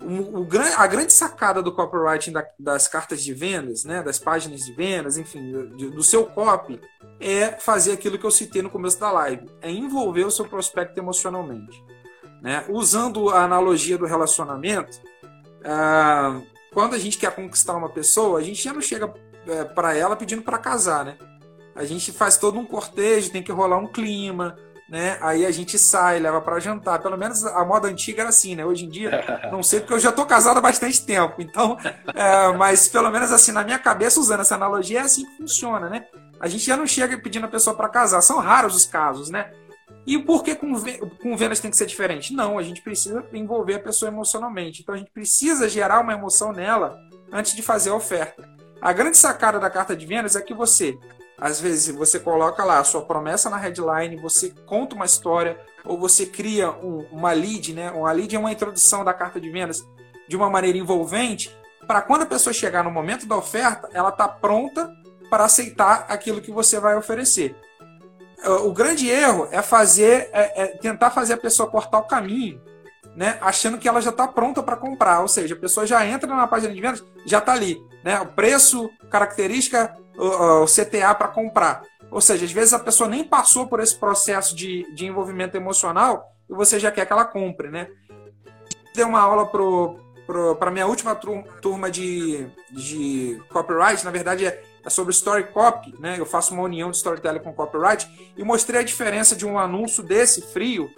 O, 0.02 0.42
o, 0.42 0.48
a 0.78 0.88
grande 0.88 1.14
sacada 1.14 1.62
do 1.62 1.72
copywriting 1.72 2.34
da, 2.34 2.46
das 2.60 2.90
cartas 2.90 3.24
de 3.24 3.34
vendas, 3.34 3.86
né, 3.86 4.04
das 4.04 4.20
páginas 4.20 4.66
de 4.66 4.74
vendas, 4.74 5.18
enfim, 5.18 5.52
do, 5.52 5.92
do 5.92 6.04
seu 6.04 6.26
copy, 6.26 6.80
é 7.20 7.52
fazer 7.52 7.94
aquilo 7.94 8.18
que 8.18 8.26
eu 8.26 8.32
citei 8.32 8.62
no 8.62 8.70
começo 8.70 9.00
da 9.00 9.12
live, 9.12 9.48
é 9.62 9.72
envolver 9.72 10.26
o 10.26 10.32
seu 10.32 10.46
prospecto 10.46 11.00
emocionalmente. 11.00 11.84
Né? 12.42 12.66
Usando 12.70 13.30
a 13.30 13.44
analogia 13.44 13.98
do 13.98 14.06
relacionamento, 14.06 15.00
ah, 15.64 16.42
quando 16.74 16.96
a 16.96 16.98
gente 16.98 17.18
quer 17.18 17.34
conquistar 17.34 17.76
uma 17.76 17.90
pessoa, 17.90 18.40
a 18.40 18.44
gente 18.44 18.62
já 18.62 18.74
não 18.74 18.82
chega 18.82 19.14
é, 19.48 19.64
para 19.64 19.96
ela 19.96 20.16
pedindo 20.16 20.42
para 20.42 20.58
casar, 20.58 21.06
né? 21.06 21.18
A 21.76 21.86
gente 21.86 22.12
faz 22.12 22.38
todo 22.38 22.60
um 22.60 22.66
cortejo, 22.66 23.32
tem 23.32 23.42
que 23.42 23.52
rolar 23.52 23.78
um 23.78 23.88
clima, 23.88 24.56
né? 24.90 25.18
Aí 25.22 25.46
a 25.46 25.52
gente 25.52 25.78
sai, 25.80 26.20
leva 26.20 26.42
para 26.42 26.60
jantar. 26.60 27.02
Pelo 27.02 27.18
menos 27.18 27.46
a 27.46 27.64
moda 27.66 27.88
antiga 27.88 28.22
era 28.22 28.30
assim, 28.30 28.56
né? 28.56 28.66
Hoje 28.66 28.86
em 28.86 28.90
dia, 28.90 29.24
não 29.52 29.64
sei 29.64 29.80
porque 29.80 29.94
eu 29.94 30.00
já 30.00 30.12
tô 30.12 30.26
casado 30.26 30.58
há 30.58 30.62
bastante 30.62 31.06
tempo. 31.06 31.42
Então, 31.42 31.78
é, 32.14 32.52
mas 32.58 32.88
pelo 32.88 33.10
menos 33.10 33.32
assim, 33.32 33.52
na 33.52 33.64
minha 33.64 33.80
cabeça, 33.80 34.20
usando 34.20 34.42
essa 34.42 34.56
analogia, 34.56 35.00
é 35.00 35.04
assim 35.04 35.26
que 35.26 35.38
funciona, 35.38 35.90
né? 35.90 36.06
A 36.40 36.48
gente 36.48 36.66
já 36.66 36.76
não 36.76 36.86
chega 36.86 37.18
pedindo 37.18 37.46
a 37.46 37.50
pessoa 37.50 37.76
para 37.76 37.90
casar. 37.90 38.22
São 38.22 38.40
raros 38.40 38.76
os 38.76 38.86
casos, 38.86 39.30
né? 39.30 39.52
E 40.06 40.20
por 40.20 40.44
que 40.44 40.56
com, 40.56 40.74
com 41.22 41.38
vendas 41.38 41.60
tem 41.60 41.72
que 41.72 41.78
ser 41.78 41.86
diferente? 41.86 42.34
Não, 42.34 42.58
a 42.58 42.64
gente 42.64 42.82
precisa 42.82 43.26
envolver 43.32 43.76
a 43.76 43.80
pessoa 43.80 44.10
emocionalmente. 44.10 44.82
Então 44.82 44.94
a 44.94 44.98
gente 44.98 45.12
precisa 45.12 45.70
gerar 45.70 46.02
uma 46.02 46.14
emoção 46.14 46.52
nela 46.52 47.00
antes 47.32 47.56
de 47.56 47.62
fazer 47.62 47.90
a 47.90 47.96
oferta. 47.96 48.48
A 48.82 48.92
grande 48.92 49.18
sacada 49.18 49.60
da 49.60 49.70
carta 49.70 49.96
de 49.96 50.06
vendas 50.06 50.36
é 50.36 50.42
que 50.42 50.54
você, 50.54 50.98
às 51.38 51.60
vezes, 51.60 51.94
você 51.96 52.20
coloca 52.20 52.64
lá 52.64 52.80
a 52.80 52.84
sua 52.84 53.02
promessa 53.02 53.50
na 53.50 53.58
headline, 53.58 54.16
você 54.18 54.54
conta 54.66 54.96
uma 54.96 55.06
história, 55.06 55.60
ou 55.84 55.98
você 55.98 56.26
cria 56.26 56.72
um, 56.72 57.06
uma 57.12 57.32
lead, 57.32 57.74
né? 57.74 57.92
Uma 57.92 58.12
lead 58.12 58.36
é 58.36 58.40
uma 58.40 58.52
introdução 58.52 59.04
da 59.04 59.14
carta 59.14 59.40
de 59.40 59.50
vendas 59.50 59.84
de 60.28 60.36
uma 60.36 60.50
maneira 60.50 60.78
envolvente, 60.78 61.56
para 61.86 62.02
quando 62.02 62.22
a 62.22 62.26
pessoa 62.26 62.54
chegar 62.54 62.84
no 62.84 62.92
momento 62.92 63.26
da 63.26 63.36
oferta, 63.36 63.90
ela 63.94 64.10
está 64.10 64.28
pronta 64.28 64.90
para 65.30 65.46
aceitar 65.46 66.06
aquilo 66.08 66.42
que 66.42 66.52
você 66.52 66.80
vai 66.80 66.96
oferecer. 66.96 67.56
O 68.64 68.72
grande 68.72 69.10
erro 69.10 69.48
é 69.52 69.62
fazer, 69.62 70.30
é, 70.32 70.64
é 70.64 70.68
tentar 70.78 71.12
fazer 71.12 71.34
a 71.34 71.38
pessoa 71.38 71.70
cortar 71.70 72.00
o 72.00 72.04
caminho, 72.04 72.62
né, 73.16 73.38
achando 73.42 73.78
que 73.78 73.88
ela 73.88 74.02
já 74.02 74.10
está 74.10 74.28
pronta 74.28 74.64
para 74.64 74.76
comprar, 74.76 75.22
ou 75.22 75.28
seja, 75.28 75.54
a 75.54 75.58
pessoa 75.58 75.86
já 75.86 76.06
entra 76.06 76.28
na 76.28 76.48
página 76.48 76.74
de 76.74 76.82
vendas, 76.82 77.04
já 77.26 77.40
está 77.40 77.54
ali, 77.54 77.82
né, 78.04 78.20
o 78.20 78.28
preço, 78.28 78.90
característica, 79.10 79.96
o, 80.18 80.64
o 80.64 80.66
CTA 80.66 81.14
para 81.16 81.28
comprar. 81.28 81.84
Ou 82.10 82.22
seja, 82.22 82.46
às 82.46 82.52
vezes 82.52 82.74
a 82.74 82.80
pessoa 82.80 83.10
nem 83.10 83.24
passou 83.24 83.68
por 83.68 83.80
esse 83.80 83.96
processo 83.96 84.56
de, 84.56 84.88
de 84.94 85.06
envolvimento 85.06 85.58
emocional 85.58 86.32
e 86.50 86.54
você 86.54 86.80
já 86.80 86.92
quer 86.92 87.06
que 87.06 87.14
ela 87.14 87.26
compre, 87.26 87.70
né? 87.70 87.88
Deu 88.94 89.08
uma 89.08 89.20
aula 89.20 89.48
para 89.48 90.68
a 90.68 90.72
minha 90.72 90.86
última 90.86 91.16
turma 91.16 91.90
de, 91.90 92.48
de 92.72 93.42
copyright, 93.50 94.06
na 94.06 94.12
verdade 94.12 94.46
é 94.46 94.62
é 94.86 94.90
sobre 94.90 95.14
story 95.14 95.46
copy, 95.46 95.96
né? 96.00 96.16
Eu 96.20 96.26
faço 96.26 96.54
uma 96.54 96.64
união 96.64 96.92
de 96.92 96.98
storytelling 96.98 97.40
com 97.40 97.54
copyright 97.54 98.08
e 98.36 98.44
mostrei 98.44 98.82
a 98.82 98.84
diferença 98.84 99.36
de 99.36 99.46
um 99.46 99.58
anúncio 99.58 100.04
desse 100.04 100.42
frio 100.42 100.90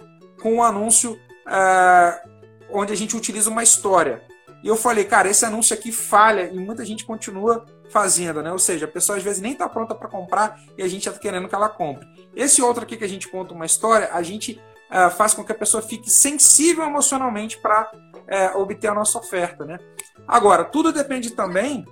com 0.42 0.56
um 0.56 0.62
anúncio 0.62 1.18
é, 1.46 2.22
onde 2.70 2.92
a 2.92 2.96
gente 2.96 3.16
utiliza 3.16 3.50
uma 3.50 3.62
história. 3.62 4.22
E 4.62 4.68
eu 4.68 4.76
falei, 4.76 5.04
cara, 5.04 5.28
esse 5.28 5.44
anúncio 5.44 5.74
aqui 5.74 5.92
falha 5.92 6.50
e 6.52 6.58
muita 6.58 6.84
gente 6.84 7.04
continua 7.04 7.64
fazendo, 7.90 8.42
né? 8.42 8.50
Ou 8.50 8.58
seja, 8.58 8.86
a 8.86 8.88
pessoa 8.88 9.16
às 9.16 9.22
vezes 9.22 9.40
nem 9.40 9.52
está 9.52 9.68
pronta 9.68 9.94
para 9.94 10.08
comprar 10.08 10.60
e 10.76 10.82
a 10.82 10.88
gente 10.88 11.06
está 11.08 11.18
querendo 11.18 11.48
que 11.48 11.54
ela 11.54 11.68
compre. 11.68 12.06
Esse 12.34 12.60
outro 12.60 12.82
aqui 12.82 12.96
que 12.96 13.04
a 13.04 13.08
gente 13.08 13.28
conta 13.28 13.54
uma 13.54 13.66
história, 13.66 14.10
a 14.12 14.22
gente 14.22 14.60
é, 14.90 15.08
faz 15.10 15.34
com 15.34 15.44
que 15.44 15.52
a 15.52 15.54
pessoa 15.54 15.82
fique 15.82 16.10
sensível 16.10 16.84
emocionalmente 16.84 17.58
para 17.58 17.90
é, 18.26 18.50
obter 18.56 18.88
a 18.88 18.94
nossa 18.94 19.18
oferta, 19.18 19.64
né? 19.64 19.78
Agora, 20.26 20.64
tudo 20.64 20.92
depende 20.92 21.30
também 21.30 21.84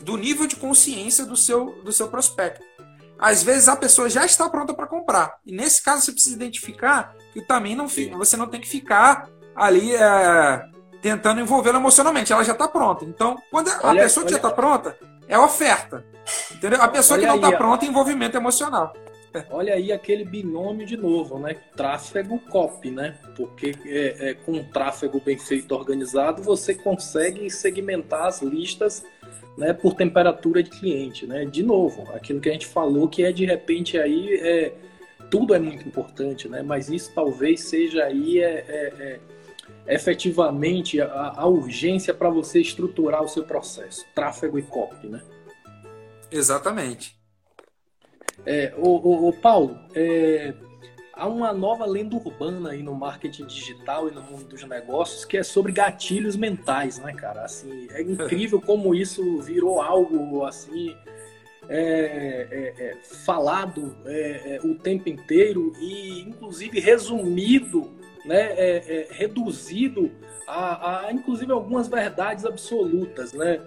do 0.00 0.16
nível 0.16 0.46
de 0.46 0.56
consciência 0.56 1.24
do 1.24 1.36
seu, 1.36 1.82
do 1.82 1.92
seu 1.92 2.08
prospecto. 2.08 2.64
Às 3.18 3.42
vezes 3.42 3.68
a 3.68 3.76
pessoa 3.76 4.10
já 4.10 4.24
está 4.24 4.48
pronta 4.48 4.74
para 4.74 4.86
comprar. 4.86 5.38
E 5.46 5.52
nesse 5.52 5.82
caso 5.82 6.02
você 6.02 6.12
precisa 6.12 6.36
identificar 6.36 7.14
que 7.34 7.42
também 7.42 7.74
não 7.74 7.88
fica, 7.88 8.16
você 8.16 8.36
não 8.36 8.46
tem 8.46 8.60
que 8.60 8.68
ficar 8.68 9.28
ali 9.54 9.94
é, 9.94 10.64
tentando 11.02 11.40
envolvê-la 11.40 11.78
emocionalmente. 11.78 12.32
Ela 12.32 12.44
já 12.44 12.52
está 12.52 12.68
pronta. 12.68 13.04
Então, 13.04 13.36
quando 13.50 13.68
a 13.68 13.88
olha, 13.88 14.02
pessoa 14.02 14.24
que 14.24 14.32
olha, 14.32 14.40
já 14.40 14.48
está 14.48 14.50
pronta, 14.50 14.96
é 15.28 15.38
oferta. 15.38 16.04
Entendeu? 16.52 16.80
A 16.80 16.88
pessoa 16.88 17.18
que 17.18 17.26
não 17.26 17.36
está 17.36 17.52
pronta 17.52 17.84
é 17.84 17.88
envolvimento 17.88 18.36
emocional. 18.36 18.94
Olha 19.50 19.74
aí 19.74 19.92
aquele 19.92 20.24
binômio 20.24 20.86
de 20.86 20.96
novo, 20.96 21.40
né? 21.40 21.56
Tráfego 21.76 22.38
copy, 22.38 22.90
né? 22.90 23.18
Porque 23.36 23.74
é, 23.84 24.30
é, 24.30 24.34
com 24.34 24.52
um 24.52 24.64
tráfego 24.64 25.20
bem 25.20 25.36
feito, 25.36 25.74
organizado, 25.74 26.40
você 26.40 26.72
consegue 26.72 27.50
segmentar 27.50 28.26
as 28.26 28.40
listas 28.40 29.04
né, 29.58 29.72
por 29.72 29.94
temperatura 29.94 30.62
de 30.62 30.70
cliente, 30.70 31.26
né? 31.26 31.44
De 31.44 31.64
novo, 31.64 32.08
aquilo 32.14 32.40
que 32.40 32.48
a 32.48 32.52
gente 32.52 32.66
falou 32.66 33.08
que 33.08 33.24
é 33.24 33.32
de 33.32 33.44
repente 33.44 33.98
aí 33.98 34.34
é, 34.40 34.72
tudo 35.34 35.52
é 35.52 35.58
muito 35.58 35.84
importante, 35.88 36.48
né? 36.48 36.62
Mas 36.62 36.88
isso 36.88 37.10
talvez 37.12 37.62
seja 37.64 38.04
aí 38.04 38.38
é, 38.38 38.64
é, 38.68 39.20
é 39.84 39.94
efetivamente 39.96 41.00
a, 41.00 41.32
a 41.36 41.44
urgência 41.44 42.14
para 42.14 42.30
você 42.30 42.60
estruturar 42.60 43.20
o 43.20 43.28
seu 43.28 43.42
processo, 43.42 44.06
tráfego 44.14 44.60
e 44.60 44.62
copy, 44.62 45.08
né? 45.08 45.20
Exatamente. 46.30 47.16
É, 48.46 48.74
o, 48.76 48.88
o, 48.88 49.28
o 49.28 49.32
Paulo, 49.32 49.76
é, 49.92 50.54
há 51.12 51.26
uma 51.26 51.52
nova 51.52 51.84
lenda 51.84 52.14
urbana 52.14 52.70
aí 52.70 52.80
no 52.84 52.94
marketing 52.94 53.46
digital 53.46 54.08
e 54.08 54.12
no 54.12 54.22
mundo 54.22 54.44
dos 54.44 54.62
negócios 54.62 55.24
que 55.24 55.36
é 55.36 55.42
sobre 55.42 55.72
gatilhos 55.72 56.36
mentais, 56.36 57.00
né, 57.00 57.12
cara? 57.12 57.42
Assim, 57.42 57.88
é 57.90 58.02
incrível 58.02 58.60
como 58.60 58.94
isso 58.94 59.40
virou 59.40 59.82
algo 59.82 60.44
assim 60.44 60.94
é, 61.68 62.48
é, 62.50 62.84
é, 62.84 62.96
falado 63.24 63.96
é, 64.04 64.56
é, 64.56 64.60
o 64.62 64.74
tempo 64.74 65.08
inteiro 65.08 65.72
e 65.80 66.20
inclusive 66.20 66.80
resumido, 66.80 67.90
né, 68.24 68.82
reduzido 69.10 70.10
a, 70.46 71.06
a, 71.06 71.12
inclusive 71.12 71.52
algumas 71.52 71.88
verdades 71.88 72.44
absolutas, 72.46 73.32
né? 73.32 73.60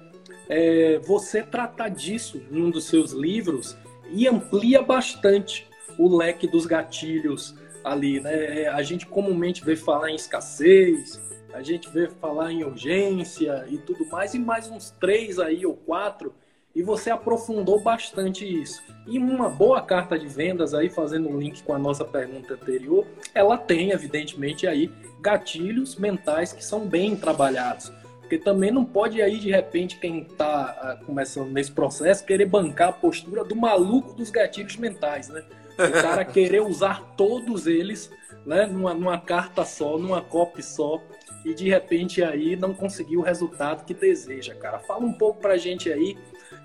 você 1.03 1.43
trata 1.43 1.89
disso 1.89 2.41
num 2.49 2.71
dos 2.71 2.85
seus 2.85 3.11
livros 3.11 3.77
e 4.09 4.27
amplia 4.27 4.81
bastante 4.81 5.67
o 5.97 6.15
leque 6.15 6.47
dos 6.47 6.65
gatilhos 6.65 7.55
ali, 7.83 8.19
né? 8.19 8.67
A 8.67 8.81
gente 8.81 9.05
comumente 9.05 9.63
vê 9.63 9.75
falar 9.75 10.09
em 10.09 10.15
escassez, 10.15 11.21
a 11.53 11.61
gente 11.61 11.89
vê 11.89 12.07
falar 12.07 12.51
em 12.51 12.63
urgência 12.63 13.65
e 13.69 13.77
tudo 13.77 14.05
mais, 14.07 14.33
e 14.33 14.39
mais 14.39 14.69
uns 14.69 14.91
três 14.91 15.39
aí 15.39 15.65
ou 15.65 15.75
quatro, 15.75 16.33
e 16.77 16.83
você 16.83 17.09
aprofundou 17.09 17.79
bastante 17.79 18.45
isso. 18.45 18.83
E 19.07 19.17
uma 19.17 19.49
boa 19.49 19.81
carta 19.81 20.17
de 20.17 20.27
vendas 20.27 20.75
aí, 20.75 20.91
fazendo 20.91 21.27
um 21.27 21.39
link 21.39 21.63
com 21.63 21.73
a 21.73 21.79
nossa 21.79 22.05
pergunta 22.05 22.53
anterior, 22.53 23.03
ela 23.33 23.57
tem, 23.57 23.89
evidentemente, 23.89 24.67
aí 24.67 24.91
gatilhos 25.19 25.95
mentais 25.95 26.53
que 26.53 26.63
são 26.63 26.87
bem 26.87 27.15
trabalhados. 27.15 27.91
Porque 28.19 28.37
também 28.37 28.69
não 28.69 28.85
pode 28.85 29.19
aí, 29.23 29.39
de 29.39 29.49
repente, 29.49 29.97
quem 29.97 30.21
está 30.21 30.65
ah, 30.79 30.99
começando 31.03 31.49
nesse 31.49 31.71
processo, 31.71 32.23
querer 32.23 32.45
bancar 32.45 32.89
a 32.89 32.93
postura 32.93 33.43
do 33.43 33.55
maluco 33.55 34.13
dos 34.13 34.29
gatilhos 34.29 34.77
mentais, 34.77 35.29
né? 35.29 35.43
O 35.79 35.91
cara 35.99 36.23
querer 36.29 36.61
usar 36.61 37.01
todos 37.17 37.65
eles, 37.65 38.11
né, 38.45 38.67
numa, 38.67 38.93
numa 38.93 39.19
carta 39.19 39.65
só, 39.65 39.97
numa 39.97 40.21
copy 40.21 40.61
só, 40.61 41.01
e 41.43 41.55
de 41.55 41.67
repente 41.69 42.21
aí 42.21 42.55
não 42.55 42.71
conseguir 42.71 43.17
o 43.17 43.21
resultado 43.21 43.83
que 43.83 43.95
deseja, 43.95 44.53
cara. 44.53 44.77
Fala 44.77 45.03
um 45.03 45.13
pouco 45.13 45.39
pra 45.39 45.57
gente 45.57 45.91
aí 45.91 46.15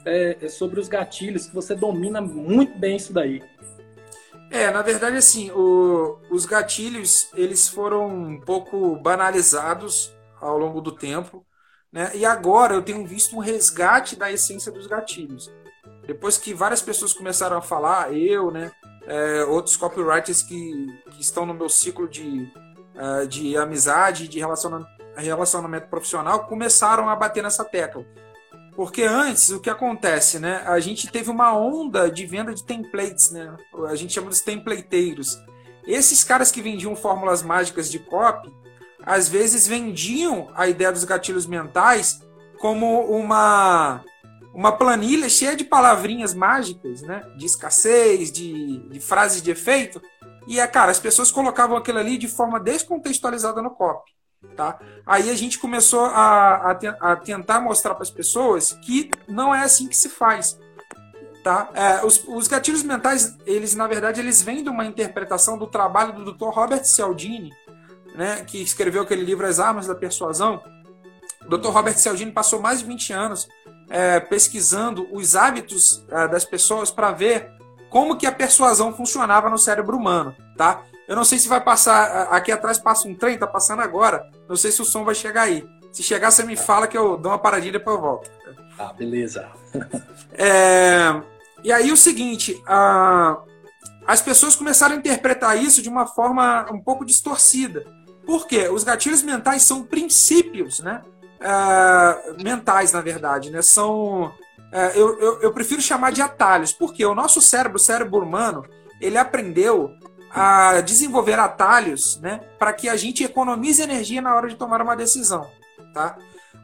é, 0.05 0.39
é, 0.41 0.49
sobre 0.49 0.81
os 0.81 0.89
gatilhos, 0.89 1.47
que 1.47 1.55
você 1.55 1.75
domina 1.75 2.21
muito 2.21 2.79
bem 2.79 2.97
isso 2.97 3.13
daí. 3.13 3.43
É, 4.51 4.71
na 4.71 4.83
verdade, 4.83 5.17
assim, 5.17 5.51
o, 5.51 6.19
os 6.31 6.45
gatilhos, 6.45 7.31
eles 7.35 7.69
foram 7.69 8.07
um 8.09 8.41
pouco 8.41 8.97
banalizados 8.97 10.15
ao 10.41 10.59
longo 10.59 10.81
do 10.81 10.93
tempo, 10.93 11.45
né? 11.91 12.11
E 12.15 12.25
agora 12.25 12.75
eu 12.75 12.83
tenho 12.83 13.07
visto 13.07 13.37
um 13.37 13.39
resgate 13.39 14.17
da 14.17 14.31
essência 14.31 14.73
dos 14.73 14.87
gatilhos. 14.87 15.51
Depois 16.07 16.37
que 16.37 16.53
várias 16.53 16.83
pessoas 16.83 17.13
começaram 17.13 17.57
a 17.57 17.63
falar, 17.63 18.13
eu, 18.13 18.51
né, 18.51 18.73
é, 19.07 19.45
outros 19.45 19.77
copywriters 19.77 20.43
que, 20.43 20.87
que, 21.11 21.21
estão 21.21 21.47
no 21.47 21.55
meu 21.55 21.69
ciclo 21.69 22.09
de, 22.09 22.51
uh, 22.95 23.27
de 23.27 23.57
amizade, 23.57 24.29
de 24.29 24.41
relacionamento 25.17 25.89
profissional, 25.89 26.47
começaram 26.47 27.09
a 27.09 27.17
bater 27.17 27.43
nessa 27.43 27.65
tecla. 27.65 28.05
Porque 28.75 29.03
antes, 29.03 29.51
o 29.51 29.61
que 29.61 29.69
acontece, 29.69 30.39
né? 30.39 30.63
A 30.67 30.81
gente 30.81 31.11
teve 31.11 31.31
uma 31.31 31.55
onda 31.55 32.11
de 32.11 32.25
venda 32.25 32.55
de 32.55 32.65
templates, 32.65 33.31
né? 33.31 33.55
A 33.89 33.95
gente 33.95 34.13
chama 34.13 34.31
dos 34.31 34.41
templateiros. 34.41 35.39
Esses 35.87 36.25
caras 36.25 36.51
que 36.51 36.63
vendiam 36.63 36.97
fórmulas 36.97 37.43
mágicas 37.43 37.91
de 37.91 37.99
copy, 37.99 38.51
às 39.05 39.29
vezes 39.29 39.67
vendiam 39.67 40.51
a 40.55 40.69
ideia 40.69 40.93
dos 40.93 41.05
gatilhos 41.05 41.47
mentais 41.47 42.21
como 42.61 43.01
uma 43.01 44.03
uma 44.55 44.73
planilha 44.73 45.29
cheia 45.31 45.57
de 45.57 45.65
palavrinhas 45.65 46.35
mágicas, 46.35 47.01
né? 47.03 47.23
De 47.37 47.47
escassez, 47.47 48.31
de, 48.31 48.79
de 48.89 49.01
frases 49.01 49.41
de 49.41 49.51
efeito. 49.51 50.01
E, 50.47 50.61
é, 50.61 50.67
cara, 50.67 50.91
as 50.91 50.99
pessoas 50.99 51.31
colocavam 51.31 51.77
aquilo 51.77 51.99
ali 51.99 52.19
de 52.19 52.29
forma 52.29 52.61
descontextualizada 52.61 53.63
no 53.63 53.71
copy. 53.71 54.13
Tá? 54.57 54.79
Aí 55.07 55.31
a 55.31 55.35
gente 55.35 55.59
começou 55.59 56.05
a, 56.05 56.71
a, 56.71 56.75
te, 56.75 56.87
a 56.87 57.17
tentar 57.17 57.61
mostrar 57.61 57.95
para 57.95 58.03
as 58.03 58.11
pessoas 58.11 58.73
que 58.83 59.11
não 59.27 59.55
é 59.55 59.63
assim 59.63 59.89
que 59.89 59.97
se 59.97 60.09
faz. 60.09 60.59
Tá? 61.43 61.71
É, 61.75 62.05
os, 62.05 62.23
os, 62.29 62.47
gatilhos 62.47 62.83
mentais, 62.83 63.37
eles 63.47 63.75
na 63.75 63.87
verdade, 63.87 64.21
eles 64.21 64.43
vêm 64.43 64.63
de 64.63 64.69
uma 64.69 64.85
interpretação 64.85 65.59
do 65.59 65.67
trabalho 65.67 66.13
do 66.13 66.33
Dr. 66.33 66.51
Robert 66.51 66.85
Cialdini, 66.85 67.51
né, 68.15 68.45
que 68.45 68.63
escreveu 68.63 69.03
aquele 69.03 69.25
livro 69.25 69.47
As 69.47 69.59
Armas 69.59 69.87
da 69.87 69.95
Persuasão. 69.95 70.63
O 71.45 71.57
Dr. 71.57 71.71
Robert 71.71 71.99
Cialdini 71.99 72.31
passou 72.31 72.61
mais 72.61 72.81
de 72.81 72.85
20 72.85 73.13
anos 73.13 73.49
é, 73.91 74.21
pesquisando 74.21 75.09
os 75.13 75.35
hábitos 75.35 76.05
é, 76.09 76.29
das 76.29 76.45
pessoas 76.45 76.91
para 76.91 77.11
ver 77.13 77.51
como 77.91 78.17
que 78.17 78.27
a 78.27 78.33
persuasão 78.33 78.95
funcionava 78.95 79.51
no 79.51 79.59
cérebro 79.59 79.97
humano, 79.97 80.35
tá? 80.57 80.83
Eu 81.09 81.17
não 81.17 81.25
sei 81.25 81.39
se 81.39 81.49
vai 81.49 81.61
passar. 81.61 82.29
Aqui 82.31 82.53
atrás 82.53 82.79
passa 82.79 83.09
um 83.09 83.15
trem, 83.15 83.39
tá 83.39 83.47
passando 83.47 83.83
agora. 83.83 84.29
Não 84.49 84.57
sei 84.57 84.71
se 84.71 84.81
o 84.81 84.85
som 84.85 85.05
vai 85.05 85.15
chegar 85.15 85.43
aí. 85.43 85.67
Se 85.93 86.03
chegar, 86.03 86.31
você 86.31 86.43
me 86.43 86.57
fala 86.57 86.87
que 86.87 86.97
eu 86.97 87.17
dou 87.17 87.33
uma 87.33 87.39
paradinha 87.39 87.71
e 87.71 87.73
depois 87.73 87.97
eu 87.97 88.03
volto. 88.03 88.31
Ah, 88.79 88.93
beleza. 88.93 89.49
é, 90.33 91.21
e 91.63 91.71
aí 91.71 91.93
o 91.93 91.97
seguinte, 91.97 92.61
a, 92.67 93.39
as 94.07 94.23
pessoas 94.23 94.57
começaram 94.57 94.95
a 94.95 94.99
interpretar 94.99 95.63
isso 95.63 95.83
de 95.83 95.89
uma 95.89 96.07
forma 96.07 96.67
um 96.73 96.81
pouco 96.81 97.05
distorcida. 97.05 97.85
Por 98.25 98.47
quê? 98.47 98.69
Os 98.69 98.85
gatilhos 98.85 99.23
mentais 99.23 99.63
são 99.63 99.83
princípios, 99.83 100.81
né? 100.81 101.03
É, 101.41 102.43
mentais, 102.43 102.93
na 102.93 103.01
verdade, 103.01 103.51
né? 103.51 103.61
São. 103.61 104.33
É, 104.73 104.93
eu, 104.99 105.19
eu, 105.21 105.41
eu 105.43 105.53
prefiro 105.53 105.83
chamar 105.83 106.13
de 106.13 106.23
atalhos, 106.23 106.73
porque 106.73 107.05
o 107.05 107.15
nosso 107.15 107.41
cérebro, 107.43 107.77
o 107.77 107.81
cérebro 107.81 108.23
humano, 108.23 108.65
ele 109.01 109.19
aprendeu 109.19 109.91
a 110.35 110.81
desenvolver 110.81 111.39
atalhos 111.39 112.19
né, 112.21 112.41
para 112.59 112.73
que 112.73 112.89
a 112.89 112.97
gente 112.97 113.23
economize 113.23 113.83
energia 113.83 114.23
na 114.23 114.35
hora 114.35 114.49
de 114.49 114.57
tomar 114.57 114.81
uma 114.81 114.97
decisão. 114.97 115.51
Tá? 115.93 116.17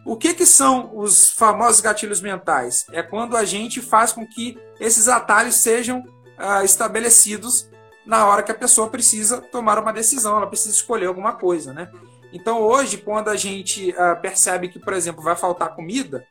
O 0.07 0.16
que, 0.16 0.33
que 0.33 0.47
são 0.47 0.97
os 0.97 1.31
famosos 1.33 1.81
gatilhos 1.83 2.21
mentais? 2.21 2.87
É 2.93 3.03
quando 3.03 3.37
a 3.37 3.45
gente 3.45 3.83
faz 3.83 4.11
com 4.11 4.27
que 4.27 4.59
esses 4.81 5.07
atalhos 5.07 5.57
sejam 5.57 6.01
uh, 6.01 6.64
estabelecidos 6.64 7.69
na 8.07 8.27
hora 8.27 8.43
que 8.43 8.51
a 8.51 8.55
pessoa 8.55 8.89
precisa 8.89 9.43
tomar 9.43 9.79
uma 9.79 9.93
decisão, 9.93 10.39
ela 10.39 10.47
precisa 10.47 10.75
escolher 10.75 11.07
alguma 11.07 11.33
coisa. 11.33 11.75
Né? 11.75 11.91
Então, 12.33 12.62
hoje, 12.62 12.97
quando 12.97 13.29
a 13.29 13.37
gente 13.37 13.91
uh, 13.91 14.19
percebe 14.23 14.69
que, 14.69 14.79
por 14.79 14.95
exemplo, 14.95 15.23
vai 15.23 15.37
faltar 15.37 15.75
comida, 15.75 16.27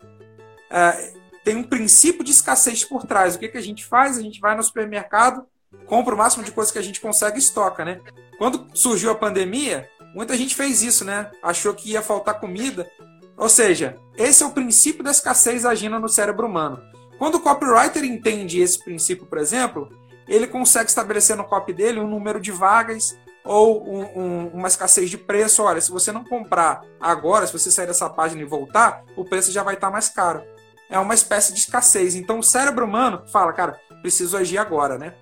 uh, 0.72 1.18
tem 1.44 1.56
um 1.56 1.64
princípio 1.64 2.24
de 2.24 2.32
escassez 2.32 2.84
por 2.84 3.06
trás. 3.06 3.36
O 3.36 3.40
que, 3.40 3.48
que 3.48 3.60
a 3.60 3.62
gente 3.62 3.86
faz? 3.86 4.18
A 4.18 4.22
gente 4.22 4.40
vai 4.40 4.56
no 4.56 4.64
supermercado 4.64 5.46
compra 5.86 6.13
o 6.13 6.18
máximo 6.18 6.43
de 6.43 6.51
coisas 6.51 6.72
que 6.72 6.80
a 6.80 6.84
gente 6.84 7.01
consegue 7.01 7.38
e 7.38 7.39
estoca, 7.39 7.84
né? 7.84 7.99
Quando 8.38 8.68
surgiu 8.74 9.11
a 9.11 9.15
pandemia, 9.15 9.89
muita 10.13 10.38
gente 10.38 10.55
fez 10.55 10.82
isso, 10.82 11.03
né? 11.03 11.32
Achou 11.41 11.74
que 11.74 11.91
ia 11.91 12.01
faltar 12.01 12.39
comida. 12.39 12.89
Ou 13.36 13.49
seja, 13.49 13.97
esse 14.18 14.43
é 14.43 14.45
o 14.45 14.51
princípio 14.51 15.03
da 15.03 15.11
escassez 15.11 15.65
agindo 15.65 15.99
no 15.99 16.09
cérebro 16.09 16.47
humano. 16.47 16.82
Quando 17.18 17.36
o 17.36 17.39
copywriter 17.39 18.03
entende 18.03 18.59
esse 18.59 18.84
princípio, 18.84 19.26
por 19.26 19.38
exemplo, 19.38 19.89
ele 20.28 20.47
consegue 20.47 20.89
estabelecer 20.89 21.36
no 21.36 21.43
copy 21.43 21.74
dele 21.74 21.99
um 21.99 22.07
número 22.07 22.39
de 22.39 22.51
vagas 22.51 23.18
ou 23.43 23.88
um, 23.88 24.03
um, 24.20 24.47
uma 24.49 24.68
escassez 24.68 25.09
de 25.09 25.18
preço. 25.18 25.63
Olha, 25.63 25.82
se 25.82 25.89
você 25.89 26.11
não 26.11 26.24
comprar 26.24 26.82
agora, 26.99 27.47
se 27.47 27.53
você 27.53 27.72
sair 27.72 27.88
dessa 27.88 28.09
página 28.09 28.41
e 28.41 28.45
voltar, 28.45 29.03
o 29.15 29.24
preço 29.24 29.51
já 29.51 29.63
vai 29.63 29.76
estar 29.76 29.89
mais 29.89 30.09
caro. 30.09 30.43
É 30.89 30.99
uma 30.99 31.13
espécie 31.13 31.53
de 31.53 31.59
escassez. 31.59 32.15
Então 32.15 32.39
o 32.39 32.43
cérebro 32.43 32.86
humano 32.86 33.24
fala, 33.32 33.53
cara, 33.53 33.80
preciso 34.01 34.38
agir 34.38 34.57
agora, 34.57 34.97
né? 34.97 35.13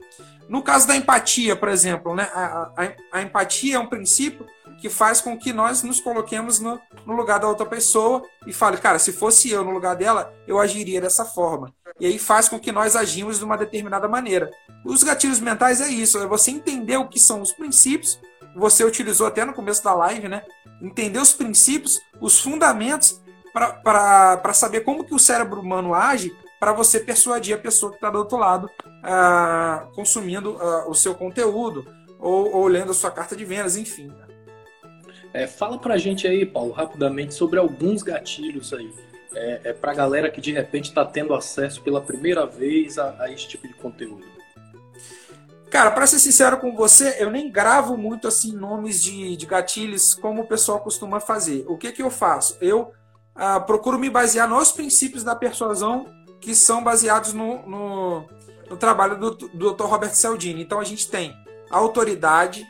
No 0.48 0.62
caso 0.62 0.88
da 0.88 0.96
empatia, 0.96 1.56
por 1.56 1.70
exemplo, 1.70 2.16
né, 2.16 2.30
a, 2.34 2.72
a, 2.78 2.92
a, 3.14 3.22
empatia 3.22 3.76
é 3.76 3.80
um 3.80 3.88
princípio 3.88 4.46
que 4.78 4.90
faz 4.90 5.20
com 5.22 5.38
que 5.38 5.52
nós 5.52 5.82
nos 5.82 6.00
coloquemos 6.00 6.60
no, 6.60 6.80
no, 7.06 7.16
lugar 7.16 7.40
da 7.40 7.48
outra 7.48 7.66
pessoa 7.66 8.22
e 8.46 8.54
fale, 8.54 8.78
cara, 8.78 9.00
se 9.00 9.12
fosse 9.12 9.50
eu 9.50 9.64
no 9.64 9.72
lugar 9.72 9.96
dela, 9.96 10.34
eu 10.48 10.60
agiria 10.60 11.02
dessa 11.02 11.26
forma. 11.26 11.74
E 12.00 12.06
aí 12.06 12.20
faz 12.20 12.48
com 12.48 12.60
que 12.60 12.72
nós 12.72 12.96
agimos 12.96 13.40
de 13.40 13.46
uma 13.46 13.58
determinada 13.58 14.08
maneira. 14.08 14.52
Os 14.86 15.02
gatilhos 15.02 15.40
mentais 15.40 15.82
é 15.82 15.88
isso, 15.88 16.20
é 16.20 16.28
você 16.28 16.52
entender 16.52 16.98
o 16.98 17.08
que 17.08 17.20
são 17.20 17.42
os 17.42 17.52
princípios, 17.52 18.20
você 18.56 18.84
utilizou 18.84 19.28
até 19.28 19.44
no 19.44 19.54
começo 19.54 19.84
da 19.84 19.94
live, 19.94 20.28
né? 20.28 20.44
Entender 20.82 21.20
os 21.20 21.34
princípios, 21.34 22.00
os 22.22 22.40
fundamentos 22.40 23.22
para 23.84 24.54
saber 24.54 24.82
como 24.82 25.04
que 25.04 25.16
o 25.16 25.20
cérebro 25.20 25.62
humano 25.62 25.94
age 25.94 26.36
para 26.60 26.74
você 26.74 27.00
persuadir 27.00 27.56
a 27.56 27.60
pessoa 27.60 27.92
que 27.92 27.98
está 27.98 28.10
do 28.10 28.18
outro 28.18 28.38
lado 28.38 28.70
ah, 29.04 29.88
consumindo 29.94 30.58
ah, 30.60 30.86
o 30.88 30.94
seu 30.94 31.14
conteúdo 31.14 31.86
ou, 32.20 32.56
ou, 32.56 32.68
lendo 32.68 32.92
a 32.92 32.94
sua 32.94 33.12
carta 33.12 33.36
de 33.36 33.46
vendas, 33.46 33.78
enfim. 33.78 34.12
É, 35.34 35.46
fala 35.46 35.78
para 35.78 35.96
a 35.96 35.98
gente 35.98 36.28
aí, 36.28 36.46
Paulo, 36.46 36.72
rapidamente 36.72 37.34
sobre 37.34 37.60
alguns 37.60 38.02
gatilhos 38.02 38.74
aí. 38.74 38.92
É, 39.34 39.62
é 39.66 39.74
para 39.74 39.92
a 39.92 39.96
galera 39.96 40.32
que 40.32 40.40
de 40.40 40.54
repente 40.54 40.86
está 40.86 41.04
tendo 41.04 41.34
acesso 41.34 41.82
pela 41.82 42.02
primeira 42.02 42.46
vez 42.46 42.98
a, 42.98 43.16
a 43.20 43.30
esse 43.30 43.48
tipo 43.48 43.68
de 43.68 43.74
conteúdo. 43.74 44.26
Cara, 45.70 45.92
para 45.92 46.08
ser 46.08 46.20
sincero 46.20 46.58
com 46.58 46.74
você, 46.74 47.18
eu 47.20 47.30
nem 47.30 47.52
gravo 47.52 47.98
muito 47.98 48.30
assim 48.30 48.56
nomes 48.56 49.04
de, 49.04 49.36
de 49.36 49.46
gatilhos 49.46 50.16
como 50.16 50.44
o 50.44 50.48
pessoal 50.48 50.80
costuma 50.80 51.20
fazer. 51.20 51.66
O 51.68 51.78
que, 51.78 51.92
que 51.92 52.02
eu 52.02 52.10
faço? 52.10 52.58
Eu 52.62 52.94
ah, 53.36 53.60
procuro 53.60 54.00
me 54.00 54.10
basear 54.10 54.48
nos 54.48 54.72
princípios 54.72 55.22
da 55.22 55.36
persuasão 55.36 56.06
que 56.46 56.54
são 56.54 56.84
baseados 56.84 57.34
no, 57.34 57.68
no, 57.68 58.26
no 58.70 58.78
trabalho 58.78 59.18
do, 59.18 59.32
do 59.32 59.74
Dr. 59.74 59.86
Robert 59.86 60.14
Cialdini. 60.14 60.62
Então 60.62 60.80
a 60.80 60.84
gente 60.84 61.10
tem 61.10 61.36
a 61.72 61.78
autoridade, 61.78 62.64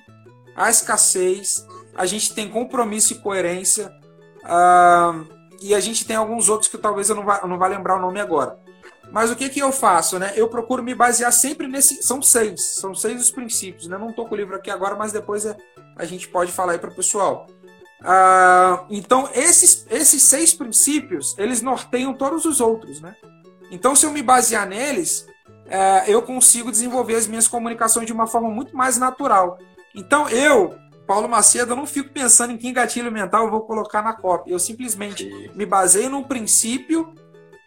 a 0.56 0.70
escassez, 0.70 1.68
a 1.94 2.06
gente 2.06 2.34
tem 2.34 2.50
compromisso 2.50 3.12
e 3.12 3.18
coerência, 3.18 3.92
uh, 4.46 5.28
e 5.62 5.76
a 5.76 5.80
gente 5.82 6.06
tem 6.06 6.16
alguns 6.16 6.48
outros 6.48 6.70
que 6.70 6.78
talvez 6.78 7.10
eu 7.10 7.18
não 7.18 7.26
vá, 7.26 7.46
não 7.46 7.58
vá 7.58 7.68
lembrar 7.68 7.98
o 7.98 8.02
nome 8.02 8.22
agora. 8.22 8.58
Mas 9.12 9.30
o 9.30 9.36
que, 9.36 9.50
que 9.50 9.60
eu 9.60 9.74
faço? 9.74 10.18
Né? 10.18 10.32
Eu 10.38 10.48
procuro 10.48 10.82
me 10.82 10.96
basear 10.96 11.34
sempre 11.34 11.68
nesse. 11.68 12.02
São 12.02 12.22
seis, 12.22 12.76
são 12.76 12.96
seis 12.96 13.22
os 13.22 13.30
princípios. 13.30 13.88
Né? 13.88 13.98
Não 13.98 14.10
estou 14.10 14.26
com 14.26 14.34
o 14.34 14.38
livro 14.38 14.56
aqui 14.56 14.72
agora, 14.72 14.96
mas 14.96 15.12
depois 15.12 15.46
é, 15.46 15.56
a 15.98 16.06
gente 16.06 16.30
pode 16.30 16.52
falar 16.52 16.72
aí 16.74 16.80
para 16.80 16.90
o 16.90 16.96
pessoal. 16.96 17.46
Uh, 18.00 18.86
então, 18.90 19.30
esses, 19.34 19.86
esses 19.90 20.24
seis 20.24 20.54
princípios, 20.54 21.38
eles 21.38 21.62
norteiam 21.62 22.14
todos 22.14 22.46
os 22.46 22.62
outros. 22.62 23.02
Né? 23.02 23.16
Então, 23.72 23.96
se 23.96 24.06
eu 24.06 24.12
me 24.12 24.22
basear 24.22 24.68
neles, 24.68 25.28
é, 25.68 26.04
eu 26.08 26.22
consigo 26.22 26.72
desenvolver 26.72 27.16
as 27.16 27.28
minhas 27.28 27.48
comunicações 27.48 28.06
de 28.06 28.14
uma 28.14 28.28
forma 28.28 28.50
muito 28.50 28.76
mais 28.76 28.98
natural. 28.98 29.58
Então, 29.94 30.30
eu, 30.30 30.76
Paulo 31.08 31.28
Macedo, 31.28 31.72
eu 31.72 31.76
não 31.76 31.86
fico 31.86 32.10
pensando 32.10 32.54
em 32.54 32.58
que 32.58 32.72
gatilho 32.72 33.12
mental 33.12 33.46
eu 33.46 33.52
vou 33.52 33.62
colocar 33.62 34.02
na 34.02 34.14
cópia. 34.14 34.54
Eu 34.54 34.60
simplesmente 34.60 35.52
me 35.56 35.66
baseio 35.66 36.10
num 36.10 36.24
princípio 36.24 37.14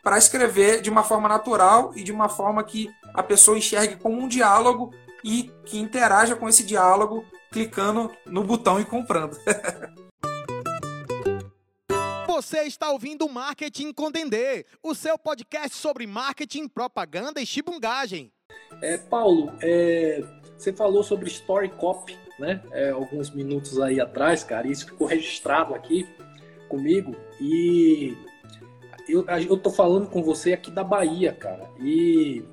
para 0.02 0.18
escrever 0.18 0.80
de 0.80 0.90
uma 0.90 1.02
forma 1.02 1.28
natural 1.28 1.92
e 1.94 2.02
de 2.02 2.12
uma 2.12 2.28
forma 2.28 2.62
que 2.62 2.88
a 3.14 3.22
pessoa 3.22 3.58
enxergue 3.58 3.96
como 3.96 4.18
um 4.18 4.28
diálogo 4.28 4.92
e 5.24 5.52
que 5.64 5.78
interaja 5.78 6.36
com 6.36 6.48
esse 6.48 6.62
diálogo 6.62 7.24
clicando 7.50 8.10
no 8.26 8.44
botão 8.44 8.80
e 8.80 8.84
comprando. 8.84 9.36
Você 12.28 12.64
está 12.64 12.90
ouvindo 12.92 13.26
Marketing 13.26 13.90
com 13.90 14.10
Dendê, 14.10 14.66
o 14.82 14.94
seu 14.94 15.18
podcast 15.18 15.74
sobre 15.74 16.06
marketing, 16.06 16.68
propaganda 16.68 17.40
e 17.40 17.46
chibungagem. 17.46 18.30
É, 18.82 18.98
Paulo, 18.98 19.50
é, 19.62 20.22
você 20.56 20.70
falou 20.70 21.02
sobre 21.02 21.26
Story 21.30 21.70
Copy, 21.70 22.18
né? 22.38 22.62
É, 22.70 22.90
alguns 22.90 23.30
minutos 23.30 23.80
aí 23.80 23.98
atrás, 23.98 24.44
cara, 24.44 24.68
isso 24.68 24.84
ficou 24.84 25.06
registrado 25.06 25.74
aqui 25.74 26.06
comigo 26.68 27.16
e 27.40 28.14
eu, 29.08 29.24
eu 29.26 29.56
tô 29.56 29.70
falando 29.70 30.06
com 30.10 30.22
você 30.22 30.52
aqui 30.52 30.70
da 30.70 30.84
Bahia, 30.84 31.32
cara, 31.32 31.70
e 31.80 32.44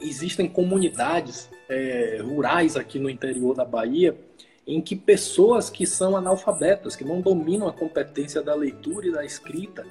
existem 0.00 0.48
comunidades 0.48 1.48
é, 1.68 2.18
rurais 2.20 2.76
aqui 2.76 2.98
no 2.98 3.08
interior 3.08 3.54
da 3.54 3.64
Bahia 3.64 4.18
em 4.66 4.80
que 4.80 4.94
pessoas 4.94 5.68
que 5.68 5.86
são 5.86 6.16
analfabetas, 6.16 6.94
que 6.94 7.04
não 7.04 7.20
dominam 7.20 7.68
a 7.68 7.72
competência 7.72 8.42
da 8.42 8.54
leitura 8.54 9.06
e 9.06 9.12
da 9.12 9.24
escrita, 9.24 9.84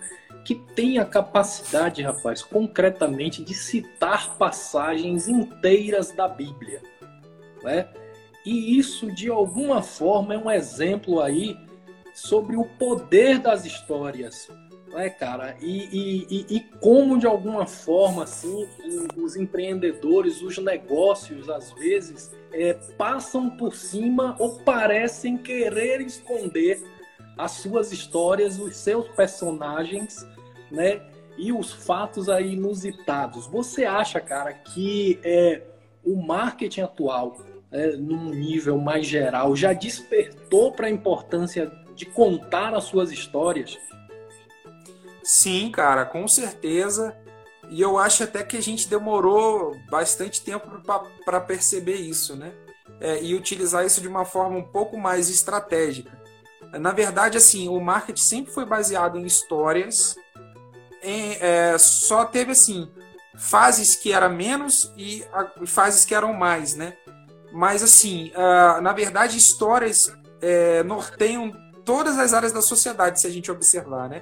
que 0.46 0.56
têm 0.56 0.98
a 0.98 1.06
capacidade, 1.06 2.02
rapaz, 2.02 2.42
concretamente 2.42 3.44
de 3.44 3.54
citar 3.54 4.38
passagens 4.38 5.28
inteiras 5.28 6.12
da 6.12 6.28
Bíblia, 6.28 6.82
né? 7.64 7.88
E 8.46 8.78
isso 8.78 9.12
de 9.12 9.30
alguma 9.30 9.84
forma 9.84 10.34
é 10.34 10.38
um 10.38 10.50
exemplo 10.50 11.22
aí 11.22 11.56
sobre 12.14 12.56
o 12.56 12.66
poder 12.66 13.40
das 13.40 13.66
histórias 13.66 14.50
né, 14.94 15.10
cara? 15.10 15.56
E, 15.62 16.26
e, 16.30 16.46
e, 16.56 16.60
como, 16.80 17.18
de 17.18 17.26
alguma 17.26 17.66
forma, 17.66 18.24
assim, 18.24 18.68
os 19.18 19.36
empreendedores, 19.36 20.42
os 20.42 20.58
negócios, 20.58 21.50
às 21.50 21.72
vezes, 21.74 22.32
é, 22.54 22.74
passam 22.98 23.50
por 23.50 23.76
cima 23.76 24.36
ou 24.40 24.60
parecem 24.60 25.38
querer 25.38 26.02
esconder 26.02 26.82
as 27.38 27.52
suas 27.52 27.92
histórias, 27.92 28.60
os 28.60 28.76
seus 28.76 29.08
personagens, 29.10 30.28
né? 30.70 31.02
E 31.38 31.52
os 31.52 31.72
fatos 31.72 32.30
aí 32.30 32.54
inusitados. 32.54 33.48
Você 33.48 33.86
acha, 33.86 34.20
cara, 34.20 34.54
que 34.54 35.20
é, 35.24 35.62
o 36.04 36.16
marketing 36.16 36.82
atual, 36.82 37.38
é, 37.72 37.96
num 37.96 38.30
nível 38.30 38.78
mais 38.78 39.08
geral, 39.08 39.56
já 39.56 39.74
despertou 39.74 40.74
para 40.74 40.88
a 40.88 40.90
importância 40.90 41.72
de 41.96 42.06
contar 42.06 42.76
as 42.76 42.84
suas 42.84 43.12
histórias? 43.12 43.80
Sim, 45.24 45.72
cara, 45.72 46.06
com 46.06 46.28
certeza. 46.28 47.16
E 47.70 47.82
eu 47.82 47.98
acho 47.98 48.24
até 48.24 48.44
que 48.44 48.58
a 48.58 48.62
gente 48.62 48.88
demorou 48.88 49.78
bastante 49.90 50.42
tempo 50.42 50.68
para 51.24 51.40
perceber 51.40 51.96
isso, 51.96 52.36
né? 52.36 52.52
É, 53.00 53.24
e 53.24 53.34
utilizar 53.34 53.86
isso 53.86 54.02
de 54.02 54.08
uma 54.08 54.26
forma 54.26 54.58
um 54.58 54.64
pouco 54.64 54.98
mais 54.98 55.30
estratégica. 55.30 56.20
Na 56.74 56.92
verdade, 56.92 57.38
assim, 57.38 57.68
o 57.68 57.80
marketing 57.80 58.22
sempre 58.22 58.54
foi 58.54 58.66
baseado 58.66 59.18
em 59.18 59.26
histórias. 59.26 60.16
Em, 61.02 61.38
é, 61.40 61.78
só 61.78 62.26
teve 62.26 62.52
assim 62.52 62.92
fases 63.38 63.96
que 63.96 64.14
eram 64.14 64.30
menos 64.30 64.94
e 64.98 65.26
fases 65.66 66.06
que 66.06 66.14
eram 66.14 66.34
mais, 66.34 66.76
né? 66.76 66.96
Mas 67.52 67.82
assim, 67.84 68.32
na 68.82 68.94
verdade, 68.94 69.38
histórias 69.38 70.14
é, 70.42 70.84
norteiam 70.84 71.52
todas 71.84 72.20
as 72.20 72.34
áreas 72.34 72.52
da 72.52 72.62
sociedade, 72.62 73.20
se 73.20 73.28
a 73.28 73.30
gente 73.30 73.50
observar, 73.50 74.10
né? 74.10 74.22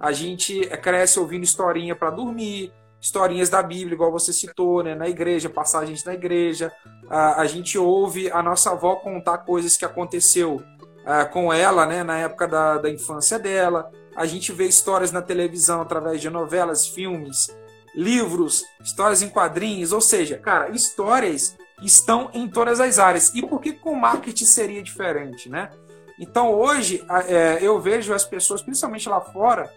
A 0.00 0.12
gente 0.12 0.66
cresce 0.78 1.20
ouvindo 1.20 1.44
historinha 1.44 1.94
para 1.94 2.10
dormir, 2.10 2.72
historinhas 2.98 3.50
da 3.50 3.62
Bíblia, 3.62 3.94
igual 3.94 4.10
você 4.10 4.32
citou, 4.32 4.82
né? 4.82 4.94
Na 4.94 5.08
igreja, 5.08 5.50
passagens 5.50 6.04
na 6.04 6.14
igreja. 6.14 6.72
A, 7.08 7.42
a 7.42 7.46
gente 7.46 7.76
ouve 7.76 8.30
a 8.30 8.42
nossa 8.42 8.70
avó 8.70 8.96
contar 8.96 9.38
coisas 9.38 9.76
que 9.76 9.84
aconteceu 9.84 10.56
uh, 10.56 11.30
com 11.32 11.52
ela, 11.52 11.84
né? 11.84 12.02
Na 12.02 12.18
época 12.18 12.48
da, 12.48 12.78
da 12.78 12.90
infância 12.90 13.38
dela. 13.38 13.90
A 14.16 14.24
gente 14.24 14.52
vê 14.52 14.66
histórias 14.66 15.12
na 15.12 15.20
televisão 15.20 15.82
através 15.82 16.20
de 16.20 16.30
novelas, 16.30 16.86
filmes, 16.86 17.54
livros, 17.94 18.64
histórias 18.82 19.20
em 19.20 19.28
quadrinhos. 19.28 19.92
Ou 19.92 20.00
seja, 20.00 20.38
cara, 20.38 20.70
histórias 20.70 21.56
estão 21.82 22.30
em 22.32 22.48
todas 22.48 22.80
as 22.80 22.98
áreas. 22.98 23.34
E 23.34 23.42
por 23.42 23.60
que 23.60 23.72
com 23.72 23.94
marketing 23.94 24.46
seria 24.46 24.82
diferente, 24.82 25.48
né? 25.48 25.70
Então 26.18 26.52
hoje 26.52 27.02
é, 27.28 27.58
eu 27.62 27.80
vejo 27.80 28.12
as 28.12 28.24
pessoas, 28.24 28.60
principalmente 28.60 29.08
lá 29.08 29.22
fora, 29.22 29.72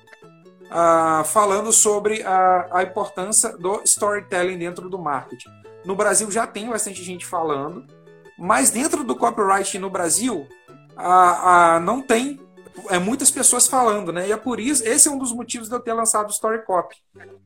uh, 0.66 1.24
falando 1.26 1.72
sobre 1.72 2.24
a, 2.24 2.68
a, 2.72 2.84
importância 2.84 3.57
do 3.57 3.82
storytelling 3.84 4.57
dentro 4.57 4.89
do 4.89 4.99
marketing. 4.99 5.49
No 5.86 5.95
Brasil 5.95 6.30
já 6.32 6.47
tem 6.47 6.70
bastante 6.70 7.03
gente 7.03 7.26
falando, 7.26 7.86
mas 8.38 8.70
dentro 8.70 9.03
do 9.03 9.16
copyright 9.16 9.78
no 9.78 9.89
Brasil 9.89 10.47
não 11.84 12.01
tem 12.01 12.39
é, 12.89 12.99
muitas 12.99 13.30
pessoas 13.30 13.68
falando, 13.68 14.11
né? 14.11 14.28
E 14.28 14.32
é 14.32 14.38
por 14.38 14.59
isso, 14.59 14.88
esse 14.88 15.07
é 15.07 15.11
um 15.11 15.18
dos 15.18 15.32
motivos 15.32 15.70
de 15.70 15.76
eu 15.76 15.80
ter 15.80 15.93
lançado 15.93 16.28
o 16.28 16.32
Story 16.32 16.64
Copy. 16.66 16.95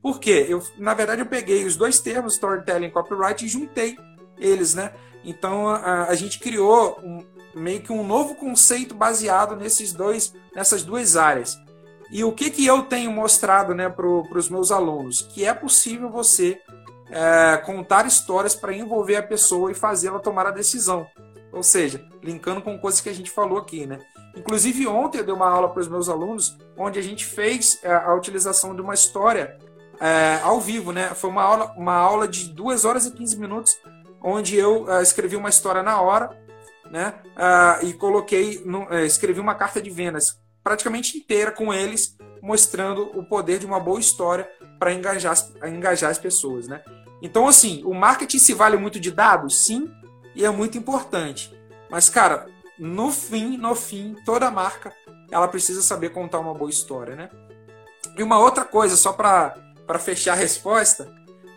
Por 0.00 0.18
quê? 0.18 0.46
Eu, 0.48 0.62
na 0.76 0.94
verdade, 0.94 1.22
eu 1.22 1.26
peguei 1.26 1.64
os 1.64 1.76
dois 1.76 2.00
termos, 2.00 2.34
storytelling 2.34 2.86
e 2.86 2.90
copyright, 2.90 3.44
e 3.44 3.48
juntei 3.48 3.96
eles, 4.38 4.74
né? 4.74 4.92
Então 5.24 5.68
a, 5.68 6.04
a 6.04 6.14
gente 6.14 6.38
criou 6.38 6.98
um, 7.02 7.24
meio 7.54 7.80
que 7.80 7.92
um 7.92 8.06
novo 8.06 8.34
conceito 8.34 8.94
baseado 8.94 9.56
nesses 9.56 9.92
dois, 9.92 10.32
nessas 10.54 10.82
duas 10.82 11.16
áreas. 11.16 11.58
E 12.10 12.24
o 12.24 12.32
que, 12.32 12.50
que 12.50 12.64
eu 12.66 12.82
tenho 12.82 13.10
mostrado 13.10 13.74
né, 13.74 13.88
para 13.88 14.06
os 14.06 14.48
meus 14.48 14.70
alunos? 14.70 15.22
Que 15.22 15.44
é 15.44 15.52
possível 15.52 16.10
você 16.10 16.60
é, 17.10 17.56
contar 17.58 18.06
histórias 18.06 18.54
para 18.54 18.74
envolver 18.74 19.16
a 19.16 19.22
pessoa 19.22 19.70
e 19.70 19.74
fazê-la 19.74 20.18
tomar 20.18 20.46
a 20.46 20.50
decisão. 20.50 21.06
Ou 21.52 21.62
seja, 21.62 22.04
linkando 22.22 22.62
com 22.62 22.78
coisas 22.78 23.00
que 23.00 23.08
a 23.08 23.14
gente 23.14 23.30
falou 23.30 23.58
aqui, 23.58 23.86
né? 23.86 23.98
Inclusive 24.36 24.86
ontem 24.86 25.18
eu 25.18 25.24
dei 25.24 25.34
uma 25.34 25.48
aula 25.48 25.68
para 25.68 25.80
os 25.80 25.88
meus 25.88 26.08
alunos 26.08 26.56
onde 26.76 26.98
a 26.98 27.02
gente 27.02 27.24
fez 27.24 27.78
é, 27.82 27.92
a 27.92 28.14
utilização 28.14 28.74
de 28.74 28.80
uma 28.80 28.94
história 28.94 29.58
é, 30.00 30.40
ao 30.42 30.60
vivo, 30.60 30.92
né? 30.92 31.08
Foi 31.14 31.28
uma 31.28 31.42
aula, 31.42 31.74
uma 31.76 31.94
aula 31.94 32.28
de 32.28 32.52
2 32.52 32.84
horas 32.84 33.06
e 33.06 33.10
15 33.10 33.38
minutos 33.38 33.78
onde 34.22 34.56
eu 34.56 34.90
é, 34.90 35.02
escrevi 35.02 35.36
uma 35.36 35.48
história 35.48 35.82
na 35.82 36.00
hora, 36.00 36.30
né? 36.90 37.14
É, 37.36 37.86
e 37.86 37.92
coloquei, 37.94 38.62
no, 38.64 38.92
é, 38.92 39.04
escrevi 39.04 39.40
uma 39.40 39.54
carta 39.54 39.80
de 39.80 39.90
vendas 39.90 40.38
praticamente 40.68 41.16
inteira 41.16 41.50
com 41.50 41.72
eles, 41.72 42.14
mostrando 42.42 43.10
o 43.18 43.24
poder 43.24 43.58
de 43.58 43.64
uma 43.64 43.80
boa 43.80 43.98
história 43.98 44.46
para 44.78 44.92
engajar, 44.92 45.34
engajar 45.64 46.10
as 46.10 46.18
pessoas, 46.18 46.68
né? 46.68 46.82
Então, 47.22 47.48
assim, 47.48 47.82
o 47.86 47.94
marketing 47.94 48.38
se 48.38 48.52
vale 48.52 48.76
muito 48.76 49.00
de 49.00 49.10
dados? 49.10 49.64
Sim, 49.64 49.90
e 50.34 50.44
é 50.44 50.50
muito 50.50 50.76
importante. 50.76 51.50
Mas, 51.90 52.10
cara, 52.10 52.46
no 52.78 53.10
fim, 53.10 53.56
no 53.56 53.74
fim, 53.74 54.14
toda 54.26 54.50
marca 54.50 54.92
ela 55.30 55.48
precisa 55.48 55.80
saber 55.80 56.10
contar 56.10 56.38
uma 56.38 56.52
boa 56.52 56.70
história, 56.70 57.16
né? 57.16 57.30
E 58.14 58.22
uma 58.22 58.38
outra 58.38 58.64
coisa, 58.64 58.94
só 58.94 59.14
para 59.14 59.54
fechar 59.98 60.34
a 60.34 60.36
resposta, 60.36 61.10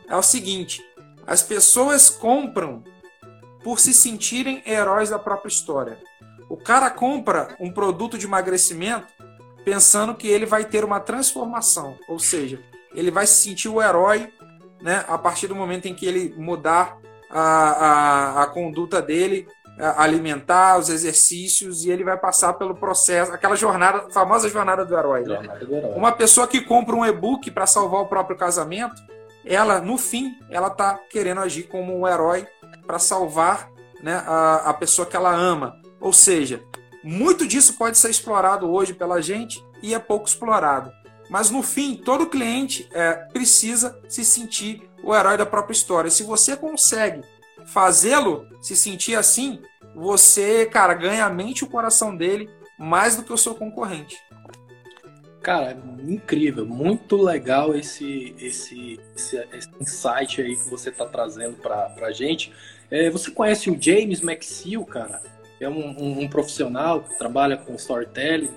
é 0.08 0.16
o 0.16 0.24
seguinte: 0.24 0.82
as 1.28 1.44
pessoas 1.44 2.10
compram 2.10 2.82
por 3.62 3.78
se 3.78 3.94
sentirem 3.94 4.64
heróis 4.66 5.10
da 5.10 5.20
própria 5.20 5.50
história. 5.50 6.00
O 6.52 6.58
cara 6.58 6.90
compra 6.90 7.56
um 7.62 7.72
produto 7.72 8.18
de 8.18 8.26
emagrecimento 8.26 9.08
pensando 9.64 10.14
que 10.14 10.28
ele 10.28 10.46
vai 10.46 10.66
ter 10.66 10.84
uma 10.84 11.00
transformação, 11.00 11.96
ou 12.10 12.20
seja, 12.20 12.60
ele 12.94 13.10
vai 13.10 13.26
se 13.26 13.42
sentir 13.42 13.70
o 13.70 13.82
herói 13.82 14.30
né, 14.82 15.06
a 15.08 15.18
partir 15.18 15.48
do 15.48 15.56
momento 15.56 15.86
em 15.86 15.96
que 15.96 16.06
ele 16.06 16.34
mudar 16.36 16.98
a, 17.30 17.40
a, 17.40 18.44
a 18.44 18.48
conduta 18.48 19.02
dele, 19.02 19.48
alimentar, 19.96 20.78
os 20.78 20.90
exercícios, 20.90 21.86
e 21.86 21.90
ele 21.90 22.04
vai 22.04 22.18
passar 22.18 22.52
pelo 22.54 22.76
processo, 22.76 23.32
aquela 23.32 23.56
jornada, 23.56 24.10
famosa 24.10 24.50
jornada 24.50 24.84
do 24.84 24.98
herói. 24.98 25.22
Né? 25.22 25.36
Jornada 25.36 25.66
do 25.66 25.74
herói. 25.74 25.94
Uma 25.96 26.12
pessoa 26.12 26.48
que 26.48 26.60
compra 26.60 26.94
um 26.94 27.06
e-book 27.06 27.50
para 27.52 27.66
salvar 27.66 28.02
o 28.02 28.08
próprio 28.08 28.36
casamento, 28.36 29.02
ela, 29.46 29.80
no 29.80 29.98
fim, 29.98 30.38
ela 30.50 30.68
está 30.68 31.00
querendo 31.10 31.40
agir 31.40 31.64
como 31.64 31.98
um 31.98 32.06
herói 32.06 32.46
para 32.86 33.00
salvar 33.00 33.70
né, 34.04 34.22
a, 34.28 34.70
a 34.72 34.74
pessoa 34.74 35.06
que 35.06 35.16
ela 35.16 35.34
ama. 35.34 35.81
Ou 36.02 36.12
seja, 36.12 36.64
muito 37.04 37.48
disso 37.48 37.78
pode 37.78 37.98
ser 37.98 38.10
explorado 38.10 38.70
hoje 38.70 38.94
pela 38.94 39.22
gente 39.22 39.64
e 39.82 39.94
é 39.94 40.00
pouco 40.00 40.28
explorado. 40.28 40.92
Mas 41.30 41.50
no 41.50 41.64
fim, 41.64 41.96
todo 41.96 42.28
cliente 42.28 42.90
é, 42.92 43.14
precisa 43.32 43.98
se 44.10 44.26
sentir 44.26 44.90
o 45.02 45.16
herói 45.16 45.38
da 45.38 45.46
própria 45.46 45.74
história. 45.74 46.12
Se 46.12 46.24
você 46.24 46.58
consegue 46.58 47.22
fazê-lo 47.66 48.46
se 48.62 48.76
sentir 48.76 49.16
assim, 49.16 49.62
você, 49.96 50.66
cara, 50.66 50.94
ganha 50.94 51.26
a 51.26 51.30
mente 51.30 51.60
e 51.60 51.64
o 51.64 51.70
coração 51.70 52.16
dele 52.16 52.50
mais 52.78 53.16
do 53.16 53.24
que 53.24 53.32
o 53.32 53.38
seu 53.38 53.56
concorrente. 53.56 54.18
Cara, 55.42 55.76
incrível, 56.08 56.66
muito 56.66 57.16
legal 57.16 57.74
esse, 57.74 58.36
esse, 58.38 59.00
esse, 59.16 59.38
esse 59.54 59.70
insight 59.80 60.42
aí 60.42 60.56
que 60.56 60.70
você 60.70 60.90
está 60.90 61.06
trazendo 61.06 61.58
para 61.58 61.92
a 62.02 62.12
gente. 62.12 62.54
É, 62.92 63.10
você 63.10 63.32
conhece 63.32 63.70
o 63.70 63.82
James 63.82 64.22
McSeal, 64.22 64.86
cara? 64.86 65.22
É 65.62 65.70
um, 65.70 65.96
um, 65.98 66.22
um 66.22 66.28
profissional 66.28 67.02
que 67.02 67.18
trabalha 67.18 67.58
com 67.58 67.76
storytelling. 67.76 68.52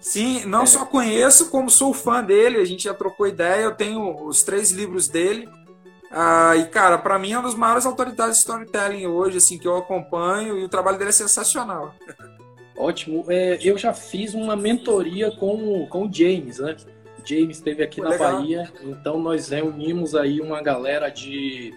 Sim, 0.00 0.44
não 0.46 0.62
é. 0.62 0.66
só 0.66 0.84
conheço, 0.84 1.50
como 1.50 1.70
sou 1.70 1.94
fã 1.94 2.24
dele, 2.24 2.58
a 2.58 2.64
gente 2.64 2.84
já 2.84 2.94
trocou 2.94 3.26
ideia, 3.26 3.62
eu 3.62 3.74
tenho 3.74 4.26
os 4.26 4.42
três 4.42 4.70
livros 4.70 5.06
dele. 5.06 5.48
Ah, 6.10 6.56
e, 6.56 6.66
cara, 6.66 6.98
para 6.98 7.18
mim 7.18 7.32
é 7.32 7.38
uma 7.38 7.44
das 7.48 7.54
maiores 7.54 7.86
autoridades 7.86 8.34
de 8.34 8.40
storytelling 8.40 9.06
hoje, 9.06 9.38
assim, 9.38 9.58
que 9.58 9.66
eu 9.66 9.76
acompanho, 9.76 10.58
e 10.58 10.64
o 10.64 10.68
trabalho 10.68 10.98
dele 10.98 11.10
é 11.10 11.12
sensacional. 11.12 11.94
Ótimo. 12.76 13.24
É, 13.28 13.58
eu 13.62 13.78
já 13.78 13.94
fiz 13.94 14.34
uma 14.34 14.56
mentoria 14.56 15.30
com, 15.30 15.86
com 15.86 16.06
o 16.06 16.12
James, 16.12 16.58
né? 16.58 16.76
O 17.22 17.26
James 17.26 17.58
esteve 17.58 17.82
aqui 17.82 18.00
Pô, 18.00 18.04
na 18.04 18.10
legal. 18.10 18.32
Bahia, 18.32 18.72
então 18.82 19.18
nós 19.20 19.48
reunimos 19.48 20.14
aí 20.14 20.40
uma 20.40 20.60
galera 20.60 21.08
de 21.08 21.72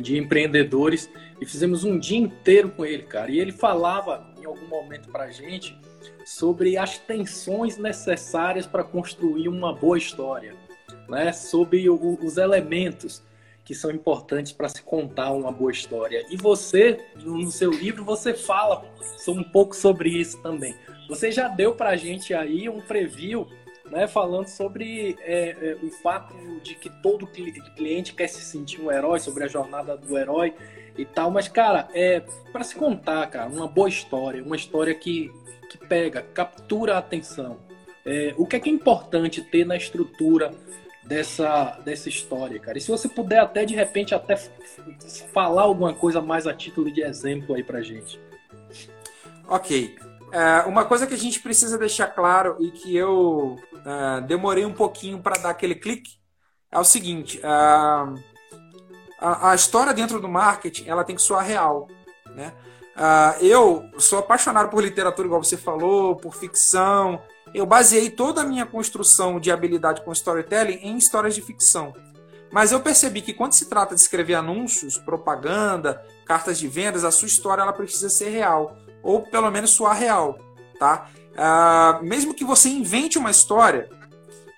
de 0.00 0.18
empreendedores 0.18 1.10
e 1.40 1.46
fizemos 1.46 1.84
um 1.84 1.98
dia 1.98 2.18
inteiro 2.18 2.70
com 2.70 2.84
ele, 2.84 3.04
cara. 3.04 3.30
E 3.30 3.38
ele 3.38 3.52
falava 3.52 4.26
em 4.38 4.44
algum 4.44 4.66
momento 4.66 5.08
para 5.10 5.30
gente 5.30 5.78
sobre 6.26 6.76
as 6.76 6.98
tensões 6.98 7.78
necessárias 7.78 8.66
para 8.66 8.84
construir 8.84 9.48
uma 9.48 9.72
boa 9.72 9.96
história, 9.96 10.54
né? 11.08 11.32
Sobre 11.32 11.88
o, 11.88 12.18
os 12.22 12.36
elementos 12.36 13.22
que 13.64 13.74
são 13.74 13.90
importantes 13.90 14.50
para 14.50 14.68
se 14.68 14.82
contar 14.82 15.30
uma 15.32 15.52
boa 15.52 15.70
história. 15.70 16.24
E 16.30 16.36
você, 16.36 16.98
no 17.16 17.50
seu 17.50 17.70
livro, 17.70 18.02
você 18.02 18.32
fala 18.32 18.90
um 19.28 19.44
pouco 19.44 19.76
sobre 19.76 20.08
isso 20.08 20.40
também. 20.42 20.74
Você 21.06 21.30
já 21.30 21.48
deu 21.48 21.74
para 21.74 21.90
a 21.90 21.96
gente 21.96 22.32
aí 22.32 22.68
um 22.68 22.80
preview 22.80 23.46
né, 23.90 24.06
falando 24.06 24.48
sobre 24.48 25.16
é, 25.20 25.50
é, 25.50 25.76
o 25.82 25.90
fato 25.90 26.34
de 26.62 26.74
que 26.74 26.90
todo 27.02 27.26
cliente 27.26 28.14
quer 28.14 28.28
se 28.28 28.42
sentir 28.42 28.80
um 28.80 28.90
herói, 28.90 29.20
sobre 29.20 29.44
a 29.44 29.48
jornada 29.48 29.96
do 29.96 30.16
herói 30.16 30.54
e 30.96 31.04
tal. 31.04 31.30
Mas, 31.30 31.48
cara, 31.48 31.88
é 31.92 32.22
para 32.52 32.64
se 32.64 32.74
contar, 32.74 33.26
cara, 33.28 33.48
uma 33.48 33.68
boa 33.68 33.88
história, 33.88 34.42
uma 34.42 34.56
história 34.56 34.94
que, 34.94 35.30
que 35.70 35.78
pega, 35.78 36.22
captura 36.22 36.94
a 36.94 36.98
atenção. 36.98 37.58
É, 38.04 38.34
o 38.36 38.46
que 38.46 38.56
é 38.56 38.60
que 38.60 38.70
é 38.70 38.72
importante 38.72 39.42
ter 39.42 39.66
na 39.66 39.76
estrutura 39.76 40.52
dessa, 41.04 41.78
dessa 41.84 42.08
história, 42.08 42.58
cara? 42.58 42.78
E 42.78 42.80
se 42.80 42.90
você 42.90 43.08
puder 43.08 43.40
até, 43.40 43.64
de 43.64 43.74
repente, 43.74 44.14
até 44.14 44.36
falar 45.32 45.62
alguma 45.62 45.92
coisa 45.92 46.20
mais 46.20 46.46
a 46.46 46.54
título 46.54 46.90
de 46.90 47.02
exemplo 47.02 47.54
aí 47.54 47.62
pra 47.62 47.82
gente. 47.82 48.18
Ok. 49.48 49.96
É, 50.30 50.60
uma 50.66 50.84
coisa 50.84 51.06
que 51.06 51.14
a 51.14 51.18
gente 51.18 51.40
precisa 51.40 51.78
deixar 51.78 52.08
claro 52.08 52.56
e 52.60 52.70
que 52.70 52.94
eu 52.94 53.56
uh, 53.74 54.20
demorei 54.26 54.64
um 54.64 54.72
pouquinho 54.72 55.20
para 55.20 55.40
dar 55.40 55.50
aquele 55.50 55.74
clique 55.74 56.18
é 56.70 56.78
o 56.78 56.84
seguinte: 56.84 57.38
uh, 57.38 58.14
a, 59.18 59.50
a, 59.50 59.54
história 59.54 59.94
dentro 59.94 60.20
do 60.20 60.28
marketing 60.28 60.86
ela 60.86 61.02
tem 61.02 61.16
que 61.16 61.22
soar 61.22 61.44
real. 61.44 61.88
Né? 62.34 62.52
Eu 63.40 63.88
sou 63.96 64.18
apaixonado 64.18 64.68
por 64.70 64.82
literatura, 64.82 65.26
igual 65.26 65.42
você 65.42 65.56
falou, 65.56 66.16
por 66.16 66.34
ficção. 66.34 67.22
Eu 67.54 67.64
baseei 67.64 68.10
toda 68.10 68.40
a 68.42 68.44
minha 68.44 68.66
construção 68.66 69.38
de 69.38 69.52
habilidade 69.52 70.02
com 70.02 70.10
storytelling 70.10 70.80
em 70.82 70.96
histórias 70.96 71.34
de 71.34 71.40
ficção. 71.40 71.92
Mas 72.50 72.72
eu 72.72 72.80
percebi 72.80 73.22
que 73.22 73.32
quando 73.32 73.52
se 73.52 73.66
trata 73.66 73.94
de 73.94 74.00
escrever 74.00 74.34
anúncios, 74.34 74.98
propaganda, 74.98 76.04
cartas 76.26 76.58
de 76.58 76.66
vendas, 76.66 77.04
a 77.04 77.12
sua 77.12 77.28
história 77.28 77.62
ela 77.62 77.72
precisa 77.72 78.08
ser 78.08 78.30
real 78.30 78.76
ou 79.02 79.22
pelo 79.22 79.50
menos 79.50 79.70
soar 79.70 79.96
real, 79.96 80.38
tá? 80.78 81.08
Uh, 81.38 82.04
mesmo 82.04 82.34
que 82.34 82.44
você 82.44 82.68
invente 82.68 83.18
uma 83.18 83.30
história, 83.30 83.88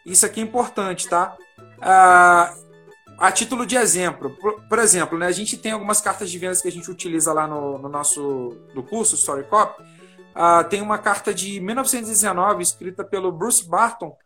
isso 0.04 0.24
aqui 0.24 0.40
é 0.40 0.42
importante, 0.42 1.08
tá? 1.08 1.36
Uh, 1.78 2.70
a 3.18 3.30
título 3.30 3.66
de 3.66 3.76
exemplo, 3.76 4.30
por, 4.30 4.62
por, 4.62 4.78
exemplo, 4.78 5.18
né, 5.18 5.26
a 5.26 5.32
gente 5.32 5.58
tem 5.58 5.72
algumas 5.72 6.00
cartas 6.00 6.30
de 6.30 6.38
vendas 6.38 6.62
que 6.62 6.68
a 6.68 6.72
gente 6.72 6.90
utiliza 6.90 7.34
lá 7.34 7.46
no, 7.46 7.76
no 7.76 7.88
nosso 7.88 8.56
do 8.74 8.82
curso 8.82 9.14
Story 9.14 9.44
Copy. 9.44 9.82
Uh, 9.82 10.64
tem 10.70 10.80
uma 10.80 10.96
carta 10.96 11.34
de 11.34 11.60
1919 11.60 12.62
escrita 12.62 13.04
pelo 13.04 13.30
Bruce 13.30 13.68
Barton 13.68 14.16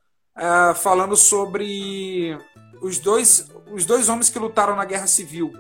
falando 0.83 1.17
sobre 1.17 2.37
os 2.83 2.99
dois, 2.99 3.49
os 3.73 3.87
dois 3.87 4.09
homens 4.09 4.29
que 4.29 4.39
lutaram 4.39 4.75
na 4.75 4.85
Guerra 4.85 5.07
Civil. 5.07 5.53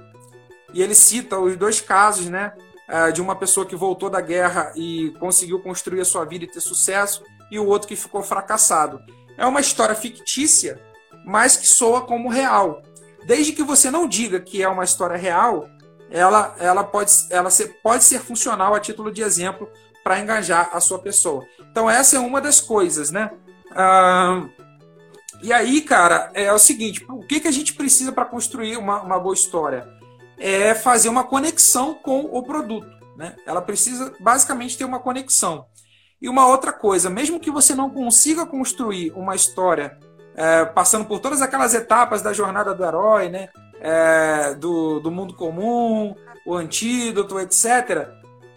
E 0.73 0.83
ele 0.83 0.95
cita 0.97 1.39
os 1.39 1.57
dois 1.57 1.81
casos, 1.81 2.29
né? 2.29 2.53
Uh, 2.89 3.13
de 3.13 3.21
uma 3.21 3.37
pessoa 3.37 3.67
que 3.67 3.77
voltou 3.77 4.11
da 4.11 4.21
guerra 4.21 4.73
e 4.77 5.15
conseguiu 5.19 5.61
construir 5.61 6.01
a 6.01 6.05
sua 6.05 6.25
vida 6.25 6.45
e 6.45 6.49
ter 6.49 6.61
sucesso, 6.61 7.23
e 7.51 7.59
o 7.59 7.67
outro 7.67 7.89
que 7.89 7.97
ficou 7.97 8.23
fracassado. 8.23 9.01
É 9.37 9.47
uma 9.47 9.61
história 9.61 9.95
fictícia, 9.95 10.81
mas 11.25 11.57
que 11.57 11.67
soa 11.67 12.03
como 12.03 12.29
real. 12.29 12.83
Desde 13.27 13.53
que 13.53 13.63
você 13.63 13.91
não 13.91 14.07
diga 14.07 14.41
que 14.41 14.63
é 14.63 14.69
uma 14.69 14.85
história 14.85 15.17
real, 15.17 15.69
ela, 16.11 16.55
ela, 16.59 16.85
pode, 16.85 17.13
ela 17.31 17.51
ser, 17.51 17.81
pode 17.83 18.05
ser 18.05 18.21
funcional 18.21 18.75
a 18.75 18.81
título 18.81 19.11
de 19.11 19.23
exemplo 19.23 19.69
para 20.03 20.21
engajar 20.21 20.71
a 20.73 20.81
sua 20.81 20.99
pessoa. 20.99 21.45
Então, 21.71 21.89
essa 21.89 22.17
é 22.17 22.21
uma 22.21 22.41
das 22.41 22.61
coisas, 22.61 23.11
né? 23.11 23.31
Uh, 23.71 24.49
e 25.43 25.53
aí, 25.53 25.81
cara, 25.81 26.31
é 26.35 26.53
o 26.53 26.59
seguinte: 26.59 27.05
o 27.09 27.21
que, 27.21 27.41
que 27.41 27.49
a 27.49 27.53
gente 27.53 27.75
precisa 27.75 28.13
para 28.13 28.25
construir 28.25 28.77
uma, 28.77 29.03
uma 29.03 29.19
boa 29.19 29.35
história? 29.35 29.89
É 30.39 30.75
fazer 30.75 31.09
uma 31.09 31.25
conexão 31.25 31.95
com 31.95 32.21
o 32.21 32.43
produto. 32.43 32.89
Né? 33.17 33.37
Ela 33.47 33.63
precisa 33.63 34.13
basicamente 34.21 34.77
ter 34.77 34.85
uma 34.85 34.99
conexão. 34.99 35.67
E 36.21 36.29
uma 36.29 36.47
outra 36.47 36.73
coisa, 36.73 37.11
mesmo 37.11 37.39
que 37.39 37.51
você 37.51 37.75
não 37.75 37.91
consiga 37.91 38.47
construir 38.47 39.13
uma 39.13 39.35
história 39.35 39.99
é, 40.35 40.65
passando 40.65 41.05
por 41.05 41.21
todas 41.21 41.41
aquelas 41.41 41.75
etapas 41.75 42.23
da 42.23 42.33
jornada 42.33 42.75
do 42.75 42.85
herói, 42.85 43.29
né? 43.29 43.49
É, 43.81 44.55
do, 44.55 44.99
do 45.01 45.11
mundo 45.11 45.35
comum, 45.35 46.15
o 46.47 46.55
antídoto, 46.55 47.39
etc., 47.39 48.09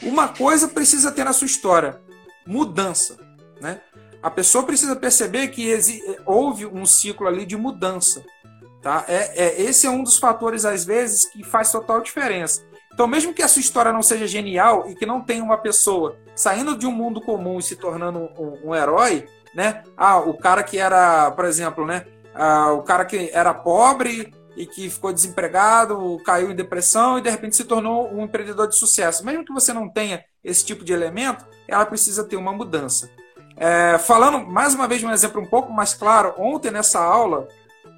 uma 0.03 0.29
coisa 0.29 0.67
precisa 0.67 1.11
ter 1.11 1.23
na 1.23 1.33
sua 1.33 1.45
história: 1.45 1.99
mudança. 2.45 3.17
Né? 3.61 3.81
A 4.21 4.31
pessoa 4.31 4.63
precisa 4.63 4.95
perceber 4.95 5.49
que 5.49 5.71
houve 6.25 6.65
um 6.65 6.85
ciclo 6.85 7.27
ali 7.27 7.45
de 7.45 7.55
mudança. 7.55 8.23
Tá? 8.87 9.03
É, 9.09 9.43
é, 9.43 9.61
esse 9.63 9.85
é 9.85 9.89
um 9.89 10.01
dos 10.01 10.17
fatores, 10.17 10.63
às 10.63 10.85
vezes, 10.85 11.25
que 11.25 11.43
faz 11.43 11.69
total 11.69 11.99
diferença. 11.99 12.65
Então, 12.93 13.05
mesmo 13.05 13.33
que 13.33 13.43
a 13.43 13.47
sua 13.49 13.59
história 13.59 13.91
não 13.91 14.01
seja 14.01 14.25
genial 14.25 14.85
e 14.87 14.95
que 14.95 15.05
não 15.05 15.19
tenha 15.19 15.43
uma 15.43 15.57
pessoa 15.57 16.17
saindo 16.33 16.73
de 16.73 16.87
um 16.87 16.91
mundo 16.93 17.19
comum 17.19 17.59
e 17.59 17.63
se 17.63 17.75
tornando 17.75 18.17
um, 18.39 18.69
um 18.69 18.73
herói, 18.73 19.27
né? 19.53 19.83
Ah, 19.97 20.19
o 20.19 20.33
cara 20.37 20.63
que 20.63 20.77
era, 20.77 21.29
por 21.31 21.43
exemplo, 21.43 21.85
né? 21.85 22.05
Ah, 22.33 22.71
o 22.71 22.81
cara 22.81 23.03
que 23.03 23.29
era 23.33 23.53
pobre 23.53 24.33
e 24.55 24.65
que 24.65 24.89
ficou 24.89 25.11
desempregado, 25.11 26.17
caiu 26.23 26.49
em 26.49 26.55
depressão 26.55 27.17
e 27.17 27.21
de 27.21 27.29
repente 27.29 27.57
se 27.57 27.65
tornou 27.65 28.09
um 28.13 28.23
empreendedor 28.23 28.69
de 28.69 28.77
sucesso. 28.77 29.25
Mesmo 29.25 29.43
que 29.43 29.51
você 29.51 29.73
não 29.73 29.89
tenha 29.89 30.23
esse 30.41 30.63
tipo 30.63 30.85
de 30.85 30.93
elemento, 30.93 31.45
ela 31.67 31.85
precisa 31.85 32.23
ter 32.23 32.37
uma 32.37 32.53
mudança. 32.53 33.09
É, 33.57 33.97
falando 33.97 34.47
mais 34.47 34.73
uma 34.73 34.87
vez 34.87 35.03
um 35.03 35.11
exemplo 35.11 35.41
um 35.41 35.45
pouco 35.45 35.73
mais 35.73 35.93
claro, 35.93 36.33
ontem 36.37 36.71
nessa 36.71 37.03
aula 37.03 37.49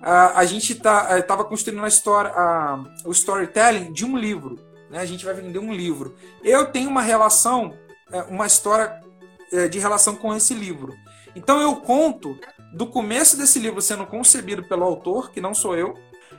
a, 0.02 0.46
gente 0.46 0.74
estava 0.74 1.22
tá, 1.24 1.44
construindo 1.44 1.84
a 1.84 1.88
história, 1.88 2.32
a, 2.32 2.84
o 3.06 3.12
storytelling 3.12 3.92
de 3.92 4.06
um 4.06 4.18
livro. 4.18 4.58
Né? 4.90 5.00
A 5.00 5.06
gente 5.06 5.26
vai 5.26 5.34
vender 5.34 5.60
um 5.60 5.74
livro. 5.74 6.16
Eu 6.44 6.72
tenho 6.72 6.90
uma 6.90 7.02
relação, 7.02 7.74
uma 8.30 8.48
história 8.48 9.02
de 9.70 9.80
relação 9.80 10.16
com 10.16 10.34
esse 10.36 10.54
livro. 10.54 10.94
Então 11.36 11.60
eu 11.62 11.76
conto 11.78 12.38
do 12.74 12.88
começo 12.88 13.38
desse 13.38 13.60
livro 13.60 13.82
sendo 13.82 14.06
concebido 14.06 14.64
pelo 14.64 14.84
autor, 14.84 15.32
que 15.32 15.42
não 15.42 15.54
sou 15.54 15.76
eu, 15.76 15.96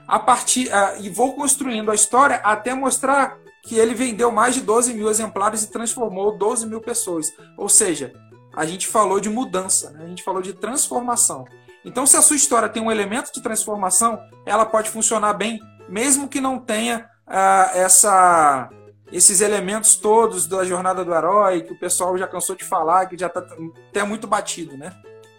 a 0.07 0.19
partir 0.19 0.69
e 1.01 1.09
vou 1.09 1.35
construindo 1.35 1.91
a 1.91 1.95
história 1.95 2.37
até 2.37 2.75
mostrar 2.75 3.39
que 3.63 3.77
ele 3.77 3.95
vendeu 3.95 4.31
mais 4.31 4.55
de 4.55 4.63
12 4.63 4.95
mil 4.95 5.11
exemplares 5.11 5.63
e 5.63 5.71
transformou 5.71 6.37
12 6.37 6.67
mil 6.67 6.81
pessoas. 6.81 7.33
Ou 7.57 7.69
seja, 7.69 8.13
a 8.55 8.65
gente 8.65 8.87
falou 8.87 9.21
de 9.21 9.29
mudança, 9.29 9.91
né? 9.91 10.05
a 10.05 10.09
gente 10.09 10.23
falou 10.23 10.43
de 10.43 10.53
transformação. 10.53 11.45
Então, 11.85 12.07
se 12.07 12.17
a 12.17 12.23
sua 12.23 12.37
história 12.37 12.69
tem 12.69 12.83
um 12.83 12.91
elemento 12.91 13.33
de 13.33 13.43
transformação, 13.43 14.21
ela 14.45 14.67
pode 14.67 14.91
funcionar 14.91 15.33
bem, 15.35 15.59
mesmo 15.89 16.29
que 16.29 16.41
não 16.41 16.59
tenha 16.59 17.09
uh, 17.27 17.77
essa, 17.77 18.69
esses 19.13 19.41
elementos 19.41 19.97
todos 19.97 20.47
da 20.47 20.65
jornada 20.65 21.05
do 21.05 21.15
herói, 21.15 21.63
que 21.63 21.73
o 21.73 21.79
pessoal 21.79 22.17
já 22.19 22.29
cansou 22.29 22.55
de 22.55 22.65
falar, 22.65 23.07
que 23.07 23.19
já 23.19 23.29
está 23.29 23.41
até 23.89 24.03
muito 24.03 24.27
batido, 24.27 24.77
né? 24.77 24.95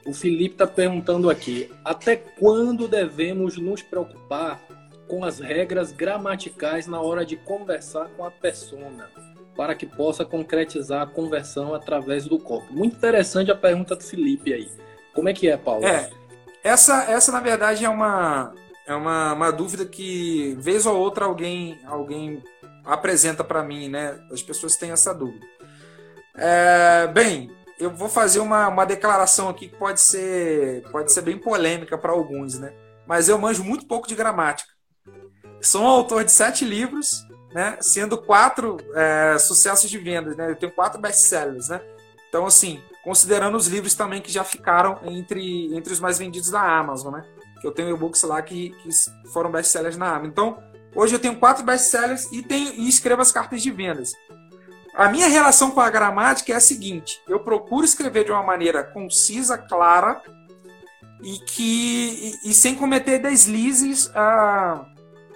O 0.06 0.14
Felipe 0.14 0.56
está 0.56 0.66
perguntando 0.66 1.30
aqui: 1.30 1.72
até 1.86 2.16
quando 2.16 2.88
devemos 2.88 3.58
nos 3.58 3.84
preocupar 3.84 4.60
com 5.08 5.24
as 5.24 5.40
regras 5.40 5.92
gramaticais 5.92 6.88
na 6.88 7.02
hora 7.02 7.26
de 7.26 7.36
conversar 7.36 8.10
com 8.18 8.26
a 8.26 8.32
persona, 8.32 9.10
para 9.56 9.76
que 9.76 9.86
possa 9.86 10.26
concretizar 10.26 11.04
a 11.04 11.06
conversão 11.06 11.76
através 11.76 12.26
do 12.26 12.40
corpo? 12.40 12.74
Muito 12.74 12.96
interessante 12.96 13.52
a 13.52 13.56
pergunta 13.56 13.96
do 13.96 14.04
Felipe 14.04 14.54
aí. 14.54 14.72
Como 15.14 15.30
é 15.30 15.34
que 15.34 15.50
é, 15.50 15.58
Paulo? 15.58 15.86
É, 15.86 16.10
essa, 16.64 17.04
essa 17.12 17.32
na 17.32 17.40
verdade, 17.40 17.86
é 17.86 17.90
uma, 17.90 18.54
é 18.86 18.96
uma, 18.96 19.34
uma 19.34 19.52
dúvida 19.52 19.86
que, 19.86 20.56
vez 20.60 20.86
ou 20.86 20.98
outra, 20.98 21.26
alguém, 21.26 21.80
alguém 21.86 22.44
apresenta 22.86 23.44
para 23.44 23.64
mim, 23.64 23.90
né? 23.90 24.20
As 24.32 24.42
pessoas 24.42 24.76
têm 24.76 24.92
essa 24.92 25.14
dúvida. 25.14 25.46
É, 26.36 27.08
bem, 27.08 27.52
eu 27.80 27.90
vou 27.90 28.10
fazer 28.10 28.40
uma, 28.40 28.68
uma 28.68 28.86
declaração 28.86 29.50
aqui 29.50 29.68
que 29.68 29.76
pode 29.76 30.00
ser, 30.00 30.84
pode 30.92 31.12
ser 31.12 31.22
bem 31.22 31.38
polêmica 31.38 31.98
para 31.98 32.12
alguns, 32.12 32.60
né? 32.60 32.74
Mas 33.08 33.28
eu 33.28 33.38
manjo 33.38 33.64
muito 33.64 33.88
pouco 33.88 34.08
de 34.08 34.16
gramática. 34.16 34.72
Sou 35.62 35.84
um 35.84 35.88
autor 35.88 36.24
de 36.24 36.32
sete 36.32 36.64
livros, 36.64 37.26
né? 37.54 37.78
Sendo 37.82 38.18
quatro 38.18 38.78
é, 38.96 39.38
sucessos 39.40 39.90
de 39.90 39.98
vendas, 39.98 40.36
né? 40.36 40.52
Eu 40.52 40.56
tenho 40.56 40.72
quatro 40.72 41.00
best-sellers, 41.02 41.70
né? 41.70 41.82
Então, 42.30 42.46
assim, 42.46 42.82
considerando 43.04 43.56
os 43.56 43.68
livros 43.68 43.96
também 43.96 44.22
que 44.22 44.32
já 44.32 44.44
ficaram 44.44 45.00
entre, 45.04 45.76
entre 45.76 45.92
os 45.92 46.00
mais 46.00 46.18
vendidos 46.18 46.50
da 46.50 46.62
Amazon, 46.62 47.14
né? 47.14 47.26
Que 47.60 47.68
eu 47.68 47.72
tenho 47.72 47.96
e-books 47.96 48.24
lá 48.24 48.42
que, 48.42 48.72
que 48.82 48.90
foram 49.32 49.52
best-sellers 49.52 49.98
na 49.98 50.10
Amazon. 50.10 50.30
Então, 50.30 50.64
hoje 50.96 51.16
eu 51.16 51.20
tenho 51.20 51.38
quatro 51.38 51.64
best-sellers 51.64 52.32
e, 52.32 52.42
tenho, 52.42 52.74
e 52.74 52.88
escrevo 52.88 53.22
as 53.22 53.32
cartas 53.32 53.62
de 53.62 53.72
vendas. 53.72 54.14
A 54.94 55.10
minha 55.10 55.28
relação 55.28 55.72
com 55.72 55.80
a 55.80 55.90
gramática 55.90 56.52
é 56.52 56.56
a 56.56 56.60
seguinte: 56.60 57.22
eu 57.28 57.40
procuro 57.40 57.86
escrever 57.86 58.26
de 58.26 58.32
uma 58.32 58.44
maneira 58.44 58.84
concisa, 58.84 59.58
clara 59.58 60.22
e 61.24 61.40
que 61.40 62.38
e, 62.44 62.50
e 62.50 62.54
sem 62.54 62.76
cometer 62.76 63.20
deslizes 63.20 64.12
ah, 64.14 64.86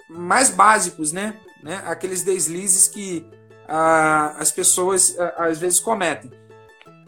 mais 0.08 0.50
básicos, 0.50 1.10
né? 1.10 1.40
né? 1.62 1.82
Aqueles 1.86 2.22
deslizes 2.22 2.86
que 2.86 3.26
ah, 3.66 4.34
as 4.38 4.50
pessoas 4.50 5.16
ah, 5.18 5.46
às 5.46 5.58
vezes 5.58 5.80
cometem 5.80 6.30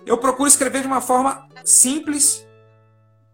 eu 0.09 0.19
procuro 0.19 0.49
escrever 0.49 0.81
de 0.81 0.87
uma 0.87 1.01
forma 1.01 1.47
simples, 1.65 2.47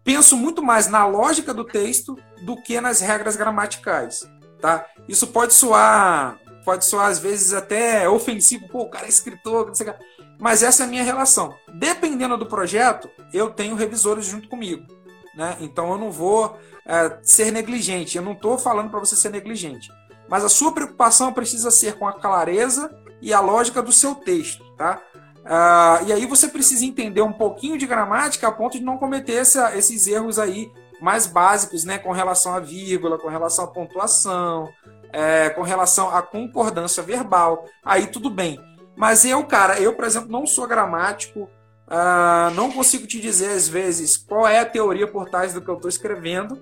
penso 0.03 0.35
muito 0.35 0.61
mais 0.61 0.87
na 0.87 1.05
lógica 1.07 1.53
do 1.53 1.63
texto 1.63 2.17
do 2.43 2.61
que 2.61 2.79
nas 2.81 2.99
regras 2.99 3.35
gramaticais, 3.35 4.29
tá? 4.59 4.85
Isso 5.07 5.27
pode 5.27 5.53
soar, 5.53 6.37
pode 6.63 6.85
soar 6.85 7.07
às 7.07 7.19
vezes 7.19 7.53
até 7.53 8.07
ofensivo, 8.09 8.67
pô, 8.67 8.81
o 8.81 8.89
cara 8.89 9.05
é 9.05 9.09
escritor, 9.09 9.67
não 9.67 9.75
sei 9.75 9.89
o 9.89 9.93
que. 9.93 9.99
Mas 10.39 10.61
essa 10.61 10.83
é 10.83 10.85
a 10.85 10.89
minha 10.89 11.03
relação. 11.03 11.55
Dependendo 11.73 12.37
do 12.37 12.45
projeto, 12.45 13.09
eu 13.33 13.49
tenho 13.49 13.75
revisores 13.75 14.25
junto 14.25 14.49
comigo, 14.49 14.85
né? 15.33 15.55
Então 15.61 15.91
eu 15.91 15.97
não 15.97 16.11
vou 16.11 16.59
é, 16.85 17.17
ser 17.23 17.51
negligente. 17.51 18.17
Eu 18.17 18.23
não 18.23 18.33
estou 18.33 18.57
falando 18.57 18.89
para 18.89 18.99
você 18.99 19.15
ser 19.15 19.29
negligente. 19.29 19.89
Mas 20.27 20.43
a 20.43 20.49
sua 20.49 20.71
preocupação 20.71 21.31
precisa 21.31 21.71
ser 21.71 21.97
com 21.97 22.07
a 22.07 22.13
clareza 22.13 22.93
e 23.21 23.33
a 23.33 23.39
lógica 23.39 23.81
do 23.81 23.91
seu 23.91 24.15
texto, 24.15 24.63
tá? 24.77 25.01
Uh, 25.45 26.07
e 26.07 26.11
aí 26.11 26.25
você 26.25 26.47
precisa 26.47 26.83
entender 26.83 27.21
um 27.21 27.31
pouquinho 27.31 27.77
de 27.77 27.85
gramática 27.85 28.47
a 28.47 28.51
ponto 28.51 28.79
de 28.79 28.83
não 28.83 28.97
cometer 28.97 29.35
essa, 29.35 29.77
esses 29.77 30.07
erros 30.07 30.39
aí 30.39 30.71
mais 30.99 31.27
básicos, 31.27 31.83
né, 31.83 31.99
com 31.99 32.11
relação 32.11 32.55
à 32.55 32.59
vírgula, 32.59 33.19
com 33.19 33.27
relação 33.27 33.65
à 33.65 33.67
pontuação, 33.67 34.73
é, 35.13 35.49
com 35.49 35.61
relação 35.61 36.09
à 36.09 36.21
concordância 36.21 37.03
verbal. 37.03 37.65
Aí 37.83 38.07
tudo 38.07 38.29
bem. 38.29 38.59
Mas 38.95 39.23
eu, 39.23 39.43
cara, 39.43 39.79
eu, 39.79 39.93
por 39.93 40.05
exemplo, 40.05 40.31
não 40.31 40.47
sou 40.47 40.65
gramático, 40.67 41.41
uh, 41.41 42.49
não 42.55 42.71
consigo 42.71 43.05
te 43.05 43.19
dizer 43.19 43.51
às 43.51 43.67
vezes 43.67 44.17
qual 44.17 44.47
é 44.47 44.59
a 44.59 44.65
teoria 44.65 45.05
por 45.05 45.29
trás 45.29 45.53
do 45.53 45.61
que 45.61 45.69
eu 45.69 45.75
estou 45.75 45.89
escrevendo, 45.89 46.59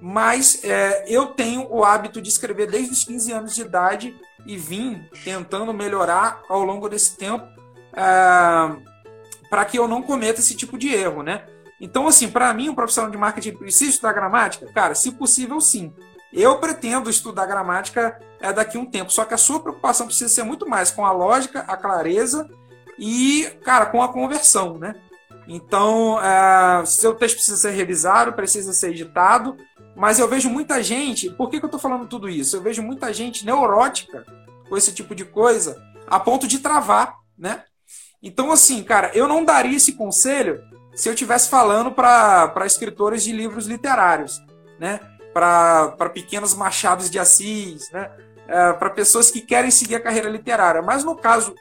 mas 0.00 0.64
é, 0.64 1.04
eu 1.06 1.26
tenho 1.26 1.68
o 1.70 1.84
hábito 1.84 2.20
de 2.20 2.28
escrever 2.28 2.68
desde 2.68 2.92
os 2.92 3.04
15 3.04 3.32
anos 3.32 3.54
de 3.54 3.60
idade 3.60 4.16
e 4.46 4.56
vim 4.56 5.04
tentando 5.22 5.72
melhorar 5.72 6.42
ao 6.48 6.62
longo 6.62 6.88
desse 6.88 7.16
tempo 7.16 7.46
ah, 7.96 8.76
para 9.48 9.64
que 9.64 9.78
eu 9.78 9.88
não 9.88 10.02
cometa 10.02 10.40
esse 10.40 10.54
tipo 10.54 10.76
de 10.76 10.92
erro, 10.92 11.22
né? 11.22 11.44
Então, 11.80 12.06
assim, 12.06 12.28
para 12.28 12.52
mim, 12.54 12.68
um 12.68 12.74
profissional 12.74 13.10
de 13.10 13.18
marketing 13.18 13.56
precisa 13.56 13.90
estudar 13.90 14.12
gramática? 14.12 14.66
Cara, 14.72 14.94
se 14.94 15.12
possível, 15.12 15.60
sim. 15.60 15.92
Eu 16.32 16.58
pretendo 16.58 17.08
estudar 17.08 17.46
gramática 17.46 18.18
é, 18.40 18.52
daqui 18.52 18.76
a 18.76 18.80
um 18.80 18.86
tempo, 18.86 19.10
só 19.12 19.24
que 19.24 19.34
a 19.34 19.38
sua 19.38 19.60
preocupação 19.60 20.06
precisa 20.06 20.32
ser 20.32 20.42
muito 20.42 20.68
mais 20.68 20.90
com 20.90 21.04
a 21.04 21.12
lógica, 21.12 21.60
a 21.60 21.76
clareza 21.76 22.48
e, 22.98 23.50
cara, 23.64 23.86
com 23.86 24.02
a 24.02 24.12
conversão, 24.12 24.78
né? 24.78 24.94
Então, 25.48 26.20
é, 26.20 26.84
seu 26.86 27.14
texto 27.14 27.36
precisa 27.36 27.56
ser 27.56 27.70
revisado, 27.70 28.32
precisa 28.32 28.72
ser 28.72 28.90
editado, 28.90 29.56
mas 29.94 30.18
eu 30.18 30.28
vejo 30.28 30.50
muita 30.50 30.82
gente. 30.82 31.30
Por 31.30 31.48
que, 31.48 31.58
que 31.58 31.64
eu 31.64 31.68
estou 31.68 31.80
falando 31.80 32.06
tudo 32.06 32.28
isso? 32.28 32.56
Eu 32.56 32.62
vejo 32.62 32.82
muita 32.82 33.12
gente 33.12 33.46
neurótica 33.46 34.24
com 34.68 34.76
esse 34.76 34.92
tipo 34.92 35.14
de 35.14 35.24
coisa, 35.24 35.80
a 36.06 36.18
ponto 36.18 36.48
de 36.48 36.58
travar, 36.58 37.16
né? 37.38 37.62
Então, 38.22 38.50
assim, 38.50 38.82
cara, 38.82 39.10
eu 39.14 39.28
não 39.28 39.44
daria 39.44 39.76
esse 39.76 39.92
conselho 39.92 40.62
se 40.94 41.08
eu 41.08 41.12
estivesse 41.12 41.50
falando 41.50 41.92
para 41.92 42.64
escritores 42.64 43.22
de 43.22 43.30
livros 43.30 43.66
literários, 43.66 44.42
né? 44.80 44.98
Para 45.32 46.10
pequenos 46.12 46.54
machados 46.54 47.10
de 47.10 47.18
Assis, 47.18 47.90
né? 47.92 48.10
É, 48.48 48.72
para 48.72 48.90
pessoas 48.90 49.30
que 49.30 49.40
querem 49.40 49.70
seguir 49.70 49.96
a 49.96 50.00
carreira 50.00 50.30
literária. 50.30 50.80
Mas 50.80 51.04
no 51.04 51.14
caso 51.14 51.54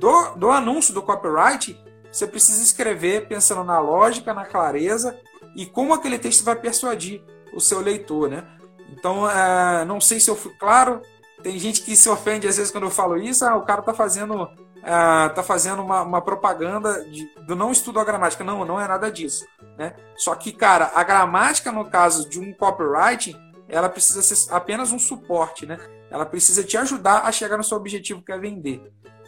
do, 0.00 0.30
do 0.34 0.50
anúncio 0.50 0.92
do 0.92 1.02
copyright, 1.02 1.80
você 2.10 2.26
precisa 2.26 2.62
escrever 2.62 3.28
pensando 3.28 3.62
na 3.62 3.78
lógica, 3.78 4.34
na 4.34 4.44
clareza 4.44 5.16
e 5.54 5.64
como 5.64 5.94
aquele 5.94 6.18
texto 6.18 6.44
vai 6.44 6.56
persuadir 6.56 7.22
o 7.54 7.60
seu 7.60 7.80
leitor, 7.80 8.28
né? 8.28 8.44
Então, 8.90 9.28
é, 9.30 9.84
não 9.84 10.00
sei 10.00 10.18
se 10.18 10.28
eu 10.28 10.36
fui 10.36 10.52
claro. 10.58 11.00
Tem 11.42 11.58
gente 11.58 11.82
que 11.82 11.94
se 11.94 12.08
ofende 12.08 12.48
às 12.48 12.56
vezes 12.56 12.72
quando 12.72 12.84
eu 12.84 12.90
falo 12.90 13.16
isso. 13.16 13.44
Ah, 13.44 13.56
o 13.56 13.62
cara 13.62 13.80
está 13.80 13.94
fazendo 13.94 14.48
está 14.86 15.40
ah, 15.40 15.42
fazendo 15.42 15.82
uma, 15.82 16.02
uma 16.02 16.22
propaganda 16.22 17.04
de, 17.10 17.28
do 17.44 17.56
não 17.56 17.72
estudo 17.72 17.98
a 17.98 18.04
gramática. 18.04 18.44
Não, 18.44 18.64
não 18.64 18.80
é 18.80 18.86
nada 18.86 19.10
disso. 19.10 19.44
Né? 19.76 19.94
Só 20.16 20.32
que, 20.36 20.52
cara, 20.52 20.92
a 20.94 21.02
gramática, 21.02 21.72
no 21.72 21.84
caso 21.84 22.28
de 22.28 22.38
um 22.38 22.52
copywriting, 22.52 23.34
ela 23.68 23.88
precisa 23.88 24.22
ser 24.22 24.54
apenas 24.54 24.92
um 24.92 24.98
suporte, 24.98 25.66
né? 25.66 25.76
Ela 26.08 26.24
precisa 26.24 26.62
te 26.62 26.76
ajudar 26.76 27.22
a 27.22 27.32
chegar 27.32 27.56
no 27.56 27.64
seu 27.64 27.76
objetivo 27.76 28.22
que 28.22 28.30
é 28.30 28.38
vender, 28.38 28.80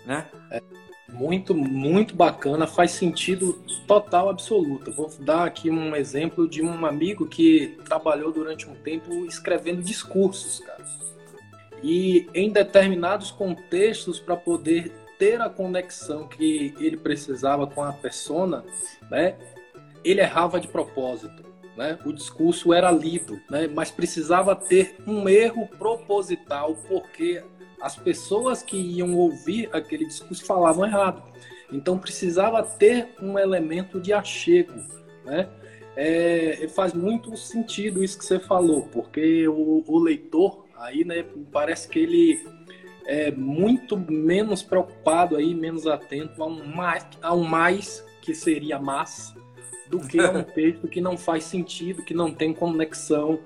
né? 0.06 0.28
É 0.52 0.62
muito, 1.12 1.56
muito 1.56 2.14
bacana, 2.14 2.64
faz 2.64 2.92
sentido 2.92 3.54
total, 3.88 4.28
absoluto. 4.28 4.92
Vou 4.92 5.10
dar 5.18 5.44
aqui 5.44 5.68
um 5.70 5.96
exemplo 5.96 6.48
de 6.48 6.62
um 6.62 6.86
amigo 6.86 7.26
que 7.26 7.76
trabalhou 7.84 8.30
durante 8.30 8.68
um 8.68 8.76
tempo 8.76 9.26
escrevendo 9.26 9.82
discursos, 9.82 10.60
cara. 10.60 10.84
E 11.82 12.28
em 12.32 12.50
determinados 12.50 13.32
contextos, 13.32 14.20
para 14.20 14.36
poder 14.36 14.92
ter 15.18 15.40
a 15.40 15.48
conexão 15.48 16.28
que 16.28 16.74
ele 16.78 16.96
precisava 16.96 17.66
com 17.66 17.82
a 17.82 17.92
persona, 17.92 18.64
né, 19.10 19.36
ele 20.04 20.20
errava 20.20 20.60
de 20.60 20.68
propósito. 20.68 21.42
Né? 21.76 21.98
O 22.04 22.12
discurso 22.12 22.72
era 22.72 22.90
lido, 22.90 23.40
né? 23.48 23.68
mas 23.68 23.90
precisava 23.90 24.56
ter 24.56 24.96
um 25.06 25.28
erro 25.28 25.68
proposital, 25.78 26.76
porque 26.88 27.42
as 27.80 27.96
pessoas 27.96 28.62
que 28.62 28.76
iam 28.76 29.14
ouvir 29.14 29.68
aquele 29.72 30.04
discurso 30.04 30.44
falavam 30.44 30.84
errado. 30.84 31.22
Então 31.72 31.98
precisava 31.98 32.62
ter 32.62 33.14
um 33.22 33.38
elemento 33.38 34.00
de 34.00 34.12
achego. 34.12 34.72
Né? 35.24 35.48
É, 35.94 36.66
faz 36.74 36.92
muito 36.92 37.36
sentido 37.36 38.02
isso 38.02 38.18
que 38.18 38.24
você 38.24 38.40
falou, 38.40 38.82
porque 38.92 39.46
o, 39.46 39.84
o 39.86 39.98
leitor 39.98 40.64
aí 40.76 41.04
né, 41.04 41.24
parece 41.52 41.88
que 41.88 41.98
ele 41.98 42.57
é, 43.08 43.30
muito 43.30 43.96
menos 43.96 44.62
preocupado 44.62 45.34
aí, 45.34 45.54
menos 45.54 45.86
atento 45.86 46.42
a 46.42 46.46
um 46.46 46.66
mais, 46.66 47.06
a 47.22 47.34
um 47.34 47.42
mais 47.42 48.04
que 48.20 48.34
seria 48.34 48.78
mais 48.78 49.34
do 49.88 49.98
que 49.98 50.20
a 50.20 50.30
um 50.30 50.42
texto 50.44 50.86
que 50.86 51.00
não 51.00 51.16
faz 51.16 51.44
sentido, 51.44 52.04
que 52.04 52.12
não 52.12 52.32
tem 52.32 52.52
conexão 52.52 53.40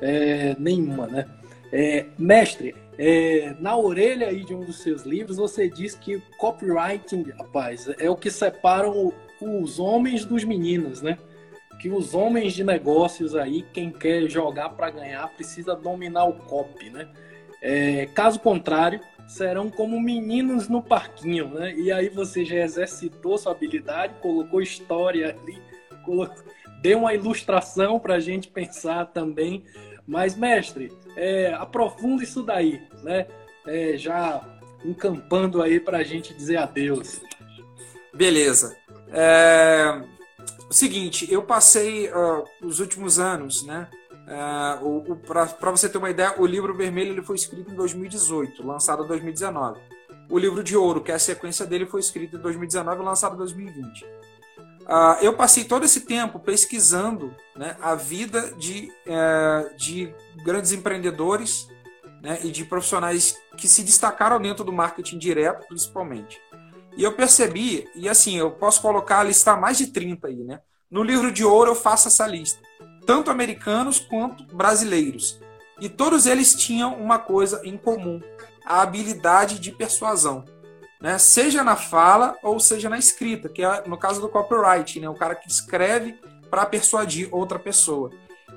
é, 0.00 0.54
nenhuma, 0.56 1.08
né? 1.08 1.26
É, 1.72 2.06
mestre, 2.16 2.76
é, 2.96 3.56
na 3.58 3.76
orelha 3.76 4.28
aí 4.28 4.44
de 4.44 4.54
um 4.54 4.64
dos 4.64 4.80
seus 4.80 5.02
livros, 5.02 5.36
você 5.36 5.68
diz 5.68 5.96
que 5.96 6.22
copywriting, 6.38 7.24
rapaz, 7.36 7.88
é 7.98 8.08
o 8.08 8.16
que 8.16 8.30
separa 8.30 8.88
os 9.40 9.80
homens 9.80 10.24
dos 10.24 10.44
meninos, 10.44 11.02
né? 11.02 11.18
Que 11.80 11.90
os 11.90 12.14
homens 12.14 12.52
de 12.52 12.62
negócios 12.62 13.34
aí, 13.34 13.62
quem 13.72 13.90
quer 13.90 14.28
jogar 14.30 14.70
para 14.70 14.90
ganhar, 14.90 15.28
precisa 15.34 15.74
dominar 15.74 16.24
o 16.24 16.34
copy, 16.34 16.88
né? 16.88 17.08
É, 17.60 18.06
caso 18.14 18.38
contrário, 18.40 19.00
serão 19.26 19.70
como 19.70 20.00
meninos 20.00 20.68
no 20.68 20.82
parquinho, 20.82 21.48
né? 21.48 21.74
E 21.74 21.92
aí 21.92 22.08
você 22.08 22.44
já 22.44 22.56
exercitou 22.56 23.36
sua 23.36 23.52
habilidade, 23.52 24.14
colocou 24.20 24.60
história 24.60 25.30
ali, 25.30 25.60
colocou, 26.04 26.42
deu 26.80 27.00
uma 27.00 27.14
ilustração 27.14 27.98
para 27.98 28.14
a 28.14 28.20
gente 28.20 28.48
pensar 28.48 29.06
também. 29.06 29.64
Mas, 30.06 30.36
mestre, 30.36 30.90
é, 31.16 31.52
aprofunda 31.52 32.22
isso 32.22 32.42
daí, 32.42 32.82
né? 33.02 33.26
É, 33.66 33.96
já 33.98 34.40
encampando 34.84 35.60
aí 35.60 35.78
para 35.78 35.98
a 35.98 36.02
gente 36.02 36.32
dizer 36.32 36.56
adeus. 36.56 37.20
Beleza. 38.14 38.76
É... 39.10 40.02
O 40.68 40.74
seguinte, 40.74 41.26
eu 41.32 41.42
passei 41.42 42.08
uh, 42.08 42.44
os 42.62 42.78
últimos 42.78 43.18
anos, 43.18 43.64
né? 43.64 43.88
Uh, 44.28 45.16
Para 45.26 45.70
você 45.70 45.88
ter 45.88 45.96
uma 45.96 46.10
ideia, 46.10 46.34
o 46.38 46.44
livro 46.44 46.74
vermelho 46.74 47.12
ele 47.12 47.22
foi 47.22 47.36
escrito 47.36 47.72
em 47.72 47.74
2018, 47.74 48.66
lançado 48.66 49.04
em 49.04 49.08
2019. 49.08 49.80
O 50.28 50.38
livro 50.38 50.62
de 50.62 50.76
ouro, 50.76 51.02
que 51.02 51.10
é 51.10 51.14
a 51.14 51.18
sequência 51.18 51.64
dele, 51.64 51.86
foi 51.86 52.00
escrito 52.00 52.36
em 52.36 52.40
2019 52.40 53.00
e 53.00 53.04
lançado 53.04 53.34
em 53.34 53.38
2020. 53.38 54.04
Uh, 54.04 54.08
ah, 54.86 55.18
eu 55.22 55.32
passei 55.34 55.64
todo 55.64 55.84
esse 55.84 56.02
tempo 56.02 56.38
pesquisando 56.38 57.34
né, 57.56 57.76
a 57.80 57.94
vida 57.94 58.52
de, 58.52 58.92
uh, 59.06 59.74
de 59.76 60.14
grandes 60.44 60.72
empreendedores 60.72 61.66
né, 62.22 62.38
e 62.42 62.50
de 62.50 62.64
profissionais 62.64 63.38
que 63.56 63.66
se 63.66 63.82
destacaram 63.82 64.40
dentro 64.40 64.62
do 64.62 64.72
marketing 64.72 65.18
direto, 65.18 65.66
principalmente. 65.68 66.38
E 66.96 67.02
eu 67.02 67.12
percebi, 67.12 67.88
e 67.94 68.08
assim, 68.08 68.36
eu 68.36 68.50
posso 68.50 68.82
colocar, 68.82 69.22
listar 69.22 69.58
mais 69.58 69.78
de 69.78 69.86
30 69.86 70.28
aí, 70.28 70.36
né? 70.36 70.60
No 70.90 71.02
livro 71.02 71.30
de 71.30 71.44
ouro 71.44 71.70
eu 71.70 71.74
faço 71.74 72.08
essa 72.08 72.26
lista 72.26 72.67
tanto 73.08 73.30
americanos 73.30 73.98
quanto 73.98 74.44
brasileiros. 74.54 75.40
E 75.80 75.88
todos 75.88 76.26
eles 76.26 76.54
tinham 76.54 76.94
uma 77.00 77.18
coisa 77.18 77.62
em 77.64 77.74
comum: 77.74 78.20
a 78.66 78.82
habilidade 78.82 79.58
de 79.58 79.72
persuasão. 79.72 80.44
Né? 81.00 81.16
Seja 81.16 81.64
na 81.64 81.74
fala 81.74 82.36
ou 82.42 82.60
seja 82.60 82.90
na 82.90 82.98
escrita, 82.98 83.48
que 83.48 83.64
é 83.64 83.82
no 83.86 83.96
caso 83.96 84.20
do 84.20 84.28
copyright, 84.28 85.00
né? 85.00 85.08
o 85.08 85.14
cara 85.14 85.34
que 85.34 85.48
escreve 85.48 86.20
para 86.50 86.66
persuadir 86.66 87.30
outra 87.32 87.58
pessoa. 87.58 88.10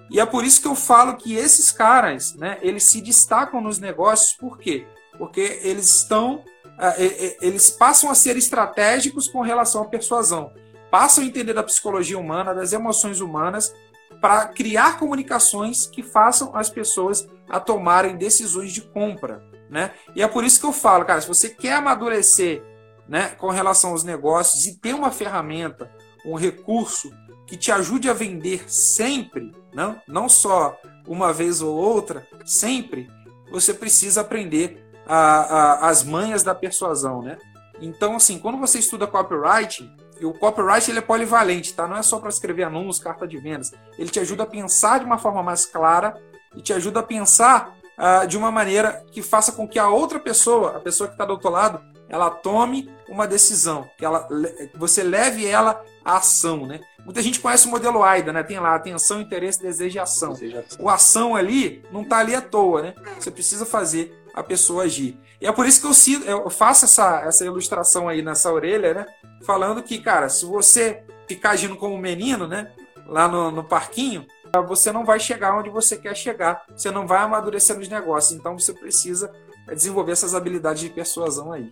E 0.10 0.20
é 0.20 0.26
por 0.26 0.44
isso 0.44 0.62
que 0.62 0.68
eu 0.68 0.76
falo 0.76 1.16
que 1.16 1.34
esses 1.34 1.72
caras, 1.72 2.36
né, 2.36 2.58
eles 2.62 2.84
se 2.84 3.00
destacam 3.00 3.62
nos 3.62 3.80
negócios, 3.80 4.34
por 4.34 4.58
quê? 4.58 4.86
Porque 5.18 5.62
eles 5.64 5.90
estão, 5.90 6.44
é, 6.78 7.38
eles 7.42 7.70
passam 7.70 8.10
a 8.10 8.16
ser 8.16 8.36
estratégicos 8.36 9.30
com 9.30 9.40
relação 9.40 9.84
à 9.84 9.86
persuasão, 9.86 10.52
passam 10.90 11.24
a 11.24 11.28
entender 11.28 11.54
da 11.54 11.64
psicologia 11.64 12.20
humana, 12.20 12.54
das 12.54 12.74
emoções 12.74 13.22
humanas 13.22 13.74
para 14.22 14.46
criar 14.46 15.00
comunicações 15.00 15.88
que 15.88 16.04
façam 16.04 16.56
as 16.56 16.70
pessoas 16.70 17.28
a 17.50 17.60
tomarem 17.60 18.16
decisões 18.16 18.72
de 18.72 18.82
compra, 18.82 19.44
né? 19.70 19.92
E 20.16 20.22
é 20.22 20.28
por 20.28 20.44
isso 20.44 20.60
que 20.60 20.66
eu 20.66 20.72
falo, 20.72 21.04
cara, 21.04 21.20
se 21.20 21.28
você 21.28 21.50
quer 21.50 21.74
amadurecer, 21.74 22.64
né, 23.08 23.30
com 23.30 23.50
relação 23.50 23.90
aos 23.90 24.04
negócios 24.04 24.66
e 24.66 24.80
ter 24.80 24.94
uma 24.94 25.12
ferramenta, 25.12 25.92
um 26.26 26.36
recurso 26.36 27.12
que 27.46 27.58
te 27.58 27.72
ajude 27.72 28.10
a 28.10 28.14
vender 28.14 28.72
sempre, 28.72 29.52
não, 29.74 30.02
não 30.08 30.30
só 30.30 30.80
uma 31.06 31.34
vez 31.34 31.62
ou 31.62 31.76
outra, 31.76 32.26
sempre, 32.46 33.10
você 33.52 33.74
precisa 33.74 34.22
aprender 34.22 34.86
a, 35.06 35.18
a, 35.18 35.90
as 35.90 36.04
manhas 36.04 36.44
da 36.44 36.56
persuasão, 36.56 37.22
né? 37.22 37.38
Então, 37.82 38.16
assim, 38.16 38.38
quando 38.38 38.60
você 38.60 38.80
estuda 38.80 39.08
copyright, 39.08 39.84
e 39.84 39.90
o 40.26 40.34
copyright 40.34 40.90
ele 40.90 41.00
é 41.00 41.02
polivalente, 41.02 41.74
tá? 41.74 41.88
Não 41.88 41.98
é 41.98 42.04
só 42.04 42.20
para 42.20 42.30
escrever 42.30 42.64
anúncios, 42.64 43.04
carta 43.04 43.28
de 43.28 43.38
vendas. 43.38 43.72
Ele 43.98 44.10
te 44.10 44.20
ajuda 44.20 44.44
a 44.44 44.46
pensar 44.46 45.00
de 45.00 45.06
uma 45.06 45.18
forma 45.18 45.42
mais 45.42 45.66
clara 45.66 46.16
e 46.56 46.62
te 46.62 46.74
ajuda 46.74 47.00
a 47.00 47.04
pensar 47.04 47.76
uh, 47.98 48.28
de 48.28 48.38
uma 48.38 48.52
maneira 48.52 49.04
que 49.12 49.22
faça 49.22 49.52
com 49.52 49.68
que 49.68 49.80
a 49.80 49.88
outra 49.88 50.20
pessoa, 50.20 50.78
a 50.78 50.80
pessoa 50.80 51.08
que 51.08 51.14
está 51.14 51.26
do 51.26 51.34
outro 51.34 51.50
lado, 51.50 51.82
ela 52.10 52.30
tome 52.30 52.92
uma 53.08 53.26
decisão, 53.26 53.90
que 53.98 54.04
ela, 54.04 54.28
você 54.76 55.02
leve 55.02 55.46
ela 55.46 55.82
à 56.04 56.18
ação, 56.18 56.68
né? 56.68 56.82
Muita 57.06 57.22
gente 57.22 57.40
conhece 57.40 57.68
o 57.68 57.72
modelo 57.72 58.04
AIDA, 58.04 58.34
né? 58.34 58.44
Tem 58.44 58.60
lá 58.60 58.76
atenção, 58.76 59.22
interesse, 59.22 59.62
desejo 59.62 59.96
e 59.96 60.00
ação. 60.00 60.36
O 60.80 60.90
ação 60.90 61.36
ali 61.36 61.84
não 61.92 62.02
está 62.02 62.18
ali 62.18 62.36
à 62.36 62.42
toa, 62.42 62.82
né? 62.82 62.96
Você 63.18 63.32
precisa 63.32 63.66
fazer 63.66 64.22
a 64.34 64.44
pessoa 64.44 64.84
agir. 64.84 65.18
E 65.40 65.48
é 65.48 65.52
por 65.52 65.66
isso 65.66 65.82
que 65.82 65.88
eu, 65.88 65.94
cito, 65.94 66.26
eu 66.26 66.50
faço 66.50 66.86
essa, 66.86 67.22
essa 67.22 67.46
ilustração 67.46 68.08
aí 68.08 68.22
nessa 68.22 68.52
orelha, 68.52 68.94
né? 68.94 69.06
Falando 69.46 69.82
que, 69.84 70.00
cara, 70.00 70.30
se 70.30 70.46
você 70.46 71.04
ficar 71.28 71.52
agindo 71.52 71.76
como 71.76 71.98
menino, 71.98 72.48
né? 72.48 72.72
Lá 73.08 73.28
no, 73.28 73.52
no 73.52 73.64
parquinho, 73.64 74.26
você 74.68 74.92
não 74.92 75.06
vai 75.06 75.20
chegar 75.20 75.58
onde 75.58 75.70
você 75.70 75.98
quer 75.98 76.16
chegar. 76.16 76.66
Você 76.76 76.92
não 76.92 77.08
vai 77.08 77.20
amadurecer 77.20 77.78
nos 77.78 77.88
negócios. 77.88 78.38
Então 78.38 78.58
você 78.58 78.74
precisa 78.74 79.32
desenvolver 79.68 80.12
essas 80.12 80.36
habilidades 80.36 80.82
de 80.82 80.90
persuasão 80.90 81.52
aí. 81.52 81.70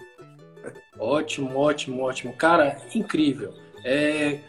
Ótimo, 0.97 1.57
ótimo, 1.57 2.03
ótimo. 2.03 2.33
Cara, 2.33 2.77
incrível. 2.93 3.53
É, 3.83 4.39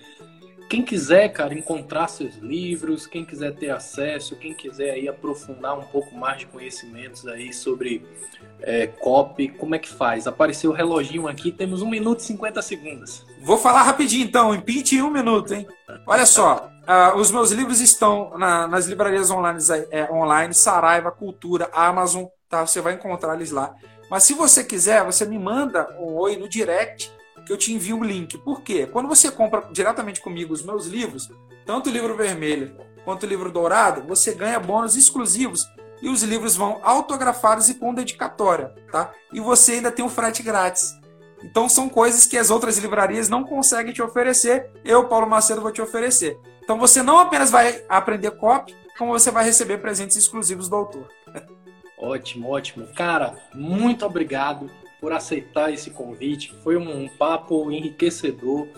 quem 0.70 0.84
quiser, 0.84 1.30
cara, 1.30 1.52
encontrar 1.52 2.06
seus 2.06 2.36
livros, 2.36 3.04
quem 3.04 3.24
quiser 3.24 3.56
ter 3.56 3.70
acesso, 3.70 4.36
quem 4.36 4.54
quiser 4.54 4.92
aí 4.92 5.08
aprofundar 5.08 5.76
um 5.76 5.82
pouco 5.82 6.14
mais 6.14 6.38
de 6.38 6.46
conhecimentos 6.46 7.26
aí 7.26 7.52
sobre 7.52 8.06
é, 8.60 8.86
copy, 8.86 9.48
como 9.48 9.74
é 9.74 9.80
que 9.80 9.88
faz? 9.88 10.28
Apareceu 10.28 10.70
o 10.70 10.72
reloginho 10.72 11.26
aqui, 11.26 11.50
temos 11.50 11.82
1 11.82 11.90
minuto 11.90 12.20
e 12.20 12.22
50 12.22 12.62
segundos. 12.62 13.26
Vou 13.42 13.58
falar 13.58 13.82
rapidinho 13.82 14.24
então, 14.24 14.54
em 14.54 14.62
em 14.64 15.02
um 15.02 15.10
minuto, 15.10 15.52
hein? 15.52 15.66
Olha 16.06 16.24
só, 16.24 16.70
uh, 16.86 17.18
os 17.18 17.32
meus 17.32 17.50
livros 17.50 17.80
estão 17.80 18.38
na, 18.38 18.68
nas 18.68 18.86
livrarias 18.86 19.28
online, 19.28 19.58
é, 19.90 20.08
online, 20.12 20.54
Saraiva, 20.54 21.10
Cultura, 21.10 21.68
Amazon, 21.72 22.26
tá? 22.48 22.64
Você 22.64 22.80
vai 22.80 22.94
encontrar 22.94 23.34
eles 23.34 23.50
lá. 23.50 23.74
Mas 24.08 24.22
se 24.22 24.34
você 24.34 24.62
quiser, 24.62 25.04
você 25.04 25.26
me 25.26 25.38
manda 25.38 25.96
um 25.98 26.14
oi 26.14 26.36
no 26.36 26.48
direct 26.48 27.10
que 27.47 27.53
eu 27.53 27.57
te 27.57 27.72
envio 27.72 27.99
o 27.99 28.05
link. 28.05 28.38
Por 28.38 28.62
quê? 28.62 28.86
Quando 28.86 29.09
você 29.09 29.30
compra 29.30 29.68
diretamente 29.72 30.20
comigo 30.20 30.53
os 30.53 30.62
meus 30.62 30.86
livros, 30.86 31.30
tanto 31.64 31.88
o 31.88 31.93
livro 31.93 32.16
vermelho 32.16 32.76
quanto 33.05 33.24
o 33.24 33.26
livro 33.26 33.51
dourado, 33.51 34.03
você 34.07 34.34
ganha 34.34 34.61
bônus 34.61 34.97
exclusivos 34.97 35.66
e 36.03 36.09
os 36.09 36.22
livros 36.22 36.57
vão 36.57 36.80
autografados 36.82 37.68
e 37.68 37.74
com 37.74 37.95
dedicatória, 37.95 38.74
tá? 38.91 39.12
E 39.32 39.41
você 39.41 39.72
ainda 39.72 39.91
tem 39.91 40.05
o 40.05 40.09
frete 40.09 40.43
grátis. 40.43 40.95
Então 41.43 41.68
são 41.68 41.88
coisas 41.88 42.26
que 42.26 42.36
as 42.36 42.51
outras 42.51 42.78
livrarias 42.78 43.28
não 43.28 43.45
conseguem 43.45 43.93
te 43.93 44.03
oferecer. 44.03 44.70
Eu, 44.84 45.09
Paulo 45.09 45.28
Macedo, 45.28 45.61
vou 45.61 45.72
te 45.72 45.80
oferecer. 45.80 46.38
Então 46.62 46.78
você 46.78 47.03
não 47.03 47.18
apenas 47.18 47.51
vai 47.51 47.84
aprender 47.88 48.30
copy, 48.32 48.74
como 48.99 49.12
você 49.12 49.30
vai 49.30 49.45
receber 49.45 49.78
presentes 49.78 50.16
exclusivos 50.16 50.68
do 50.68 50.76
autor. 50.76 51.09
Ótimo, 51.99 52.51
ótimo. 52.51 52.86
Cara, 52.95 53.34
muito 53.55 54.05
obrigado 54.07 54.70
por 55.01 55.12
aceitar 55.12 55.72
esse 55.72 55.90
convite. 55.90 56.55
Foi 56.62 56.76
um 56.76 57.09
papo 57.09 57.70
enriquecedor, 57.70 58.68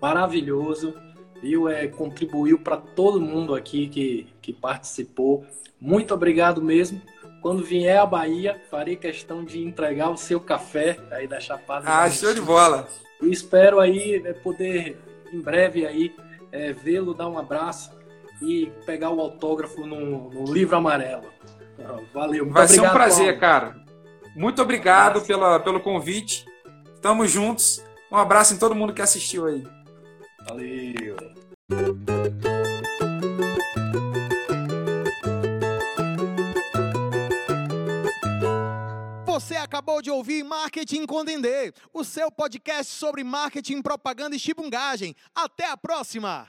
maravilhoso, 0.00 0.94
viu? 1.40 1.68
É, 1.68 1.86
contribuiu 1.86 2.58
para 2.58 2.76
todo 2.76 3.20
mundo 3.20 3.54
aqui 3.54 3.88
que, 3.88 4.26
que 4.42 4.52
participou. 4.52 5.44
Muito 5.80 6.12
obrigado 6.14 6.62
mesmo. 6.62 7.00
Quando 7.40 7.64
vier 7.64 7.98
à 7.98 8.06
Bahia, 8.06 8.60
farei 8.70 8.94
questão 8.94 9.44
de 9.44 9.60
entregar 9.60 10.10
o 10.10 10.16
seu 10.16 10.38
café 10.38 10.96
aí 11.10 11.26
da 11.26 11.40
Chapada. 11.40 11.86
Ah, 11.88 12.08
show 12.08 12.32
de 12.32 12.40
bola! 12.40 12.86
E 13.20 13.30
espero 13.30 13.80
aí 13.80 14.22
é, 14.24 14.32
poder, 14.32 14.96
em 15.32 15.40
breve 15.40 15.86
aí, 15.86 16.14
é, 16.52 16.72
vê-lo, 16.72 17.14
dar 17.14 17.28
um 17.28 17.38
abraço 17.38 17.90
e 18.40 18.70
pegar 18.84 19.10
o 19.10 19.20
autógrafo 19.20 19.86
no, 19.86 20.30
no 20.30 20.52
livro 20.52 20.76
amarelo. 20.76 21.32
Valeu, 22.12 22.44
muito 22.44 22.54
Vai 22.54 22.64
obrigado, 22.64 22.68
ser 22.68 22.80
um 22.80 22.90
prazer, 22.90 23.38
Paulo. 23.38 23.40
cara. 23.40 23.81
Muito 24.34 24.62
obrigado 24.62 25.22
pela, 25.22 25.60
pelo 25.60 25.80
convite. 25.80 26.46
Tamo 27.00 27.26
juntos. 27.26 27.82
Um 28.10 28.16
abraço 28.16 28.54
em 28.54 28.58
todo 28.58 28.74
mundo 28.74 28.94
que 28.94 29.02
assistiu 29.02 29.46
aí. 29.46 29.66
Valeu. 30.48 31.16
Você 39.26 39.56
acabou 39.56 40.00
de 40.02 40.10
ouvir 40.10 40.44
Marketing 40.44 41.06
com 41.06 41.24
Dendê, 41.24 41.72
o 41.92 42.04
seu 42.04 42.30
podcast 42.30 42.92
sobre 42.92 43.24
marketing, 43.24 43.82
propaganda 43.82 44.36
e 44.36 44.38
chibungagem. 44.38 45.16
Até 45.34 45.70
a 45.70 45.76
próxima! 45.76 46.48